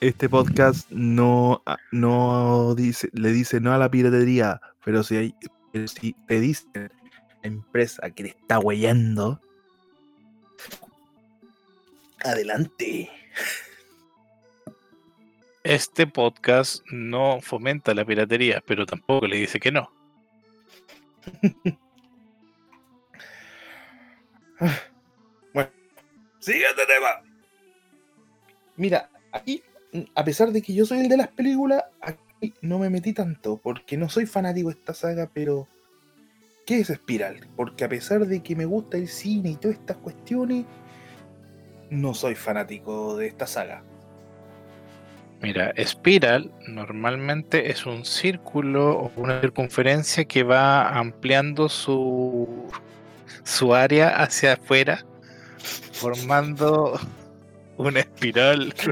Este 0.00 0.28
podcast 0.30 0.90
no, 0.90 1.62
no 1.92 2.74
dice, 2.74 3.10
le 3.12 3.32
dice 3.32 3.60
no 3.60 3.72
a 3.74 3.78
la 3.78 3.90
piratería, 3.90 4.58
pero 4.82 5.02
si, 5.02 5.16
hay, 5.16 5.34
pero 5.72 5.86
si 5.88 6.14
te 6.26 6.40
dice 6.40 6.66
la 6.74 6.88
empresa 7.42 8.10
que 8.10 8.24
te 8.24 8.28
está 8.30 8.58
huellando, 8.58 9.40
Adelante. 12.22 13.10
Este 15.64 16.06
podcast 16.06 16.84
no 16.90 17.40
fomenta 17.40 17.94
la 17.94 18.04
piratería, 18.04 18.62
pero 18.66 18.84
tampoco 18.84 19.26
le 19.26 19.38
dice 19.38 19.58
que 19.58 19.72
no. 19.72 19.90
Siguiente 26.40 26.86
tema. 26.86 27.22
Mira, 28.76 29.10
aquí, 29.30 29.62
a 30.14 30.24
pesar 30.24 30.52
de 30.52 30.62
que 30.62 30.72
yo 30.72 30.86
soy 30.86 31.00
el 31.00 31.08
de 31.08 31.18
las 31.18 31.28
películas, 31.28 31.84
aquí 32.00 32.54
no 32.62 32.78
me 32.78 32.88
metí 32.88 33.12
tanto, 33.12 33.58
porque 33.58 33.98
no 33.98 34.08
soy 34.08 34.24
fanático 34.24 34.70
de 34.70 34.74
esta 34.74 34.94
saga, 34.94 35.30
pero 35.32 35.68
¿qué 36.66 36.80
es 36.80 36.88
Spiral? 36.88 37.48
Porque 37.56 37.84
a 37.84 37.88
pesar 37.88 38.26
de 38.26 38.42
que 38.42 38.56
me 38.56 38.64
gusta 38.64 38.96
el 38.96 39.08
cine 39.08 39.50
y 39.50 39.56
todas 39.56 39.76
estas 39.78 39.96
cuestiones, 39.98 40.64
no 41.90 42.14
soy 42.14 42.34
fanático 42.34 43.16
de 43.16 43.26
esta 43.26 43.46
saga. 43.46 43.82
Mira, 45.42 45.70
espiral 45.70 46.52
normalmente 46.68 47.70
es 47.70 47.86
un 47.86 48.04
círculo 48.04 48.90
o 48.90 49.10
una 49.16 49.40
circunferencia 49.40 50.26
que 50.26 50.42
va 50.42 50.90
ampliando 50.90 51.70
su, 51.70 52.68
su 53.42 53.74
área 53.74 54.22
hacia 54.22 54.52
afuera, 54.52 55.02
formando 55.92 57.00
una 57.78 58.00
espiral. 58.00 58.74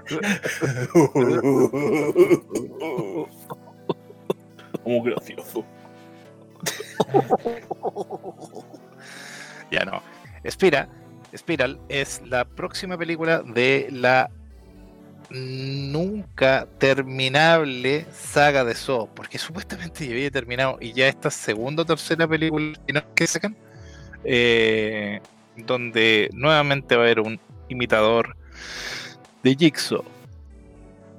Como 4.82 5.02
gracioso. 5.02 5.66
ya 9.70 9.84
no. 9.84 10.02
Espira, 10.44 10.88
Spiral 11.36 11.80
es 11.88 12.22
la 12.26 12.44
próxima 12.44 12.96
película 12.96 13.42
de 13.42 13.88
la 13.90 14.30
nunca 15.30 16.66
terminable 16.78 18.06
saga 18.12 18.64
de 18.64 18.74
Saw, 18.74 19.08
porque 19.14 19.38
supuestamente 19.38 20.06
ya 20.06 20.12
había 20.12 20.30
terminado 20.30 20.78
y 20.80 20.92
ya 20.92 21.08
esta 21.08 21.30
segunda 21.30 21.82
o 21.82 21.86
tercera 21.86 22.26
película 22.26 22.74
que 23.14 23.26
sacan, 23.26 23.56
eh, 24.24 25.20
donde 25.56 26.30
nuevamente 26.32 26.96
va 26.96 27.02
a 27.02 27.04
haber 27.04 27.20
un 27.20 27.38
imitador 27.68 28.36
de 29.42 29.54
Jigsaw. 29.54 30.04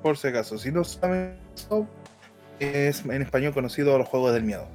Por 0.02 0.18
si 0.18 0.30
acaso, 0.30 0.58
si 0.58 0.72
no 0.72 0.84
saben, 0.84 1.38
es 2.60 3.06
en 3.06 3.22
español 3.22 3.54
conocido 3.54 3.98
los 3.98 4.08
juegos 4.08 4.34
del 4.34 4.44
miedo. 4.44 4.68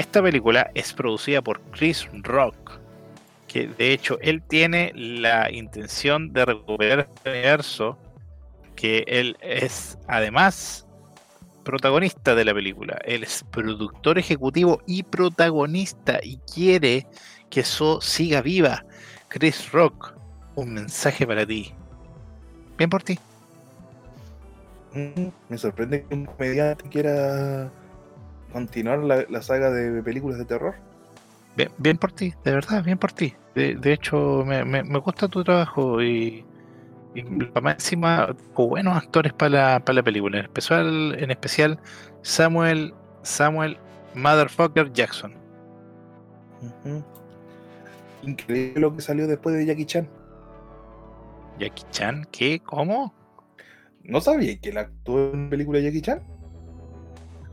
Esta 0.00 0.22
película 0.22 0.70
es 0.74 0.94
producida 0.94 1.42
por 1.42 1.60
Chris 1.72 2.08
Rock, 2.22 2.80
que 3.46 3.66
de 3.66 3.92
hecho 3.92 4.18
él 4.22 4.40
tiene 4.40 4.92
la 4.94 5.52
intención 5.52 6.32
de 6.32 6.46
recuperar 6.46 7.00
este 7.00 7.28
universo, 7.28 7.98
que 8.74 9.04
él 9.06 9.36
es 9.42 9.98
además 10.08 10.86
protagonista 11.64 12.34
de 12.34 12.46
la 12.46 12.54
película, 12.54 12.98
él 13.04 13.24
es 13.24 13.44
productor 13.50 14.18
ejecutivo 14.18 14.80
y 14.86 15.02
protagonista 15.02 16.18
y 16.22 16.38
quiere 16.50 17.06
que 17.50 17.60
eso 17.60 18.00
siga 18.00 18.40
viva. 18.40 18.86
Chris 19.28 19.70
Rock, 19.70 20.14
un 20.54 20.72
mensaje 20.72 21.26
para 21.26 21.44
ti. 21.46 21.74
Bien 22.78 22.88
por 22.88 23.02
ti. 23.02 23.18
Mm, 24.94 25.28
Me 25.50 25.58
sorprende 25.58 26.06
que 26.06 26.14
un 26.14 26.24
comediante 26.24 26.88
quiera 26.88 27.70
continuar 28.50 29.00
la, 29.00 29.24
la 29.28 29.42
saga 29.42 29.70
de 29.70 30.02
películas 30.02 30.38
de 30.38 30.44
terror. 30.44 30.74
Bien, 31.56 31.70
bien 31.78 31.98
por 31.98 32.12
ti, 32.12 32.32
de 32.44 32.52
verdad, 32.52 32.84
bien 32.84 32.98
por 32.98 33.12
ti. 33.12 33.34
De, 33.54 33.74
de 33.74 33.92
hecho, 33.92 34.44
me, 34.46 34.64
me- 34.64 34.84
me 34.84 34.98
gusta 34.98 35.28
tu 35.28 35.42
trabajo 35.42 36.02
y, 36.02 36.44
y 37.14 37.22
más 37.60 37.74
encima, 37.74 38.34
buenos 38.54 38.96
actores 38.96 39.32
para 39.32 39.50
la, 39.50 39.80
para 39.80 39.96
la 39.96 40.02
película. 40.02 40.38
En 40.38 40.44
especial, 40.44 41.16
en 41.18 41.30
especial 41.30 41.80
Samuel, 42.22 42.94
Samuel 43.22 43.78
Motherfucker 44.14 44.92
Jackson. 44.92 45.34
Increíble 48.22 48.80
lo 48.80 48.94
que 48.94 49.02
salió 49.02 49.26
después 49.26 49.56
de 49.56 49.66
Jackie 49.66 49.86
Chan. 49.86 50.08
Jackie 51.58 51.84
Chan, 51.90 52.26
¿qué? 52.30 52.60
¿Cómo? 52.60 53.14
¿No 54.02 54.20
sabía 54.20 54.58
que 54.58 54.70
él 54.70 54.78
actuó 54.78 55.32
en 55.32 55.50
película 55.50 55.78
de 55.78 55.84
Jackie 55.84 56.02
Chan? 56.02 56.22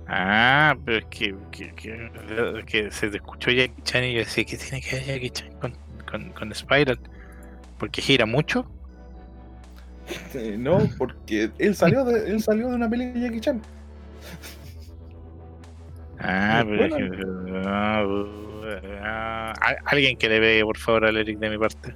Ah, 0.10 0.76
pero 0.86 1.00
es 1.00 1.06
que, 1.06 1.36
que, 1.52 1.72
que- 1.74 2.64
que 2.66 2.92
se 2.92 3.10
te 3.10 3.18
escuchó 3.18 3.52
Jackie 3.52 3.82
Chan 3.84 4.04
y 4.06 4.14
yo 4.14 4.20
decía, 4.20 4.46
¿qué 4.46 4.58
tiene 4.58 4.82
que 4.82 4.96
ver 4.96 5.06
Jackie 5.06 5.30
Chan 5.32 5.50
con, 5.60 5.74
con, 6.10 6.30
con 6.32 6.56
Spiral? 6.56 7.00
¿Porque 7.78 8.02
gira 8.02 8.26
mucho? 8.26 8.66
Eh, 10.34 10.56
no, 10.58 10.80
porque 10.98 11.52
él 11.58 11.76
salió 11.76 12.06
de, 12.06 12.32
él 12.32 12.42
salió 12.42 12.70
de 12.70 12.76
una 12.76 12.90
película 12.90 13.20
de 13.20 13.28
Jackie 13.28 13.42
Chan. 13.42 13.62
Ah, 16.20 16.64
pero 16.66 16.86
es 16.86 16.94
que- 16.96 17.10
ah, 17.66 18.04
ah, 19.04 19.54
al- 19.62 19.78
alguien 19.86 20.18
que 20.18 20.30
le 20.30 20.40
pegue 20.40 20.64
por 20.64 20.78
favor 20.78 21.06
al 21.06 21.18
Eric 21.18 21.38
de 21.40 21.50
mi 21.50 21.58
parte. 21.58 21.94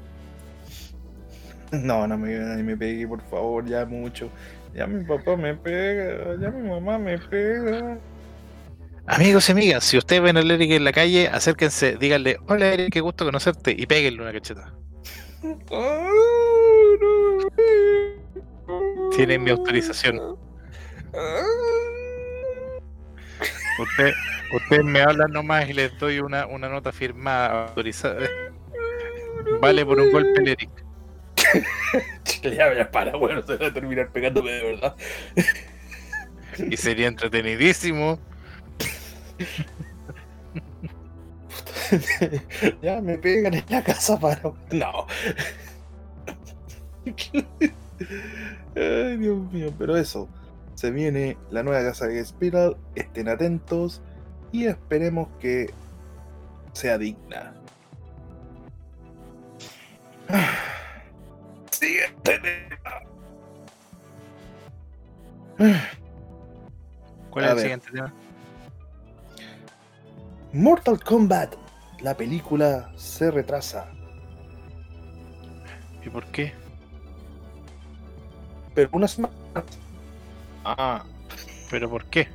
No, 1.72 2.06
no 2.06 2.18
me, 2.18 2.38
no 2.38 2.64
me 2.64 2.76
pegue, 2.76 3.08
por 3.08 3.22
favor, 3.22 3.66
ya 3.66 3.86
mucho. 3.86 4.30
Ya 4.74 4.88
mi 4.88 5.04
papá 5.04 5.36
me 5.36 5.54
pega, 5.56 6.36
ya 6.40 6.50
mi 6.50 6.70
mamá 6.70 6.98
me 6.98 7.18
pega. 7.18 7.98
Amigos 9.08 9.50
y 9.50 9.52
amigas, 9.52 9.84
si 9.84 9.98
ustedes 9.98 10.22
ven 10.22 10.38
al 10.38 10.50
Eric 10.50 10.72
en 10.72 10.84
la 10.84 10.94
calle, 10.94 11.28
acérquense, 11.28 11.98
díganle, 11.98 12.38
hola 12.48 12.74
Eric, 12.74 12.94
qué 12.94 13.02
gusto 13.02 13.26
conocerte, 13.26 13.76
y 13.78 13.86
péguenle 13.86 14.22
una 14.22 14.32
cacheta. 14.32 14.74
Tienen 19.16 19.44
mi 19.44 19.52
autorización. 19.52 20.38
Usted, 23.80 24.14
ustedes 24.56 24.86
me 24.86 25.02
hablan 25.02 25.32
nomás 25.32 25.68
y 25.70 25.74
les 25.74 25.98
doy 26.00 26.20
una, 26.20 26.46
una 26.46 26.70
nota 26.70 26.92
firmada, 26.92 27.68
autorizada. 27.68 28.30
Vale 29.60 29.86
por 29.86 30.00
un 30.00 30.12
golpe 30.12 30.40
el 30.42 30.48
Eric. 30.50 30.70
Ya, 32.44 32.74
ya 32.74 32.90
para, 32.90 33.16
bueno, 33.18 33.42
se 33.44 33.56
va 33.58 33.68
a 33.68 33.74
terminar 33.74 34.10
pegándome 34.12 34.52
de 34.52 34.64
verdad. 34.64 34.96
Y 36.58 36.78
sería 36.78 37.08
entretenidísimo. 37.08 38.20
ya 42.82 43.02
me 43.02 43.18
pegan 43.18 43.54
en 43.54 43.66
la 43.70 43.84
casa 43.84 44.20
para. 44.20 44.42
No. 44.72 45.06
Ay, 48.76 49.18
Dios 49.18 49.52
mío, 49.52 49.74
pero 49.78 49.98
eso. 49.98 50.28
Se 50.76 50.90
viene 50.90 51.38
la 51.52 51.64
nueva 51.64 51.84
casa 51.84 52.08
de 52.08 52.24
Spiral. 52.24 52.78
Estén 52.96 53.28
atentos 53.30 54.02
y 54.52 54.66
esperemos 54.66 55.28
que 55.40 55.72
sea 56.74 56.98
digna. 56.98 57.54
Siguiente 61.82 62.40
tema. 62.40 63.02
¿Cuál 67.32 67.46
A 67.46 67.48
es 67.48 67.54
el 67.54 67.60
siguiente 67.60 67.92
tema? 67.92 68.14
Mortal 70.54 71.04
Kombat. 71.04 71.56
La 72.02 72.16
película 72.16 72.92
se 72.96 73.32
retrasa. 73.32 73.88
¿Y 76.06 76.10
por 76.10 76.26
qué? 76.28 76.54
Pero 78.76 78.90
una 78.94 79.08
semana. 79.08 79.34
Ah, 80.64 81.04
¿pero 81.72 81.90
por 81.90 82.06
qué? 82.06 82.28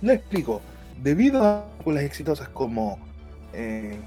Le 0.00 0.14
explico. 0.14 0.62
Debido 1.02 1.44
a 1.44 1.66
películas 1.78 2.04
exitosas 2.04 2.48
como. 2.50 3.00
Eh, 3.52 3.98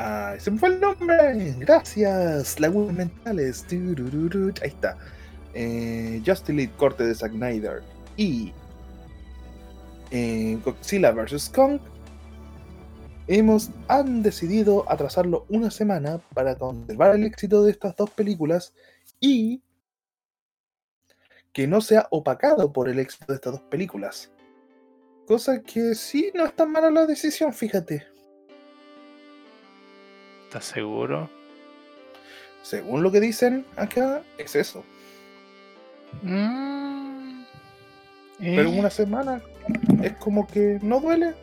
ah, 0.00 0.34
se 0.38 0.50
me 0.50 0.58
fue 0.58 0.70
el 0.70 0.80
nombre. 0.80 1.54
Gracias. 1.58 2.58
Lagunas 2.58 2.96
mentales. 2.96 3.66
Ahí 3.70 4.68
está. 4.68 4.96
Eh, 5.54 6.22
Justice 6.24 6.52
League 6.52 6.72
Corte 6.76 7.04
de 7.04 7.14
Zack 7.14 7.32
Snyder. 7.32 7.82
Y. 8.16 8.52
eh, 10.10 10.58
Godzilla 10.64 11.12
vs. 11.12 11.50
Kong. 11.50 11.80
Hemos, 13.26 13.70
han 13.86 14.22
decidido 14.22 14.90
atrasarlo 14.90 15.46
una 15.48 15.70
semana 15.70 16.18
para 16.34 16.56
conservar 16.56 17.14
el 17.14 17.24
éxito 17.24 17.62
de 17.62 17.70
estas 17.70 17.94
dos 17.94 18.10
películas 18.10 18.74
y 19.20 19.62
que 21.52 21.68
no 21.68 21.80
sea 21.80 22.08
opacado 22.10 22.72
por 22.72 22.88
el 22.88 22.98
éxito 22.98 23.26
de 23.28 23.34
estas 23.36 23.52
dos 23.52 23.62
películas. 23.62 24.32
Cosa 25.26 25.62
que 25.62 25.94
sí, 25.94 26.32
no 26.34 26.44
es 26.44 26.56
tan 26.56 26.72
mala 26.72 26.90
la 26.90 27.06
decisión, 27.06 27.52
fíjate. 27.52 28.09
¿Estás 30.50 30.64
seguro? 30.64 31.30
Según 32.64 33.04
lo 33.04 33.12
que 33.12 33.20
dicen 33.20 33.64
acá, 33.76 34.22
es 34.36 34.56
eso. 34.56 34.82
Mm. 36.22 37.44
Pero 38.40 38.62
en 38.62 38.74
Eh, 38.74 38.78
una 38.80 38.90
semana 38.90 39.40
es 40.02 40.12
como 40.14 40.48
que 40.48 40.80
no 40.82 40.98
duele. 40.98 41.34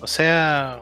O 0.00 0.06
sea. 0.06 0.80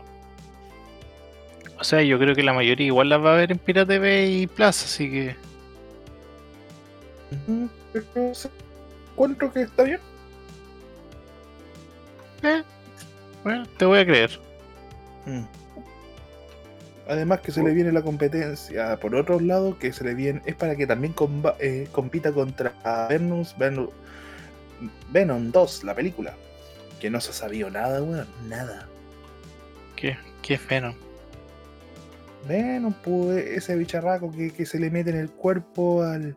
O 1.81 1.83
sea, 1.83 2.01
yo 2.03 2.17
creo 2.21 2.37
que 2.37 2.45
la 2.45 2.53
mayoría 2.53 2.87
igual 2.87 3.09
las 3.09 3.21
va 3.21 3.33
a 3.33 3.37
ver 3.37 3.51
en 3.51 3.59
Pirate 3.59 3.95
TV 3.95 4.29
y 4.29 4.47
Plaza, 4.47 4.85
así 4.85 5.11
que. 5.11 5.37
Pero 7.93 8.33
encuentro 9.11 9.53
que 9.53 9.63
está 9.63 9.83
bien. 9.83 10.01
Eh, 12.45 12.63
bueno, 13.43 13.67
te 13.77 13.85
voy 13.85 13.99
a 13.99 14.07
creer. 14.07 14.45
Mm. 15.27 15.43
Además 17.07 17.41
que 17.41 17.53
se 17.53 17.63
le 17.63 17.73
viene 17.75 17.93
la 17.93 18.01
competencia 18.03 18.97
por 18.99 19.15
otro 19.15 19.39
lado, 19.39 19.79
que 19.79 19.93
se 19.93 20.05
le 20.05 20.15
viene 20.15 20.41
es 20.47 20.55
para 20.55 20.75
que 20.75 20.87
también 20.87 21.15
comba- 21.15 21.55
eh, 21.61 21.87
compita 21.93 22.33
contra 22.33 22.73
Venus, 23.11 23.55
Venom, 23.59 23.89
Venom 25.11 25.51
2, 25.53 25.85
la 25.85 25.95
película. 25.95 26.35
Que 27.01 27.11
no 27.11 27.21
se 27.21 27.31
ha 27.31 27.35
sabido 27.35 27.69
nada, 27.71 28.03
weón, 28.03 28.27
nada. 28.49 28.89
¿Qué, 29.97 30.17
qué 30.41 30.55
es 30.55 30.67
Venom? 30.67 30.95
Venom, 32.49 32.93
pues 33.05 33.45
ese 33.47 33.77
bicharraco 33.77 34.31
que, 34.31 34.51
que 34.51 34.65
se 34.65 34.79
le 34.79 34.91
mete 34.91 35.11
en 35.11 35.17
el 35.17 35.31
cuerpo 35.31 36.03
al... 36.03 36.35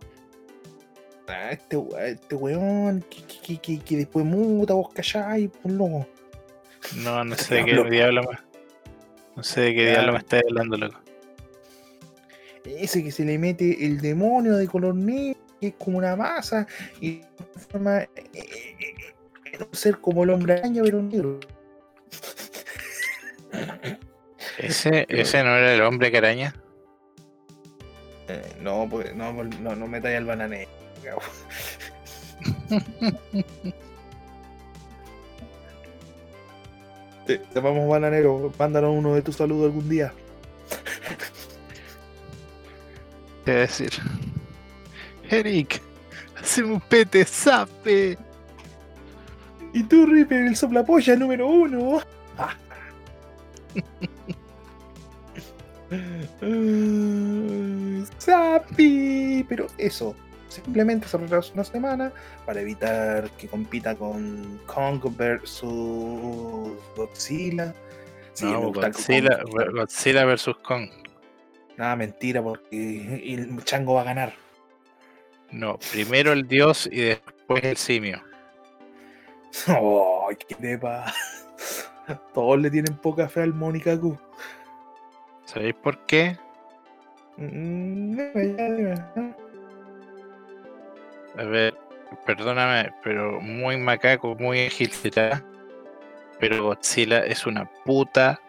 A 1.30 1.52
este, 1.52 1.78
a 1.98 2.06
este 2.08 2.36
weón 2.36 3.04
que, 3.10 3.22
que, 3.24 3.40
que- 3.42 3.60
que- 3.60 3.80
que 3.80 3.98
después 3.98 4.26
muta, 4.26 4.74
vos 4.74 4.90
calláis, 4.94 5.50
pues 5.62 5.74
loco. 5.76 6.06
No, 6.98 7.24
no 7.24 7.36
sé 7.38 7.56
de 7.56 7.66
qué 7.66 7.84
Diablo. 7.90 8.24
me. 8.24 8.47
No 9.38 9.44
sé 9.44 9.62
de 9.62 9.76
qué 9.76 9.86
Ya. 9.86 9.92
diablo 9.92 10.14
me 10.14 10.18
estás 10.20 10.42
hablando, 10.50 10.78
loco. 10.78 11.00
Ese 12.66 13.04
que 13.04 13.12
se 13.12 13.24
le 13.24 13.38
mete 13.38 13.86
el 13.86 14.02
demonio 14.02 14.58
de 14.58 14.68
color 14.68 14.96
negro, 14.96 15.40
que 15.62 15.68
es 15.68 15.74
como 15.78 16.00
una 16.00 16.16
masa, 16.16 16.68
y 17.00 17.22
forma 17.70 18.02
eh, 18.02 18.10
eh, 18.34 19.14
un 19.60 19.74
ser 19.74 20.00
como 20.00 20.24
el 20.24 20.32
hombre 20.32 20.54
araña, 20.56 20.82
pero 20.84 21.02
negro. 21.02 21.40
Ese, 24.58 25.06
ese 25.08 25.44
no 25.44 25.56
era 25.56 25.74
el 25.76 25.82
hombre 25.82 26.12
que 26.12 26.18
araña. 26.18 26.56
Eh, 28.28 28.42
no, 28.60 28.88
pues 28.90 29.16
no, 29.16 29.32
no, 29.32 29.76
no 29.76 29.88
metáis 29.88 30.18
al 30.18 30.26
bananero. 30.26 30.68
Te, 37.28 37.40
te 37.40 37.60
vamos 37.60 37.90
bananero, 37.90 38.54
mándanos 38.58 38.96
uno 38.98 39.14
de 39.14 39.22
tus 39.22 39.36
saludos 39.36 39.66
algún 39.66 39.90
día. 39.90 40.14
Te 43.44 43.52
voy 43.52 43.58
a 43.58 43.62
decir. 43.62 43.92
Eric, 45.30 45.82
hacemos 46.42 46.72
un 46.72 46.82
pete, 46.82 47.26
sape. 47.26 48.18
Y 49.74 49.84
tú, 49.84 50.06
Ripper, 50.06 50.48
el 50.48 50.56
soplapolla 50.56 51.18
número 51.18 51.48
uno. 51.48 52.00
Sapi. 58.18 59.46
Pero 59.48 59.68
eso, 59.78 60.16
simplemente 60.64 61.08
se 61.08 61.18
retrasó 61.18 61.54
una 61.54 61.64
semana 61.64 62.12
para 62.46 62.62
evitar 62.62 63.30
que 63.32 63.48
compita 63.48 63.96
con 63.96 64.60
Kong 64.66 65.02
versus 65.18 66.72
Godzilla. 66.96 67.74
Sí, 68.34 68.46
no, 68.46 68.72
Godzilla, 68.72 69.40
Kong. 69.44 69.72
Godzilla 69.74 70.26
vs. 70.26 70.56
Kong. 70.64 70.90
Nada, 71.78 71.96
mentira, 71.96 72.42
porque 72.42 73.34
el 73.34 73.64
chango 73.64 73.96
va 73.96 74.02
a 74.02 74.06
ganar. 74.06 74.34
No, 75.52 75.78
primero 75.92 76.34
el 76.34 76.48
dios 76.48 76.90
y 76.92 77.02
después 77.02 77.64
el 77.64 77.78
simio. 77.78 78.22
¡Ay, 79.68 80.36
qué 80.48 80.56
depa! 80.60 81.14
Todos 82.34 82.60
le 82.60 82.70
tienen 82.70 82.96
poca 82.98 83.28
fe 83.30 83.42
al 83.42 83.54
Monikaku. 83.54 84.18
¿Sabéis 85.46 85.76
por 85.76 86.06
qué? 86.06 86.38
Mm, 87.38 88.18
dime, 88.18 88.56
ya, 88.58 88.72
dime. 88.72 89.47
A 91.38 91.44
ver, 91.44 91.78
perdóname, 92.26 92.92
pero 93.04 93.40
muy 93.40 93.78
macaco, 93.78 94.36
muy 94.36 94.68
agilidad. 94.68 95.44
Pero 96.40 96.64
Godzilla 96.64 97.26
es 97.26 97.46
una 97.46 97.66
puta 97.86 98.40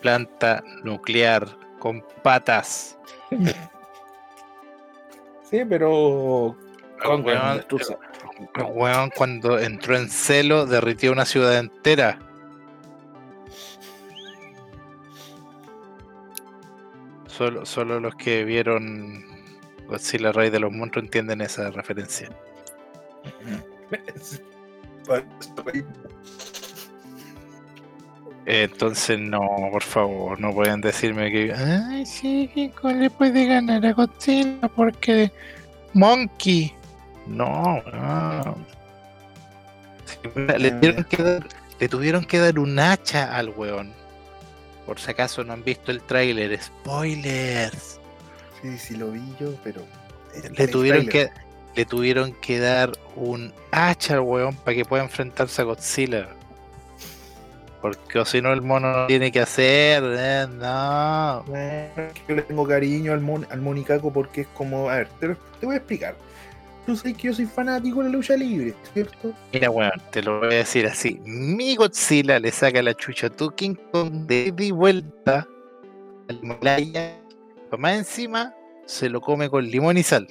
planta 0.00 0.62
nuclear 0.82 1.46
con 1.78 2.04
patas. 2.22 2.98
Sí, 5.50 5.64
pero. 5.68 6.56
Es 7.02 7.08
un 7.08 7.24
Weón, 7.24 7.64
el 8.54 8.64
weón 8.72 9.10
cuando 9.16 9.58
entró 9.58 9.96
en 9.96 10.08
celo 10.08 10.64
derritió 10.64 11.10
una 11.10 11.24
ciudad 11.24 11.58
entera. 11.58 12.20
Solo, 17.26 17.66
solo 17.66 17.98
los 17.98 18.14
que 18.14 18.44
vieron 18.44 19.29
Godzilla 19.90 20.32
Rey 20.32 20.50
de 20.50 20.60
los 20.60 20.72
Monstruos 20.72 21.04
entienden 21.04 21.40
esa 21.40 21.70
referencia. 21.70 22.30
Entonces 28.46 29.18
no, 29.18 29.40
por 29.70 29.82
favor, 29.82 30.40
no 30.40 30.52
pueden 30.54 30.80
decirme 30.80 31.30
que 31.30 31.52
ay 31.52 32.06
sí, 32.06 32.72
Kong 32.80 32.96
le 32.96 33.10
puede 33.10 33.46
ganar 33.46 33.84
a 33.84 33.92
Godzilla 33.92 34.68
porque 34.74 35.30
Monkey. 35.92 36.72
No, 37.26 37.82
no. 37.92 38.56
Le, 40.34 40.68
Ah, 40.68 40.80
tuvieron 40.80 41.04
que 41.04 41.22
dar, 41.22 41.48
le 41.78 41.88
tuvieron 41.88 42.24
que 42.24 42.38
dar 42.38 42.58
un 42.58 42.78
hacha 42.78 43.36
al 43.36 43.50
weón. 43.50 43.92
Por 44.86 44.98
si 44.98 45.10
acaso 45.10 45.44
no 45.44 45.52
han 45.52 45.62
visto 45.62 45.90
el 45.92 46.00
tráiler, 46.02 46.60
spoilers. 46.60 47.99
Sí, 48.62 48.78
sí, 48.78 48.96
lo 48.96 49.10
vi 49.10 49.22
yo, 49.40 49.54
pero. 49.64 49.82
Le 50.56 50.68
tuvieron 50.68 51.06
que 51.06 51.28
le 51.76 51.84
tuvieron 51.84 52.32
que 52.40 52.58
dar 52.58 52.92
un 53.16 53.52
hacha 53.70 54.14
al 54.14 54.20
weón 54.20 54.54
para 54.56 54.74
que 54.76 54.84
pueda 54.84 55.02
enfrentarse 55.04 55.62
a 55.62 55.64
Godzilla. 55.64 56.28
Porque 57.80 58.18
o 58.18 58.24
si 58.24 58.42
no 58.42 58.52
el 58.52 58.60
mono 58.60 58.92
no 58.92 59.06
tiene 59.06 59.32
que 59.32 59.40
hacer, 59.40 60.02
eh, 60.04 60.46
no. 60.52 61.44
Yo 62.28 62.34
le 62.36 62.42
tengo 62.42 62.66
cariño 62.66 63.12
al, 63.12 63.20
mon, 63.20 63.46
al 63.50 63.60
Monicaco 63.60 64.12
porque 64.12 64.42
es 64.42 64.46
como. 64.48 64.90
A 64.90 64.96
ver, 64.96 65.08
te, 65.18 65.28
lo- 65.28 65.36
te 65.58 65.64
voy 65.66 65.76
a 65.76 65.78
explicar. 65.78 66.14
tú 66.84 66.94
sabes 66.96 67.16
que 67.16 67.28
yo 67.28 67.34
soy 67.34 67.46
fanático 67.46 68.00
de 68.00 68.04
la 68.06 68.10
lucha 68.10 68.36
libre, 68.36 68.74
¿cierto? 68.92 69.32
Mira, 69.52 69.70
weón, 69.70 69.92
te 70.10 70.22
lo 70.22 70.40
voy 70.40 70.48
a 70.54 70.58
decir 70.58 70.86
así. 70.86 71.20
Mi 71.24 71.74
Godzilla 71.76 72.38
le 72.38 72.50
saca 72.50 72.82
la 72.82 72.92
chucha 72.94 73.28
a 73.28 73.30
tu 73.30 73.50
King 73.52 73.76
Kong 73.92 74.26
de 74.26 74.72
vuelta 74.72 75.46
al 76.28 76.38
Himalaya. 76.42 77.16
Para 77.70 77.80
más 77.80 77.96
encima, 77.96 78.54
se 78.86 79.08
lo 79.08 79.20
come 79.20 79.48
con 79.48 79.64
limón 79.64 79.96
y 79.96 80.02
sal. 80.02 80.26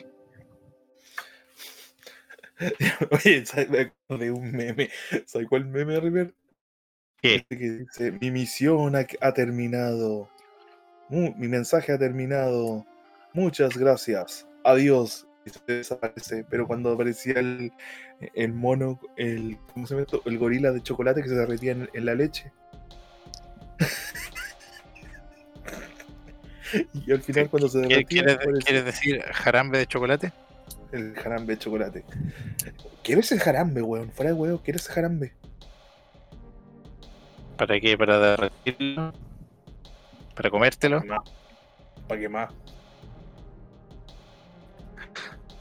Oye, 3.11 3.45
¿sabes? 3.45 3.91
De 4.09 4.31
un 4.31 4.51
meme. 4.51 4.89
¿Sabes 5.25 5.47
cuál 5.47 5.65
meme, 5.65 5.99
River? 5.99 6.33
¿Qué? 7.21 7.35
Este 7.35 7.57
que 7.57 7.69
dice, 7.71 8.11
mi 8.11 8.31
misión 8.31 8.95
ha, 8.95 9.05
ha 9.21 9.33
terminado. 9.33 10.29
Mu- 11.07 11.33
mi 11.37 11.47
mensaje 11.47 11.93
ha 11.93 11.97
terminado. 11.97 12.85
Muchas 13.33 13.77
gracias. 13.77 14.45
Adiós. 14.63 15.25
Y 15.45 15.49
se 15.51 15.59
desaparece. 15.65 16.45
Pero 16.49 16.67
cuando 16.67 16.91
aparecía 16.91 17.39
el, 17.39 17.71
el 18.33 18.53
mono, 18.53 18.99
el, 19.15 19.57
¿cómo 19.73 19.87
se 19.87 19.93
llama 19.93 20.03
esto? 20.03 20.21
El 20.25 20.37
gorila 20.37 20.71
de 20.71 20.83
chocolate 20.83 21.21
que 21.23 21.29
se 21.29 21.35
derretía 21.35 21.71
en, 21.71 21.89
en 21.93 22.05
la 22.05 22.15
leche. 22.15 22.51
y 27.05 27.11
al 27.11 27.21
final 27.21 27.49
cuando 27.49 27.69
se 27.69 27.81
¿Qué- 27.81 27.87
derretía 27.87 28.37
¿Quieres, 28.65 28.85
decir 28.85 29.21
jarambe 29.33 29.77
de 29.79 29.87
chocolate? 29.87 30.31
el 30.91 31.13
jarambe 31.15 31.53
de 31.53 31.59
chocolate. 31.59 32.03
Quiero 33.03 33.21
ese 33.21 33.37
jarambe, 33.39 33.81
weón. 33.81 34.11
Fuera 34.11 34.31
de 34.31 34.37
weón, 34.37 34.57
quiero 34.59 34.77
ese 34.77 34.91
jarambe. 34.91 35.33
¿Para 37.57 37.79
qué? 37.79 37.97
¿Para 37.97 38.17
derretirlo? 38.19 39.13
¿Para 40.35 40.49
comértelo? 40.49 41.03
¿Para 42.07 42.19
qué 42.21 42.29
más? 42.29 42.49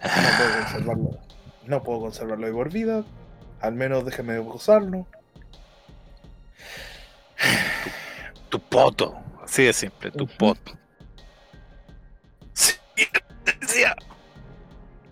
No 0.00 0.36
puedo 0.38 0.52
conservarlo. 0.62 1.18
No 1.66 1.82
puedo 1.82 2.00
conservarlo 2.00 2.46
de 2.46 2.52
por 2.52 2.72
vida. 2.72 3.04
Al 3.60 3.74
menos 3.74 4.04
déjeme 4.04 4.38
gozarlo. 4.38 5.06
Tu 8.48 8.60
poto. 8.60 9.18
Así 9.42 9.64
de 9.64 9.72
simple, 9.72 10.10
tu 10.10 10.26
poto. 10.26 10.72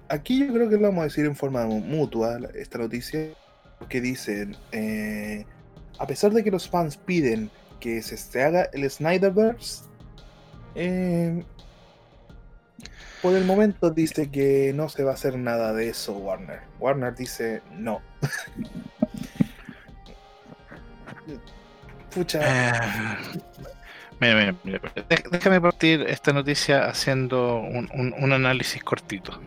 Aquí 0.08 0.46
yo 0.46 0.52
creo 0.52 0.68
que 0.68 0.76
lo 0.76 0.82
vamos 0.82 1.00
a 1.00 1.04
decir 1.04 1.24
en 1.26 1.34
forma 1.36 1.66
mu- 1.66 1.80
mutua, 1.80 2.38
esta 2.54 2.78
noticia, 2.78 3.28
que 3.88 4.00
dicen, 4.00 4.56
eh, 4.72 5.44
a 5.98 6.06
pesar 6.06 6.32
de 6.32 6.44
que 6.44 6.50
los 6.50 6.68
fans 6.68 6.96
piden 6.96 7.50
que 7.80 8.00
se, 8.02 8.16
se 8.16 8.42
haga 8.42 8.68
el 8.72 8.88
Snyderverse, 8.90 9.84
eh, 10.76 11.42
por 13.22 13.34
el 13.34 13.44
momento 13.44 13.90
dice 13.90 14.30
que 14.30 14.72
no 14.74 14.88
se 14.88 15.02
va 15.02 15.10
a 15.12 15.14
hacer 15.14 15.36
nada 15.38 15.72
de 15.72 15.88
eso 15.88 16.12
Warner. 16.16 16.60
Warner 16.78 17.14
dice 17.14 17.62
no. 17.72 18.00
Pucha, 22.14 22.40
Eh, 22.40 22.72
Mira, 24.20 24.34
mira, 24.34 24.54
mira, 24.64 24.80
mira. 24.82 25.08
Dej- 25.08 25.30
Déjame 25.30 25.60
partir 25.60 26.02
esta 26.08 26.32
noticia 26.32 26.86
haciendo 26.88 27.56
un, 27.60 27.88
un- 27.94 28.14
un 28.18 28.32
análisis 28.32 28.82
cortito. 28.82 29.40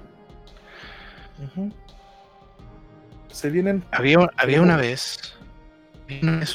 se 3.32 3.50
vienen 3.50 3.84
Había, 3.92 4.18
había 4.38 4.62
una 4.62 4.76
vez 4.78 5.36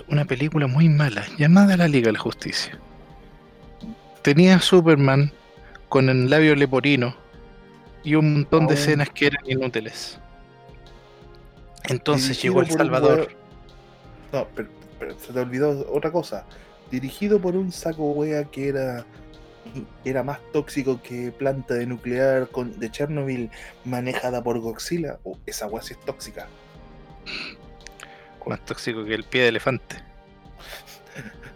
una 0.09 0.25
película 0.25 0.67
muy 0.67 0.89
mala 0.89 1.25
llamada 1.39 1.77
La 1.77 1.89
Liga 1.89 2.07
de 2.07 2.13
la 2.13 2.19
Justicia. 2.19 2.79
Tenía 4.23 4.57
a 4.57 4.61
Superman 4.61 5.33
con 5.89 6.09
el 6.09 6.29
labio 6.29 6.57
leporino 6.57 7.15
y 8.03 8.17
un 8.17 8.33
montón 8.35 8.67
de 8.67 8.75
Aún. 8.75 8.83
escenas 8.83 9.11
que 9.11 9.27
eran 9.29 9.49
inútiles. 9.49 10.19
Entonces 11.89 12.29
Dirigido 12.31 12.55
llegó 12.55 12.63
El 12.63 12.71
un 12.73 12.79
Salvador. 12.79 13.37
No, 14.33 14.49
pero, 14.55 14.69
pero 14.99 15.19
se 15.19 15.33
te 15.33 15.39
olvidó 15.41 15.87
otra 15.93 16.11
cosa. 16.11 16.45
Dirigido 16.91 17.41
por 17.41 17.57
un 17.57 17.73
saco 17.73 18.13
wea 18.13 18.45
que 18.45 18.69
era 18.69 19.05
era 20.05 20.23
más 20.23 20.39
tóxico 20.53 21.01
que 21.03 21.33
planta 21.33 21.75
de 21.75 21.87
nuclear 21.87 22.49
con, 22.49 22.79
de 22.79 22.91
Chernobyl 22.91 23.51
manejada 23.85 24.43
por 24.43 24.59
Godzilla. 24.61 25.19
Oh, 25.25 25.39
esa 25.47 25.67
wea 25.67 25.83
sí 25.83 25.95
es 25.95 26.01
tóxica. 26.01 26.47
Más 28.47 28.65
tóxico 28.65 29.05
que 29.05 29.15
el 29.15 29.25
pie 29.25 29.43
de 29.43 29.49
elefante. 29.49 29.97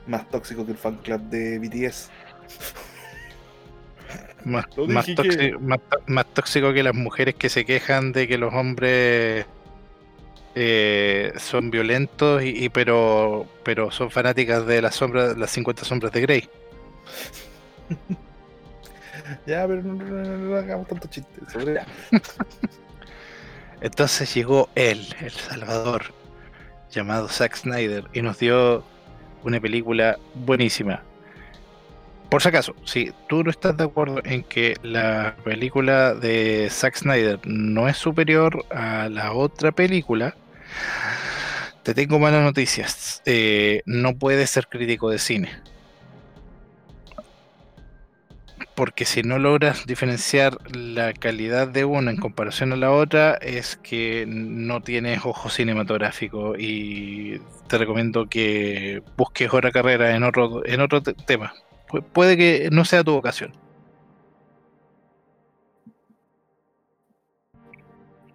Más 0.06 0.28
tóxico 0.30 0.64
que 0.64 0.72
el 0.72 0.78
fan 0.78 0.96
club 0.96 1.20
de 1.22 1.58
BTS. 1.58 2.10
Más, 4.44 4.64
más 4.88 5.06
tóxico, 5.14 5.60
más, 5.60 5.80
más 6.06 6.26
tóxico 6.32 6.72
que 6.72 6.82
las 6.82 6.94
mujeres 6.94 7.34
que 7.34 7.50
se 7.50 7.66
quejan 7.66 8.12
de 8.12 8.26
que 8.26 8.38
los 8.38 8.54
hombres 8.54 9.44
eh, 10.60 11.32
son 11.38 11.70
violentos 11.70 12.42
y, 12.42 12.64
y 12.64 12.68
pero 12.68 13.46
pero 13.62 13.90
son 13.92 14.10
fanáticas 14.10 14.66
de 14.66 14.82
las 14.82 14.96
sombras 14.96 15.36
las 15.38 15.50
50 15.50 15.84
sombras 15.84 16.12
de 16.12 16.20
Grey. 16.22 16.48
Ya, 19.46 19.66
pero 19.66 19.82
no, 19.82 19.94
no- 19.94 20.04
no- 20.24 20.36
no 20.38 20.56
hagamos 20.56 20.88
tanto 20.88 21.06
chiste 21.08 21.40
sobre 21.52 21.74
ya. 21.74 21.86
Entonces 23.80 24.32
llegó 24.34 24.68
él, 24.74 25.06
el 25.20 25.30
Salvador, 25.30 26.06
llamado 26.90 27.28
Zack 27.28 27.56
Snyder, 27.56 28.04
y 28.12 28.22
nos 28.22 28.38
dio 28.38 28.82
una 29.44 29.60
película 29.60 30.18
buenísima. 30.34 31.02
Por 32.30 32.42
si 32.42 32.48
acaso, 32.48 32.74
si 32.84 33.12
tú 33.28 33.44
no 33.44 33.50
estás 33.50 33.76
de 33.76 33.84
acuerdo 33.84 34.20
en 34.24 34.42
que 34.42 34.76
la 34.82 35.36
película 35.44 36.14
de 36.14 36.68
Zack 36.70 36.96
Snyder 36.96 37.38
no 37.44 37.88
es 37.88 37.96
superior 37.96 38.64
a 38.70 39.08
la 39.08 39.32
otra 39.32 39.72
película, 39.72 40.34
te 41.82 41.94
tengo 41.94 42.18
malas 42.18 42.42
noticias. 42.42 43.22
Eh, 43.26 43.82
no 43.86 44.16
puedes 44.16 44.50
ser 44.50 44.68
crítico 44.68 45.10
de 45.10 45.18
cine. 45.18 45.50
Porque 48.74 49.04
si 49.04 49.22
no 49.22 49.38
logras 49.38 49.86
diferenciar 49.86 50.56
la 50.74 51.12
calidad 51.12 51.66
de 51.66 51.84
una 51.84 52.10
en 52.12 52.16
comparación 52.16 52.72
a 52.72 52.76
la 52.76 52.92
otra, 52.92 53.34
es 53.34 53.76
que 53.76 54.24
no 54.28 54.80
tienes 54.82 55.24
ojo 55.24 55.48
cinematográfico 55.50 56.54
y 56.56 57.40
te 57.68 57.78
recomiendo 57.78 58.28
que 58.28 59.02
busques 59.16 59.52
otra 59.52 59.72
carrera 59.72 60.14
en 60.14 60.22
otro, 60.22 60.64
en 60.64 60.80
otro 60.80 61.02
te- 61.02 61.14
tema. 61.14 61.54
Pu- 61.88 62.04
puede 62.04 62.36
que 62.36 62.68
no 62.70 62.84
sea 62.84 63.02
tu 63.02 63.12
vocación. 63.12 63.52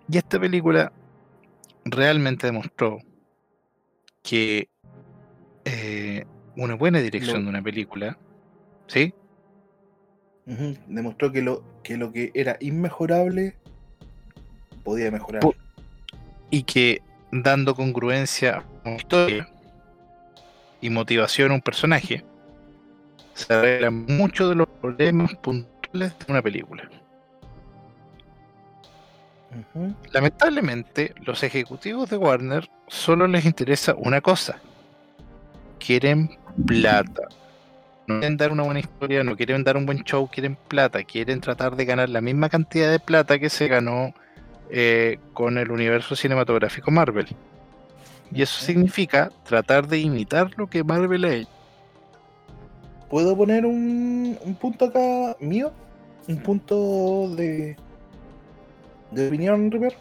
Y 0.09 0.17
esta 0.17 0.39
película 0.39 0.91
realmente 1.85 2.47
demostró 2.47 2.99
que 4.21 4.69
eh, 5.65 6.25
una 6.55 6.75
buena 6.75 6.99
dirección 6.99 7.37
Lo- 7.37 7.43
de 7.43 7.49
una 7.49 7.61
película, 7.61 8.17
¿sí? 8.87 9.13
Demostró 10.87 11.31
que 11.31 11.41
lo, 11.41 11.63
que 11.83 11.97
lo 11.97 12.11
que 12.11 12.31
era 12.33 12.57
inmejorable 12.59 13.55
podía 14.83 15.09
mejorar. 15.09 15.41
Y 16.51 16.63
que 16.63 17.01
dando 17.31 17.73
congruencia 17.75 18.57
a 18.83 18.89
una 18.89 18.97
historia 18.97 19.49
y 20.81 20.89
motivación 20.89 21.51
a 21.51 21.55
un 21.55 21.61
personaje, 21.61 22.23
se 23.33 23.53
arreglan 23.53 24.05
muchos 24.05 24.49
de 24.49 24.55
los 24.55 24.67
problemas 24.67 25.33
puntuales 25.35 26.17
de 26.19 26.25
una 26.27 26.41
película. 26.41 26.89
Lamentablemente, 30.11 31.13
los 31.23 31.43
ejecutivos 31.43 32.09
de 32.09 32.17
Warner 32.17 32.69
solo 32.87 33.27
les 33.27 33.45
interesa 33.45 33.95
una 33.95 34.21
cosa. 34.21 34.59
Quieren 35.79 36.37
plata. 36.65 37.23
No 38.07 38.19
quieren 38.19 38.37
dar 38.37 38.51
una 38.51 38.63
buena 38.63 38.79
historia, 38.79 39.23
no 39.23 39.35
quieren 39.35 39.63
dar 39.63 39.77
un 39.77 39.85
buen 39.85 40.03
show, 40.03 40.29
quieren 40.29 40.57
plata. 40.67 41.03
Quieren 41.03 41.41
tratar 41.41 41.75
de 41.75 41.85
ganar 41.85 42.09
la 42.09 42.21
misma 42.21 42.49
cantidad 42.49 42.91
de 42.91 42.99
plata 42.99 43.39
que 43.39 43.49
se 43.49 43.67
ganó 43.67 44.13
eh, 44.69 45.19
con 45.33 45.57
el 45.57 45.71
universo 45.71 46.15
cinematográfico 46.15 46.91
Marvel. 46.91 47.27
Y 48.33 48.41
eso 48.41 48.59
significa 48.59 49.31
tratar 49.43 49.87
de 49.87 49.99
imitar 49.99 50.51
lo 50.57 50.67
que 50.67 50.83
Marvel 50.83 51.25
ha 51.25 51.33
hecho. 51.35 51.49
¿Puedo 53.09 53.37
poner 53.37 53.65
un, 53.65 54.37
un 54.43 54.55
punto 54.55 54.85
acá 54.85 55.37
mío? 55.39 55.71
¿Un 56.27 56.37
punto 56.37 57.29
de, 57.35 57.75
de 59.13 59.27
opinión, 59.27 59.71
River? 59.71 59.95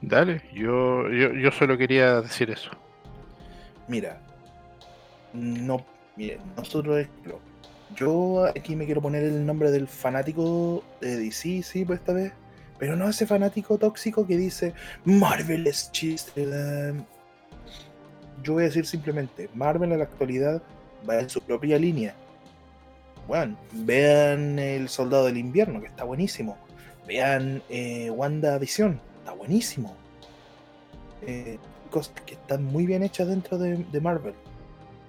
Dale, 0.00 0.42
yo, 0.54 1.08
yo, 1.10 1.32
yo 1.32 1.50
solo 1.50 1.76
quería 1.76 2.22
decir 2.22 2.50
eso. 2.50 2.70
Mira, 3.86 4.20
no, 5.32 5.84
mire, 6.16 6.38
nosotros, 6.56 7.00
ejemplo, 7.00 7.40
yo 7.96 8.44
aquí 8.46 8.76
me 8.76 8.86
quiero 8.86 9.02
poner 9.02 9.24
el 9.24 9.44
nombre 9.44 9.70
del 9.70 9.88
fanático 9.88 10.84
de 11.00 11.16
DC, 11.16 11.62
sí, 11.62 11.84
pues 11.84 12.00
esta 12.00 12.12
vez, 12.12 12.32
pero 12.78 12.96
no 12.96 13.08
ese 13.08 13.26
fanático 13.26 13.78
tóxico 13.78 14.26
que 14.26 14.36
dice 14.36 14.74
Marvel 15.04 15.66
es 15.66 15.90
chiste. 15.92 16.46
eh". 16.46 16.94
Yo 18.42 18.54
voy 18.54 18.62
a 18.62 18.66
decir 18.66 18.86
simplemente, 18.86 19.50
Marvel 19.54 19.92
en 19.92 19.98
la 19.98 20.04
actualidad 20.04 20.62
va 21.08 21.20
en 21.20 21.28
su 21.28 21.42
propia 21.42 21.78
línea. 21.78 22.14
Bueno, 23.26 23.56
vean 23.72 24.58
El 24.58 24.88
Soldado 24.88 25.26
del 25.26 25.36
Invierno, 25.36 25.80
que 25.80 25.86
está 25.88 26.04
buenísimo. 26.04 26.56
Vean 27.10 27.60
eh, 27.68 28.08
WandaVision, 28.08 29.00
está 29.18 29.32
buenísimo. 29.32 29.96
Eh, 31.22 31.58
cosas 31.90 32.14
que 32.24 32.34
están 32.34 32.62
muy 32.62 32.86
bien 32.86 33.02
hechas 33.02 33.26
dentro 33.26 33.58
de, 33.58 34.00
Marvel. 34.00 34.32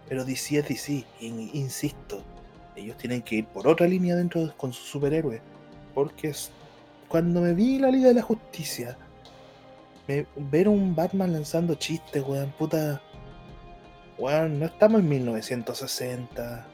Pero 0.10 0.26
DC 0.26 0.58
es 0.58 0.68
DC, 0.68 1.06
in- 1.20 1.52
insisto. 1.54 2.24
Ellos 2.76 2.98
tienen 2.98 3.22
que 3.22 3.36
ir 3.36 3.46
por 3.46 3.68
otra 3.68 3.86
línea 3.86 4.16
dentro 4.16 4.48
de- 4.48 4.54
con 4.54 4.74
sus 4.74 4.88
superhéroes. 4.88 5.42
Porque 5.94 6.34
cuando 7.08 7.40
me 7.40 7.54
vi 7.54 7.78
la 7.78 7.92
Liga 7.92 8.08
de 8.08 8.16
la 8.16 8.24
Justicia, 8.24 8.98
me- 10.08 10.26
ver 10.38 10.68
un 10.70 10.96
Batman 10.96 11.34
lanzando 11.34 11.76
chistes, 11.76 12.24
weón, 12.28 12.52
puta. 12.58 13.00
Weón, 14.18 14.60
no 14.60 14.66
estamos 14.66 15.02
en 15.02 15.08
1960. 15.10 16.66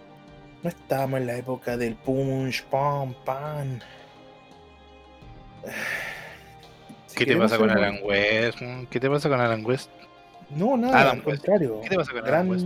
No 0.63 0.69
estamos 0.69 1.19
en 1.19 1.27
la 1.27 1.35
época 1.35 1.75
del 1.75 1.95
punch, 1.95 2.63
pam, 2.67 3.13
pan. 3.25 3.81
Si 7.07 7.15
¿Qué 7.15 7.25
te 7.25 7.37
pasa 7.37 7.57
con 7.57 7.69
Alan 7.69 7.99
West? 8.03 8.61
mm? 8.61 8.85
¿Qué 8.87 8.99
te 8.99 9.09
pasa 9.09 9.29
con 9.29 9.39
Alan 9.39 9.65
West? 9.65 9.89
No, 10.49 10.77
nada, 10.77 10.99
Adam 11.01 11.19
al 11.19 11.25
West. 11.25 11.25
contrario. 11.45 11.81
¿Qué 11.83 11.89
te 11.89 11.95
pasa 11.95 12.11
con 12.11 12.21
gran, 12.21 12.33
Alan 12.33 12.49
West? 12.49 12.63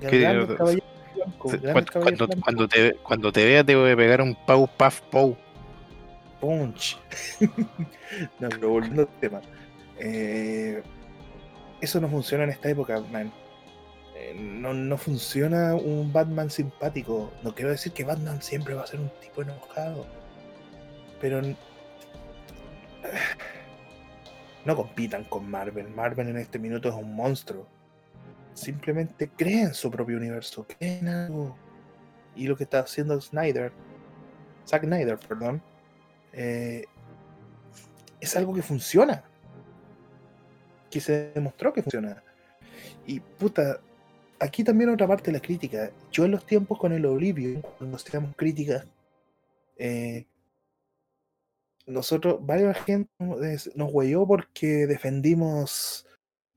gran- 0.00 0.10
¿Qué- 0.10 0.18
grandes 0.20 0.56
caballeros 0.56 0.84
blancos, 1.14 1.50
Se- 1.50 1.58
grandes 1.58 1.90
Cuando, 1.90 2.68
te, 2.68 2.94
cuando 3.02 3.32
te 3.32 3.44
vea 3.44 3.64
te 3.64 3.74
voy 3.76 3.90
a 3.92 3.96
pegar 3.96 4.20
un 4.20 4.34
pau 4.34 4.66
paf 4.68 5.00
pou. 5.10 5.36
Punch. 6.40 6.98
no, 8.38 8.48
pero 8.48 8.68
volviendo 8.68 9.02
al 9.02 9.08
tema. 9.20 9.40
Eh, 9.98 10.82
eso 11.80 12.00
no 12.00 12.08
funciona 12.08 12.44
en 12.44 12.50
esta 12.50 12.68
época, 12.68 13.00
man. 13.10 13.32
Eh, 14.16 14.34
no, 14.38 14.72
no 14.74 14.96
funciona 14.98 15.74
un 15.74 16.12
Batman 16.12 16.50
simpático. 16.50 17.32
No 17.42 17.54
quiero 17.54 17.70
decir 17.70 17.92
que 17.92 18.04
Batman 18.04 18.42
siempre 18.42 18.74
va 18.74 18.82
a 18.82 18.86
ser 18.86 19.00
un 19.00 19.10
tipo 19.20 19.42
enojado. 19.42 20.06
Pero 21.20 21.40
no 24.64 24.76
compitan 24.76 25.24
con 25.24 25.50
Marvel. 25.50 25.88
Marvel 25.90 26.28
en 26.28 26.38
este 26.38 26.58
minuto 26.58 26.88
es 26.88 26.94
un 26.94 27.14
monstruo. 27.14 27.66
Simplemente 28.54 29.28
creen 29.28 29.74
su 29.74 29.90
propio 29.90 30.16
universo, 30.16 30.66
creen 30.66 31.08
algo. 31.08 31.56
Y 32.36 32.46
lo 32.46 32.56
que 32.56 32.64
está 32.64 32.80
haciendo 32.80 33.20
Snyder, 33.20 33.72
Zack 34.66 34.84
Snyder, 34.84 35.18
perdón, 35.18 35.62
eh, 36.32 36.84
es 38.20 38.36
algo 38.36 38.54
que 38.54 38.62
funciona. 38.62 39.24
Que 40.90 41.00
se 41.00 41.32
demostró 41.34 41.72
que 41.72 41.82
funciona. 41.82 42.22
Y 43.06 43.20
puta, 43.20 43.80
aquí 44.40 44.64
también 44.64 44.90
otra 44.90 45.06
parte 45.06 45.30
de 45.30 45.38
la 45.38 45.42
crítica. 45.42 45.90
Yo 46.10 46.24
en 46.24 46.32
los 46.32 46.46
tiempos 46.46 46.78
con 46.78 46.92
el 46.92 47.04
Oblivion, 47.06 47.62
cuando 47.78 47.96
hacíamos 47.96 48.34
críticas, 48.36 48.86
eh, 49.76 50.26
nosotros, 51.86 52.38
varias 52.40 52.78
gente 52.84 53.10
nos 53.74 53.92
huelló 53.92 54.26
porque 54.26 54.86
defendimos 54.86 56.06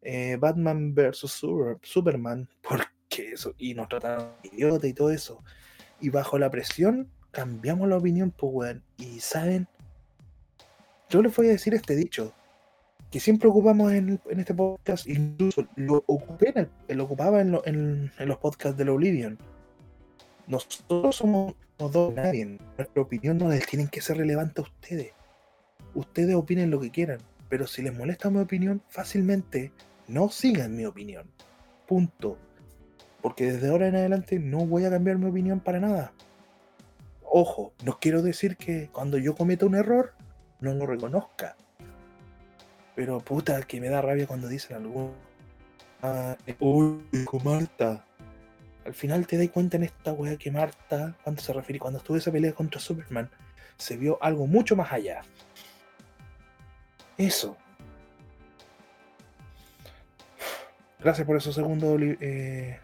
eh, 0.02 0.38
Batman 0.40 0.94
vs 0.96 1.18
Super- 1.32 1.78
Superman, 1.82 2.48
porque 2.62 3.32
eso, 3.34 3.54
y 3.58 3.74
nos 3.74 3.90
trataron 3.90 4.32
de 4.44 4.50
idiota 4.54 4.88
y 4.88 4.94
todo 4.94 5.12
eso. 5.12 5.44
Y 6.00 6.10
bajo 6.10 6.38
la 6.38 6.50
presión 6.52 7.10
cambiamos 7.32 7.88
la 7.90 7.98
opinión, 7.98 8.32
pues 8.32 8.52
weón. 8.54 8.84
Y 8.98 9.20
saben, 9.20 9.68
yo 11.10 11.22
les 11.22 11.36
voy 11.36 11.48
a 11.48 11.52
decir 11.52 11.74
este 11.74 11.96
dicho, 11.96 12.34
que 13.12 13.20
siempre 13.20 13.48
ocupamos 13.50 13.92
en, 13.94 14.20
en 14.30 14.40
este 14.40 14.54
podcast, 14.54 15.08
incluso 15.08 15.66
lo 15.76 16.04
ocupé 16.08 16.50
en 16.50 16.70
el- 16.88 16.98
lo 16.98 17.06
ocupaba 17.06 17.42
en, 17.42 17.52
lo- 17.52 17.66
en- 17.66 18.12
los 18.20 18.38
podcasts 18.38 18.78
del 18.78 18.90
Oblivion. 18.90 19.38
Nosotros 20.48 21.16
somos 21.16 21.54
los 21.80 21.92
dos 21.92 22.14
nadie. 22.14 22.58
Nuestra 22.78 23.02
opinión 23.02 23.38
no 23.38 23.50
les 23.50 23.66
tiene 23.66 23.88
que 23.90 24.02
ser 24.02 24.18
relevante 24.18 24.62
a 24.62 24.64
ustedes. 24.64 25.14
Ustedes 25.98 26.36
opinen 26.36 26.70
lo 26.70 26.80
que 26.80 26.92
quieran, 26.92 27.18
pero 27.50 27.66
si 27.66 27.82
les 27.82 27.92
molesta 27.92 28.30
mi 28.30 28.40
opinión, 28.40 28.84
fácilmente 28.88 29.72
no 30.08 30.30
sigan 30.30 30.76
mi 30.76 30.86
opinión. 30.86 31.26
Punto. 31.88 32.38
Porque 33.20 33.52
desde 33.52 33.70
ahora 33.70 33.88
en 33.88 33.96
adelante 33.96 34.38
no 34.38 34.64
voy 34.68 34.86
a 34.86 34.92
cambiar 34.92 35.18
mi 35.18 35.28
opinión 35.28 35.60
para 35.60 35.80
nada. 35.80 36.14
Ojo, 37.24 37.74
no 37.84 37.98
quiero 38.00 38.22
decir 38.22 38.58
que 38.58 38.90
cuando 38.92 39.18
yo 39.18 39.34
cometa 39.34 39.66
un 39.66 39.74
error, 39.74 40.14
no 40.60 40.72
lo 40.76 40.86
reconozca. 40.86 41.56
Pero 42.96 43.20
puta, 43.20 43.64
que 43.64 43.82
me 43.82 43.90
da 43.90 44.00
rabia 44.00 44.28
cuando 44.28 44.48
dicen 44.48 44.78
algo. 44.78 45.16
Ah, 46.04 46.38
uy, 46.60 47.02
Marta. 47.44 48.06
Al 48.86 48.94
final 48.94 49.26
te 49.26 49.36
das 49.36 49.50
cuenta 49.50 49.78
en 49.78 49.86
esta 49.86 50.14
weá 50.14 50.38
que 50.38 50.52
Marta, 50.52 51.16
cuando 51.24 51.42
se 51.42 51.54
refiere, 51.54 51.80
cuando 51.80 51.98
estuvo 51.98 52.18
esa 52.18 52.32
pelea 52.32 52.54
contra 52.54 52.80
Superman, 52.80 53.32
se 53.78 53.98
vio 53.98 54.22
algo 54.22 54.46
mucho 54.46 54.76
más 54.76 54.92
allá. 54.92 55.24
Eso. 57.18 57.58
Gracias 61.00 61.26
por 61.26 61.38
esos 61.38 61.56
segundos, 61.56 61.90
Oli- 61.90 62.18
eh, 62.22 62.80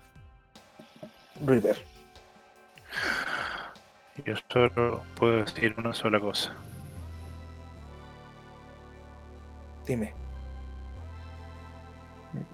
River. 1.45 1.77
Yo 4.25 4.35
solo 4.51 5.03
puedo 5.15 5.37
decir 5.43 5.73
una 5.77 5.93
sola 5.93 6.19
cosa. 6.19 6.53
Dime. 9.87 10.13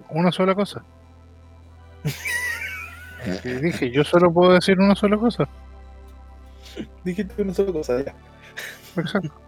Una 0.08 0.32
sola 0.32 0.54
cosa. 0.54 0.82
Dije, 3.44 3.90
yo 3.90 4.02
solo 4.02 4.32
puedo 4.32 4.54
decir 4.54 4.78
una 4.80 4.94
sola 4.96 5.16
cosa. 5.18 5.46
Dijiste 7.04 7.42
una 7.42 7.52
sola 7.54 7.72
cosa 7.72 8.02
ya. 8.02 8.14
Exacto. 8.96 9.39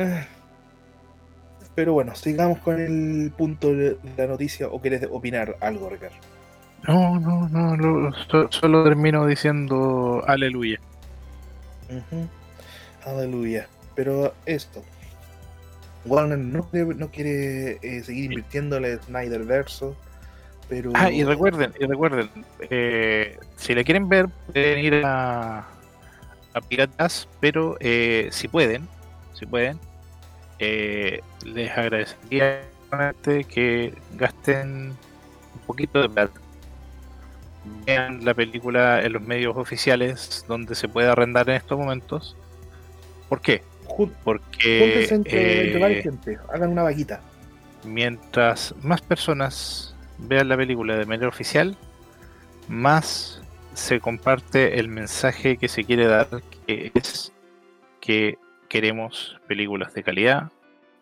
Pero 1.74 1.92
bueno, 1.92 2.14
sigamos 2.14 2.58
con 2.58 2.80
el 2.80 3.32
punto 3.36 3.72
de 3.72 3.96
la 4.16 4.26
noticia 4.26 4.68
o 4.68 4.80
quieres 4.80 5.06
opinar 5.10 5.56
algo, 5.60 5.88
Ricardo. 5.88 6.16
No, 6.86 7.18
no, 7.20 7.48
no, 7.48 7.76
lo- 7.76 8.12
so- 8.28 8.50
solo 8.50 8.84
termino 8.84 9.26
diciendo 9.26 10.22
aleluya. 10.26 10.78
Aleluya. 13.04 13.68
Pero 13.94 14.34
esto. 14.46 14.82
Warner 16.06 16.38
no 16.38 16.62
quiere, 16.70 16.94
no 16.94 17.08
quiere 17.10 17.78
eh, 17.82 18.02
seguir 18.02 18.24
invirtiendo 18.26 18.76
en 18.78 18.84
el 18.86 19.00
Snyder 19.02 19.44
verso. 19.44 19.94
Pero. 20.68 20.92
Ah, 20.94 21.10
y 21.10 21.24
recuerden, 21.24 21.72
y 21.78 21.84
recuerden, 21.84 22.30
eh, 22.70 23.38
si 23.56 23.74
la 23.74 23.84
quieren 23.84 24.08
ver, 24.08 24.28
pueden 24.52 24.78
ir 24.78 25.02
a, 25.04 25.58
a 26.54 26.60
Piratas, 26.68 27.28
pero 27.40 27.76
eh, 27.80 28.28
si 28.30 28.48
pueden, 28.48 28.86
si 29.34 29.46
pueden, 29.46 29.78
eh, 30.60 31.20
les 31.44 31.70
agradecería 31.70 32.62
que 33.48 33.94
gasten 34.16 34.88
un 35.54 35.60
poquito 35.66 36.02
de 36.02 36.08
plata. 36.08 36.40
Vean 37.86 38.24
la 38.24 38.34
película 38.34 39.02
en 39.02 39.12
los 39.12 39.22
medios 39.22 39.56
oficiales 39.56 40.44
donde 40.48 40.74
se 40.74 40.88
puede 40.88 41.08
arrendar 41.08 41.48
en 41.48 41.56
estos 41.56 41.78
momentos. 41.78 42.36
¿Por 43.28 43.40
qué? 43.40 43.62
Porque 44.24 45.04
entre, 45.10 45.66
entre 45.66 45.76
eh, 45.76 45.80
varias 45.80 46.02
gente. 46.02 46.38
Hagan 46.52 46.70
una 46.70 46.82
vaquita. 46.84 47.20
mientras 47.84 48.74
más 48.82 49.00
personas 49.02 49.94
vean 50.18 50.48
la 50.48 50.56
película 50.56 50.96
de 50.96 51.06
manera 51.06 51.28
oficial, 51.28 51.76
más 52.68 53.42
se 53.74 54.00
comparte 54.00 54.78
el 54.78 54.88
mensaje 54.88 55.56
que 55.56 55.68
se 55.68 55.84
quiere 55.84 56.06
dar, 56.06 56.28
que 56.66 56.92
es 56.94 57.32
que 58.00 58.38
queremos 58.70 59.38
películas 59.48 59.92
de 59.92 60.02
calidad, 60.02 60.50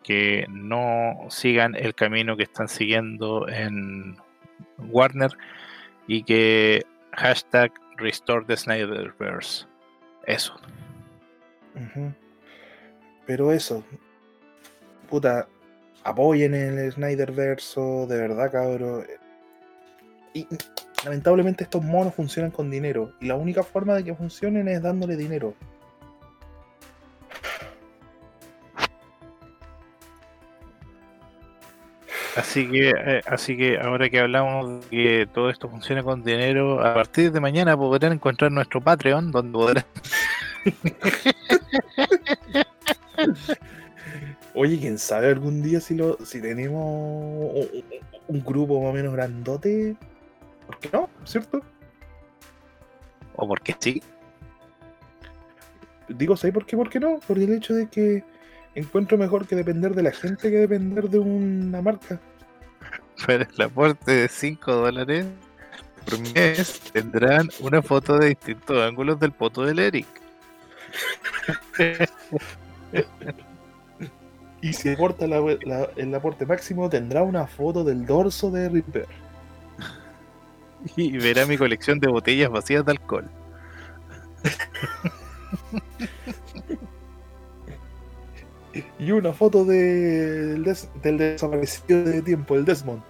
que 0.03 0.45
no 0.49 1.27
sigan 1.29 1.75
el 1.75 1.93
camino 1.93 2.35
que 2.35 2.43
están 2.43 2.67
siguiendo 2.67 3.47
en 3.47 4.17
Warner 4.89 5.31
y 6.07 6.23
que 6.23 6.83
hashtag 7.13 7.71
restore 7.97 8.43
the 8.45 8.57
Snyderverse. 8.57 9.67
Eso. 10.25 10.55
Pero 13.25 13.51
eso. 13.51 13.83
Puta. 15.09 15.47
Apoyen 16.03 16.55
el 16.55 16.91
Snyder 16.91 17.31
verso. 17.31 18.07
De 18.07 18.17
verdad, 18.17 18.51
cabrón. 18.51 19.05
Y 20.33 20.47
lamentablemente 21.03 21.65
estos 21.65 21.83
monos 21.83 22.15
funcionan 22.15 22.51
con 22.51 22.71
dinero. 22.71 23.13
Y 23.19 23.27
la 23.27 23.35
única 23.35 23.63
forma 23.63 23.95
de 23.95 24.05
que 24.05 24.15
funcionen 24.15 24.67
es 24.67 24.81
dándole 24.81 25.15
dinero. 25.15 25.53
Así 32.39 32.69
que, 32.71 32.91
eh, 32.95 33.21
así 33.25 33.57
que 33.57 33.77
ahora 33.77 34.09
que 34.09 34.17
hablamos 34.17 34.79
de 34.83 34.87
que 34.89 35.27
todo 35.33 35.49
esto 35.49 35.67
funciona 35.67 36.03
con 36.03 36.23
dinero, 36.23 36.81
a 36.81 36.93
partir 36.93 37.33
de 37.33 37.41
mañana 37.41 37.75
podrán 37.75 38.13
encontrar 38.13 38.49
nuestro 38.49 38.79
Patreon, 38.79 39.29
donde 39.29 39.51
podrán 39.51 39.83
Oye, 44.53 44.79
quién 44.79 44.97
sabe 44.97 45.27
algún 45.27 45.61
día 45.61 45.81
si 45.81 45.95
lo 45.95 46.17
si 46.25 46.39
tenemos 46.41 47.53
un, 48.29 48.43
grupo 48.45 48.79
más 48.79 48.91
o 48.91 48.93
menos 48.93 49.13
grandote. 49.13 49.97
¿Por 50.65 50.79
qué 50.79 50.89
no? 50.93 51.09
¿Cierto? 51.25 51.61
o 53.35 53.47
porque 53.47 53.75
sí, 53.79 54.01
digo, 56.07 56.37
¿sabes 56.37 56.53
por 56.53 56.65
qué? 56.65 56.77
¿Por 56.77 56.89
qué 56.89 57.01
no? 57.01 57.19
Por 57.19 57.37
el 57.37 57.51
hecho 57.51 57.73
de 57.73 57.89
que 57.89 58.23
encuentro 58.75 59.17
mejor 59.17 59.47
que 59.47 59.55
depender 59.55 59.93
de 59.95 60.03
la 60.03 60.11
gente 60.11 60.49
que 60.49 60.57
depender 60.57 61.09
de 61.09 61.19
una 61.19 61.81
marca. 61.81 62.19
Para 63.25 63.43
el 63.53 63.61
aporte 63.61 64.11
de 64.11 64.27
5 64.29 64.71
dólares 64.71 65.25
por 66.05 66.19
mes 66.33 66.79
tendrán 66.93 67.49
una 67.59 67.81
foto 67.81 68.17
de 68.17 68.29
distintos 68.29 68.81
ángulos 68.81 69.19
del 69.19 69.31
poto 69.31 69.63
del 69.63 69.79
Eric. 69.79 70.07
Y 74.61 74.73
si 74.73 74.89
aporta 74.89 75.25
la- 75.25 75.39
la- 75.61 75.87
el 75.95 76.13
aporte 76.13 76.45
máximo, 76.45 76.89
tendrá 76.89 77.23
una 77.23 77.47
foto 77.47 77.85
del 77.85 78.05
dorso 78.05 78.51
de 78.51 78.67
Ripper. 78.67 79.07
Y 80.97 81.17
verá 81.17 81.45
mi 81.45 81.57
colección 81.57 81.97
de 81.99 82.09
botellas 82.09 82.49
vacías 82.49 82.85
de 82.85 82.91
alcohol. 82.91 83.29
Y 88.99 89.11
una 89.11 89.33
foto 89.33 89.65
de- 89.65 90.45
del, 90.47 90.63
des- 90.63 90.89
del 91.01 91.17
desaparecido 91.17 92.03
de 92.03 92.21
tiempo, 92.21 92.55
el 92.55 92.65
Desmond. 92.65 93.01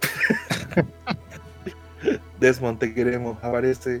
Desmond, 2.40 2.78
te 2.78 2.94
queremos, 2.94 3.36
aparece. 3.42 4.00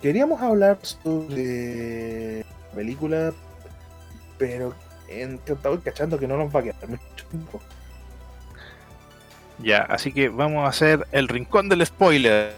Queríamos 0.00 0.40
hablar 0.40 0.78
sobre 0.82 2.40
la 2.40 2.74
película, 2.76 3.32
pero 4.38 4.74
en, 5.08 5.40
estaba 5.44 5.78
cachando 5.80 6.18
que 6.18 6.28
no 6.28 6.36
nos 6.36 6.54
va 6.54 6.60
a 6.60 6.62
quedar 6.62 6.88
mucho 6.88 7.26
tiempo. 7.30 7.60
Ya, 9.58 9.78
así 9.78 10.12
que 10.12 10.28
vamos 10.28 10.64
a 10.64 10.68
hacer 10.68 11.06
el 11.10 11.26
rincón 11.26 11.68
del 11.68 11.84
spoiler. 11.84 12.54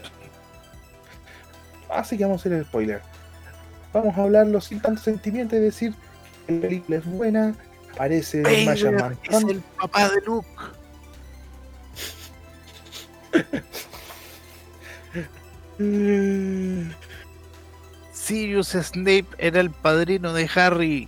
Así 1.91 2.17
que 2.17 2.23
vamos 2.23 2.39
a 2.39 2.41
hacer 2.41 2.53
el 2.53 2.65
spoiler. 2.65 3.01
Vamos 3.93 4.17
a 4.17 4.23
hablarlo 4.23 4.61
sin 4.61 4.79
tanto 4.79 5.01
sentimiento 5.01 5.55
y 5.55 5.59
decir 5.59 5.93
que 6.47 6.53
la 6.53 6.61
película 6.61 6.97
es 6.97 7.05
buena. 7.05 7.53
Aparece 7.93 8.41
Martian 8.65 8.95
Vader 8.95 9.17
es 9.23 9.31
Manhunter. 9.31 9.55
el 9.57 9.61
papá 9.77 10.09
de 10.09 10.21
Luke. 10.21 10.47
Sirius 18.13 18.69
Snape 18.69 19.25
era 19.37 19.59
el 19.59 19.71
padrino 19.71 20.31
de 20.33 20.49
Harry. 20.55 21.07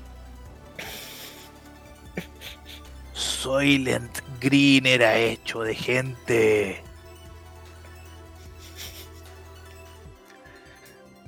Soylent 3.13 4.19
Green 4.39 4.85
era 4.85 5.17
hecho 5.17 5.61
de 5.61 5.75
gente. 5.75 6.83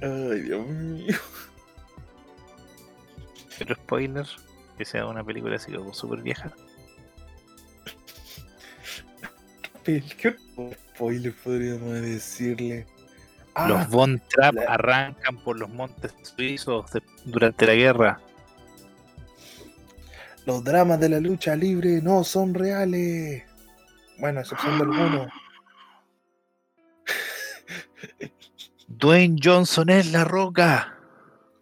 Ay, 0.05 0.41
Dios 0.41 0.67
mío. 0.67 1.15
Pero 3.57 3.75
spoiler, 3.75 4.25
que 4.77 4.85
sea 4.85 5.05
una 5.07 5.23
película 5.23 5.55
así 5.55 5.71
como 5.73 5.93
súper 5.93 6.21
vieja. 6.21 6.51
¿Qué 9.83 10.03
spoiler 10.95 11.33
podríamos 11.43 11.93
decirle? 12.01 12.85
Ah, 13.53 13.67
Los 13.69 13.89
Von 13.89 14.21
Trapp 14.29 14.55
la- 14.55 14.63
arrancan 14.73 15.37
por 15.37 15.57
los 15.57 15.69
montes 15.69 16.13
suizos 16.23 16.91
de- 16.91 17.01
durante 17.25 17.65
la 17.65 17.73
guerra. 17.75 18.19
los 20.45 20.63
dramas 20.63 20.99
de 20.99 21.09
la 21.09 21.19
lucha 21.19 21.55
libre 21.55 22.01
no 22.03 22.23
son 22.23 22.53
reales. 22.53 23.43
Bueno, 24.19 24.37
a 24.39 24.41
excepción 24.43 24.77
de 24.77 24.83
algunos. 24.83 25.27
Dwayne 28.97 29.37
Johnson 29.43 29.89
es 29.89 30.11
la 30.11 30.23
roca. 30.23 30.97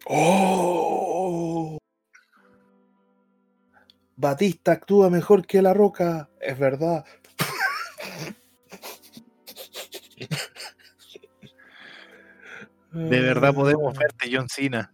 ¡Oh! 0.06 1.78
Batista 4.16 4.72
actúa 4.72 5.10
mejor 5.10 5.44
que 5.46 5.60
La 5.60 5.74
Roca, 5.74 6.28
es 6.40 6.56
verdad. 6.58 7.04
De 12.92 13.18
Ah. 13.18 13.22
verdad 13.22 13.54
podemos 13.54 13.96
verte, 13.98 14.28
John 14.32 14.48
Cena. 14.48 14.92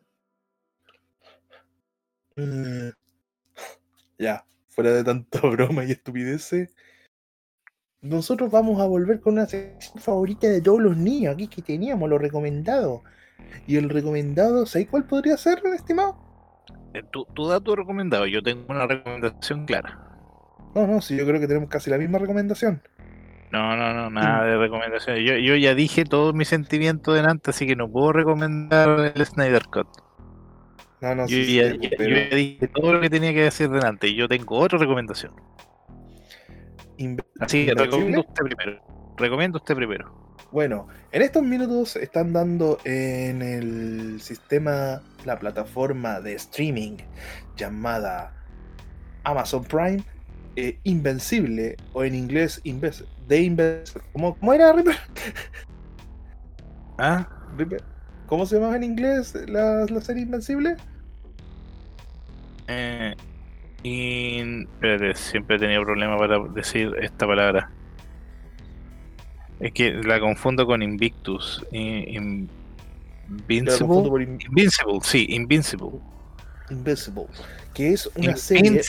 Mm. 2.37 2.91
Ya, 4.19 4.47
fuera 4.69 4.93
de 4.93 5.05
tanta 5.05 5.41
broma 5.47 5.85
y 5.85 5.93
estupideces. 5.93 6.75
Nosotros 8.03 8.51
vamos 8.51 8.81
a 8.81 8.87
volver 8.87 9.21
con 9.21 9.35
una 9.35 9.47
sección 9.47 10.03
favorita 10.03 10.47
de 10.49 10.61
todos 10.61 10.81
los 10.81 10.97
niños 10.97 11.35
aquí 11.35 11.49
que 11.49 11.63
teníamos, 11.63 12.09
lo 12.09 12.19
recomendado. 12.19 13.03
Y 13.67 13.77
el 13.77 13.89
recomendado, 13.91 14.67
¿sabes 14.67 14.89
cuál 14.89 15.05
podría 15.05 15.37
ser, 15.37 15.63
estimado? 15.75 16.17
Tú, 17.13 17.27
tú 17.35 17.47
da 17.49 17.61
tu 17.61 17.75
recomendado, 17.77 18.27
yo 18.27 18.43
tengo 18.43 18.65
una 18.69 18.87
recomendación 18.87 19.65
clara. 19.65 19.99
No, 20.75 20.87
no, 20.87 21.01
sí, 21.01 21.17
yo 21.17 21.27
creo 21.27 21.41
que 21.41 21.47
tenemos 21.49 21.69
casi 21.69 21.91
la 21.91 21.99
misma 21.99 22.19
recomendación. 22.19 22.83
No, 23.53 23.77
no, 23.77 23.93
no, 23.93 24.11
nada 24.11 24.45
de 24.45 24.57
recomendaciones. 24.59 25.25
Yo, 25.29 25.37
yo 25.37 25.57
ya 25.57 25.75
dije 25.75 26.05
todo 26.05 26.33
mi 26.33 26.45
sentimiento 26.45 27.13
delante, 27.13 27.51
así 27.51 27.67
que 27.67 27.75
no 27.77 27.91
puedo 27.91 28.13
recomendar 28.13 29.13
el 29.15 29.27
Snyder 29.27 29.67
Cut. 29.67 29.89
No, 31.01 31.15
no, 31.15 31.27
yo, 31.27 31.29
sí, 31.29 31.57
ya, 31.57 31.73
sí, 31.73 31.79
ya- 31.81 31.91
pero 31.97 32.11
yo 32.11 32.17
ya 32.31 32.37
dije 32.37 32.69
todo 32.69 32.93
lo 32.93 33.01
que 33.01 33.11
tenía 33.11 33.33
que 33.33 33.43
decir 33.43 33.69
delante 33.71 34.09
y 34.09 34.15
yo 34.15 34.29
tengo 34.29 34.59
otra 34.59 34.79
recomendación. 34.79 35.33
Así 37.41 37.65
que 37.65 37.73
¿Invencible? 37.73 37.75
recomiendo 37.75 38.21
usted 38.21 38.45
primero. 38.45 38.81
Recomiendo 39.17 39.59
usted 39.59 39.75
primero. 39.75 40.21
Bueno, 40.53 40.89
en 41.13 41.23
estos 41.23 41.43
minutos 41.43 41.97
están 41.97 42.33
dando 42.33 42.79
en 42.85 43.41
el 43.43 44.21
sistema, 44.21 45.01
la 45.25 45.39
plataforma 45.39 46.21
de 46.21 46.35
streaming 46.35 46.97
llamada 47.57 48.35
Amazon 49.25 49.65
Prime, 49.65 50.03
eh, 50.57 50.79
Invencible, 50.83 51.77
o 51.93 52.03
en 52.03 52.15
inglés, 52.15 52.61
Inves 52.65 53.05
de 53.29 53.41
Inves 53.43 53.95
¿Cómo, 54.13 54.35
cómo 54.35 54.53
era, 54.53 54.73
Ripper? 54.73 54.97
¿Ah? 56.99 57.29
Ripper, 57.57 57.83
¿Cómo 58.27 58.45
se 58.45 58.57
llamaba 58.57 58.77
en 58.77 58.85
inglés 58.85 59.35
la, 59.47 59.87
la 59.87 60.01
serie 60.01 60.23
Invencible? 60.25 60.77
Eh, 62.67 63.15
in- 63.83 64.63
espérate, 64.75 65.15
siempre 65.15 65.57
he 65.57 65.59
tenido 65.59 65.83
problemas 65.85 66.19
para 66.19 66.39
decir 66.55 66.93
esta 67.01 67.27
palabra. 67.27 67.71
Es 69.59 69.73
que 69.73 69.93
la 69.93 70.19
confundo 70.21 70.67
con 70.67 70.83
Invictus. 70.83 71.65
In- 71.73 72.49
Invincible. 73.29 73.87
por 74.09 74.23
In- 74.23 74.39
Invincible, 74.49 74.99
sí, 75.03 75.27
Invincible. 75.31 75.91
Invincible, 76.71 77.27
que 77.75 77.93
es 77.93 78.07
una 78.17 78.37
serie 78.37 78.81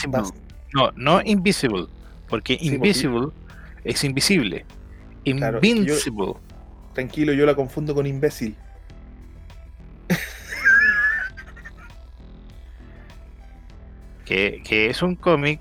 No, 0.73 0.91
no 0.95 1.21
Invisible, 1.23 1.87
porque 2.29 2.53
Sí, 2.53 2.59
porque- 2.59 2.75
Invisible 2.75 3.27
es 3.83 4.03
invisible. 4.03 4.65
Claro, 5.25 5.57
es 5.57 5.61
que 5.61 5.67
yo- 5.69 5.75
Invincible. 5.83 6.33
Tranquilo, 6.93 7.33
yo 7.33 7.45
la 7.45 7.55
confundo 7.55 7.93
con 7.95 8.05
imbécil. 8.07 8.55
que, 14.31 14.61
que 14.63 14.89
es 14.89 15.01
un 15.01 15.15
cómic 15.15 15.59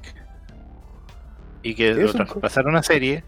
y 1.63 1.75
que 1.75 1.93
lo 1.95 2.13
traspasaron 2.13 2.77
a 2.77 2.83
serie. 2.83 3.25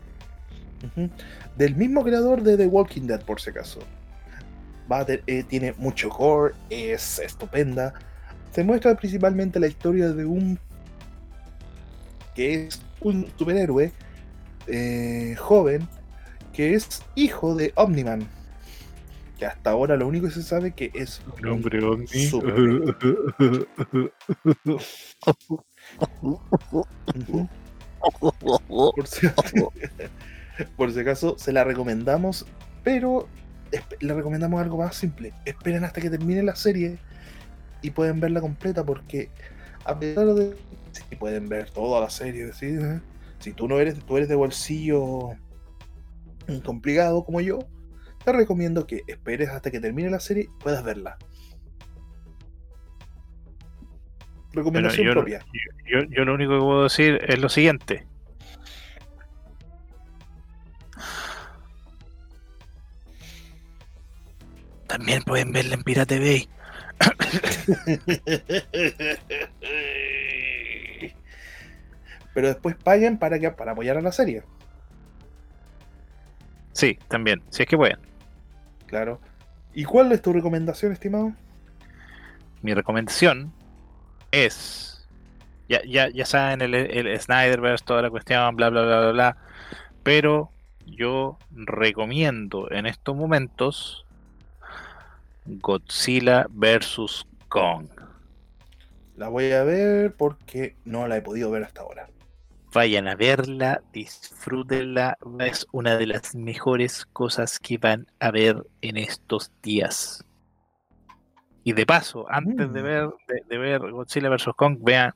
Del 1.56 1.74
mismo 1.76 2.02
creador 2.04 2.42
de 2.42 2.56
The 2.56 2.66
Walking 2.66 3.02
Dead, 3.08 3.20
por 3.24 3.40
si 3.40 3.50
acaso. 3.50 3.80
Te- 5.06 5.22
eh, 5.26 5.42
tiene 5.42 5.74
mucho 5.78 6.10
gore, 6.10 6.54
es 6.70 7.18
estupenda. 7.18 7.92
Se 8.52 8.62
muestra 8.62 8.94
principalmente 8.94 9.58
la 9.58 9.66
historia 9.66 10.10
de 10.10 10.24
un. 10.24 10.58
que 12.34 12.66
es 12.66 12.80
un 13.00 13.26
superhéroe 13.36 13.90
eh, 14.68 15.34
joven 15.38 15.88
que 16.52 16.74
es 16.74 17.02
hijo 17.14 17.54
de 17.54 17.72
Omniman. 17.76 18.28
Que 19.42 19.46
hasta 19.46 19.70
ahora 19.70 19.96
lo 19.96 20.06
único 20.06 20.28
que 20.28 20.34
se 20.34 20.44
sabe 20.44 20.70
que 20.70 20.92
es 20.94 21.20
un 21.26 21.48
hombre 21.48 21.82
ovni. 21.82 22.06
Por 28.68 29.06
si, 29.08 29.26
por 30.76 30.92
si 30.92 31.00
acaso, 31.00 31.36
se 31.38 31.52
la 31.52 31.64
recomendamos, 31.64 32.46
pero 32.84 33.26
le 33.98 34.14
recomendamos 34.14 34.62
algo 34.62 34.78
más 34.78 34.94
simple. 34.94 35.34
Esperen 35.44 35.82
hasta 35.82 36.00
que 36.00 36.08
termine 36.08 36.44
la 36.44 36.54
serie 36.54 36.98
y 37.80 37.90
pueden 37.90 38.20
verla 38.20 38.40
completa, 38.40 38.84
porque 38.84 39.28
a 39.84 39.98
pesar 39.98 40.34
de. 40.34 40.56
Si 40.92 41.16
pueden 41.16 41.48
ver 41.48 41.68
toda 41.70 42.00
la 42.00 42.10
serie, 42.10 42.52
¿sí? 42.52 42.66
¿eh? 42.66 43.00
si 43.40 43.52
tú 43.52 43.66
no 43.66 43.80
eres, 43.80 43.98
tú 44.04 44.18
eres 44.18 44.28
de 44.28 44.36
bolsillo 44.36 45.30
complicado 46.64 47.24
como 47.24 47.40
yo, 47.40 47.58
te 48.24 48.32
recomiendo 48.32 48.86
que 48.86 49.02
esperes 49.06 49.50
hasta 49.50 49.70
que 49.70 49.80
termine 49.80 50.10
la 50.10 50.20
serie 50.20 50.44
y 50.44 50.62
puedas 50.62 50.84
verla. 50.84 51.18
Recomendación 54.52 55.12
propia. 55.12 55.44
Yo, 55.86 56.24
lo 56.24 56.34
único 56.34 56.52
que 56.52 56.60
puedo 56.60 56.82
decir 56.84 57.20
es 57.26 57.38
lo 57.38 57.48
siguiente. 57.48 58.06
También 64.86 65.22
pueden 65.22 65.52
verla 65.52 65.74
en 65.74 65.82
Pirate 65.82 66.18
Bay. 66.18 66.48
Pero 72.34 72.48
después 72.48 72.76
paguen 72.76 73.18
para, 73.18 73.38
que, 73.38 73.50
para 73.50 73.72
apoyar 73.72 73.96
a 73.96 74.02
la 74.02 74.12
serie. 74.12 74.42
Sí, 76.72 76.98
también, 77.08 77.42
si 77.50 77.62
es 77.62 77.68
que 77.68 77.76
pueden. 77.76 78.11
Claro. 78.92 79.18
¿Y 79.72 79.84
cuál 79.84 80.12
es 80.12 80.20
tu 80.20 80.34
recomendación, 80.34 80.92
estimado? 80.92 81.32
Mi 82.60 82.74
recomendación 82.74 83.50
es. 84.30 85.08
Ya, 85.66 85.80
ya, 85.86 86.10
ya 86.10 86.26
saben, 86.26 86.60
el, 86.60 86.74
el 86.74 87.18
Snyderverse, 87.18 87.86
toda 87.86 88.02
la 88.02 88.10
cuestión, 88.10 88.54
bla, 88.54 88.68
bla, 88.68 88.82
bla, 88.82 89.00
bla, 89.00 89.12
bla. 89.12 89.36
Pero 90.02 90.50
yo 90.84 91.38
recomiendo 91.52 92.70
en 92.70 92.84
estos 92.84 93.16
momentos 93.16 94.04
Godzilla 95.46 96.46
vs. 96.50 97.24
Kong. 97.48 97.88
La 99.16 99.28
voy 99.28 99.52
a 99.52 99.64
ver 99.64 100.12
porque 100.12 100.76
no 100.84 101.08
la 101.08 101.16
he 101.16 101.22
podido 101.22 101.50
ver 101.50 101.64
hasta 101.64 101.80
ahora. 101.80 102.10
Vayan 102.72 103.06
a 103.08 103.14
verla, 103.16 103.82
disfrútenla. 103.92 105.18
Es 105.40 105.66
una 105.72 105.96
de 105.96 106.06
las 106.06 106.34
mejores 106.34 107.04
cosas 107.12 107.58
que 107.58 107.76
van 107.78 108.06
a 108.18 108.30
ver 108.30 108.62
en 108.80 108.96
estos 108.96 109.52
días. 109.62 110.24
Y 111.64 111.74
de 111.74 111.84
paso, 111.86 112.26
antes 112.30 112.72
de 112.72 112.80
Mm. 112.80 112.84
ver, 112.84 113.08
de, 113.28 113.42
de 113.48 113.58
ver 113.58 113.80
Godzilla 113.90 114.30
vs. 114.30 114.48
Kong, 114.56 114.78
vean 114.80 115.12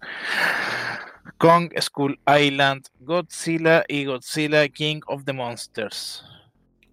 Kong 1.39 1.71
School 1.81 2.21
Island, 2.41 2.87
Godzilla 3.01 3.85
y 3.89 4.05
Godzilla 4.05 4.69
King 4.69 5.01
of 5.07 5.25
the 5.25 5.33
Monsters. 5.33 6.25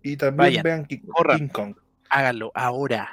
Y 0.02 0.18
también 0.18 0.38
Vayan, 0.38 0.64
vean 0.64 0.86
King. 0.86 1.00
King 1.38 1.48
Kong. 1.50 1.76
Háganlo 2.10 2.52
ahora. 2.56 3.10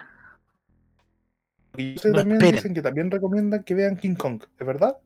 Y 1.77 1.95
ustedes 1.97 2.15
No 2.15 2.21
también 2.21 2.37
esperen. 2.39 2.55
dicen 2.57 2.75
que 2.75 2.83
también 2.83 3.11
recomiendan 3.11 3.63
que 3.65 3.75
vean 3.75 3.97
King 3.97 4.15
Kong, 4.15 4.43
¿es 4.59 4.67
verdad? 4.67 4.97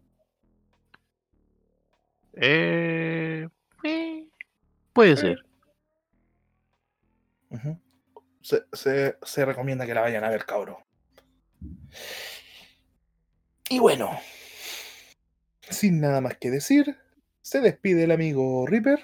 Eh, 2.37 3.49
eh, 3.85 4.29
puede 4.93 5.17
ser. 5.17 5.45
Se, 8.43 8.63
se- 8.73 9.17
se 9.23 9.45
recomienda 9.45 9.87
que 9.87 9.95
la 9.95 10.01
vayan 10.03 10.25
a 10.25 10.29
ver, 10.31 10.45
cabro. 10.45 10.85
Y 13.71 13.79
bueno, 13.79 14.11
sin 15.71 16.01
nada 16.01 16.21
más 16.21 16.37
que 16.37 16.51
decir, 16.51 16.97
se 17.41 17.61
despide 17.61 18.05
el 18.05 18.11
amigo 18.11 18.67
Reaper 18.67 19.01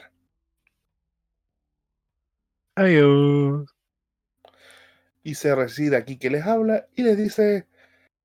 Adiós. 2.75 3.67
y 5.23 5.35
se 5.35 5.55
reside 5.55 5.97
aquí 5.97 6.19
que 6.19 6.31
les 6.31 6.45
habla 6.47 6.87
y 6.97 7.03
les 7.03 7.17
dice 7.17 7.67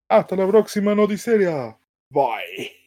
hasta 0.08 0.36
la 0.36 0.48
próxima 0.48 0.96
noticiaria. 0.96 1.78
Bye. 2.10 2.85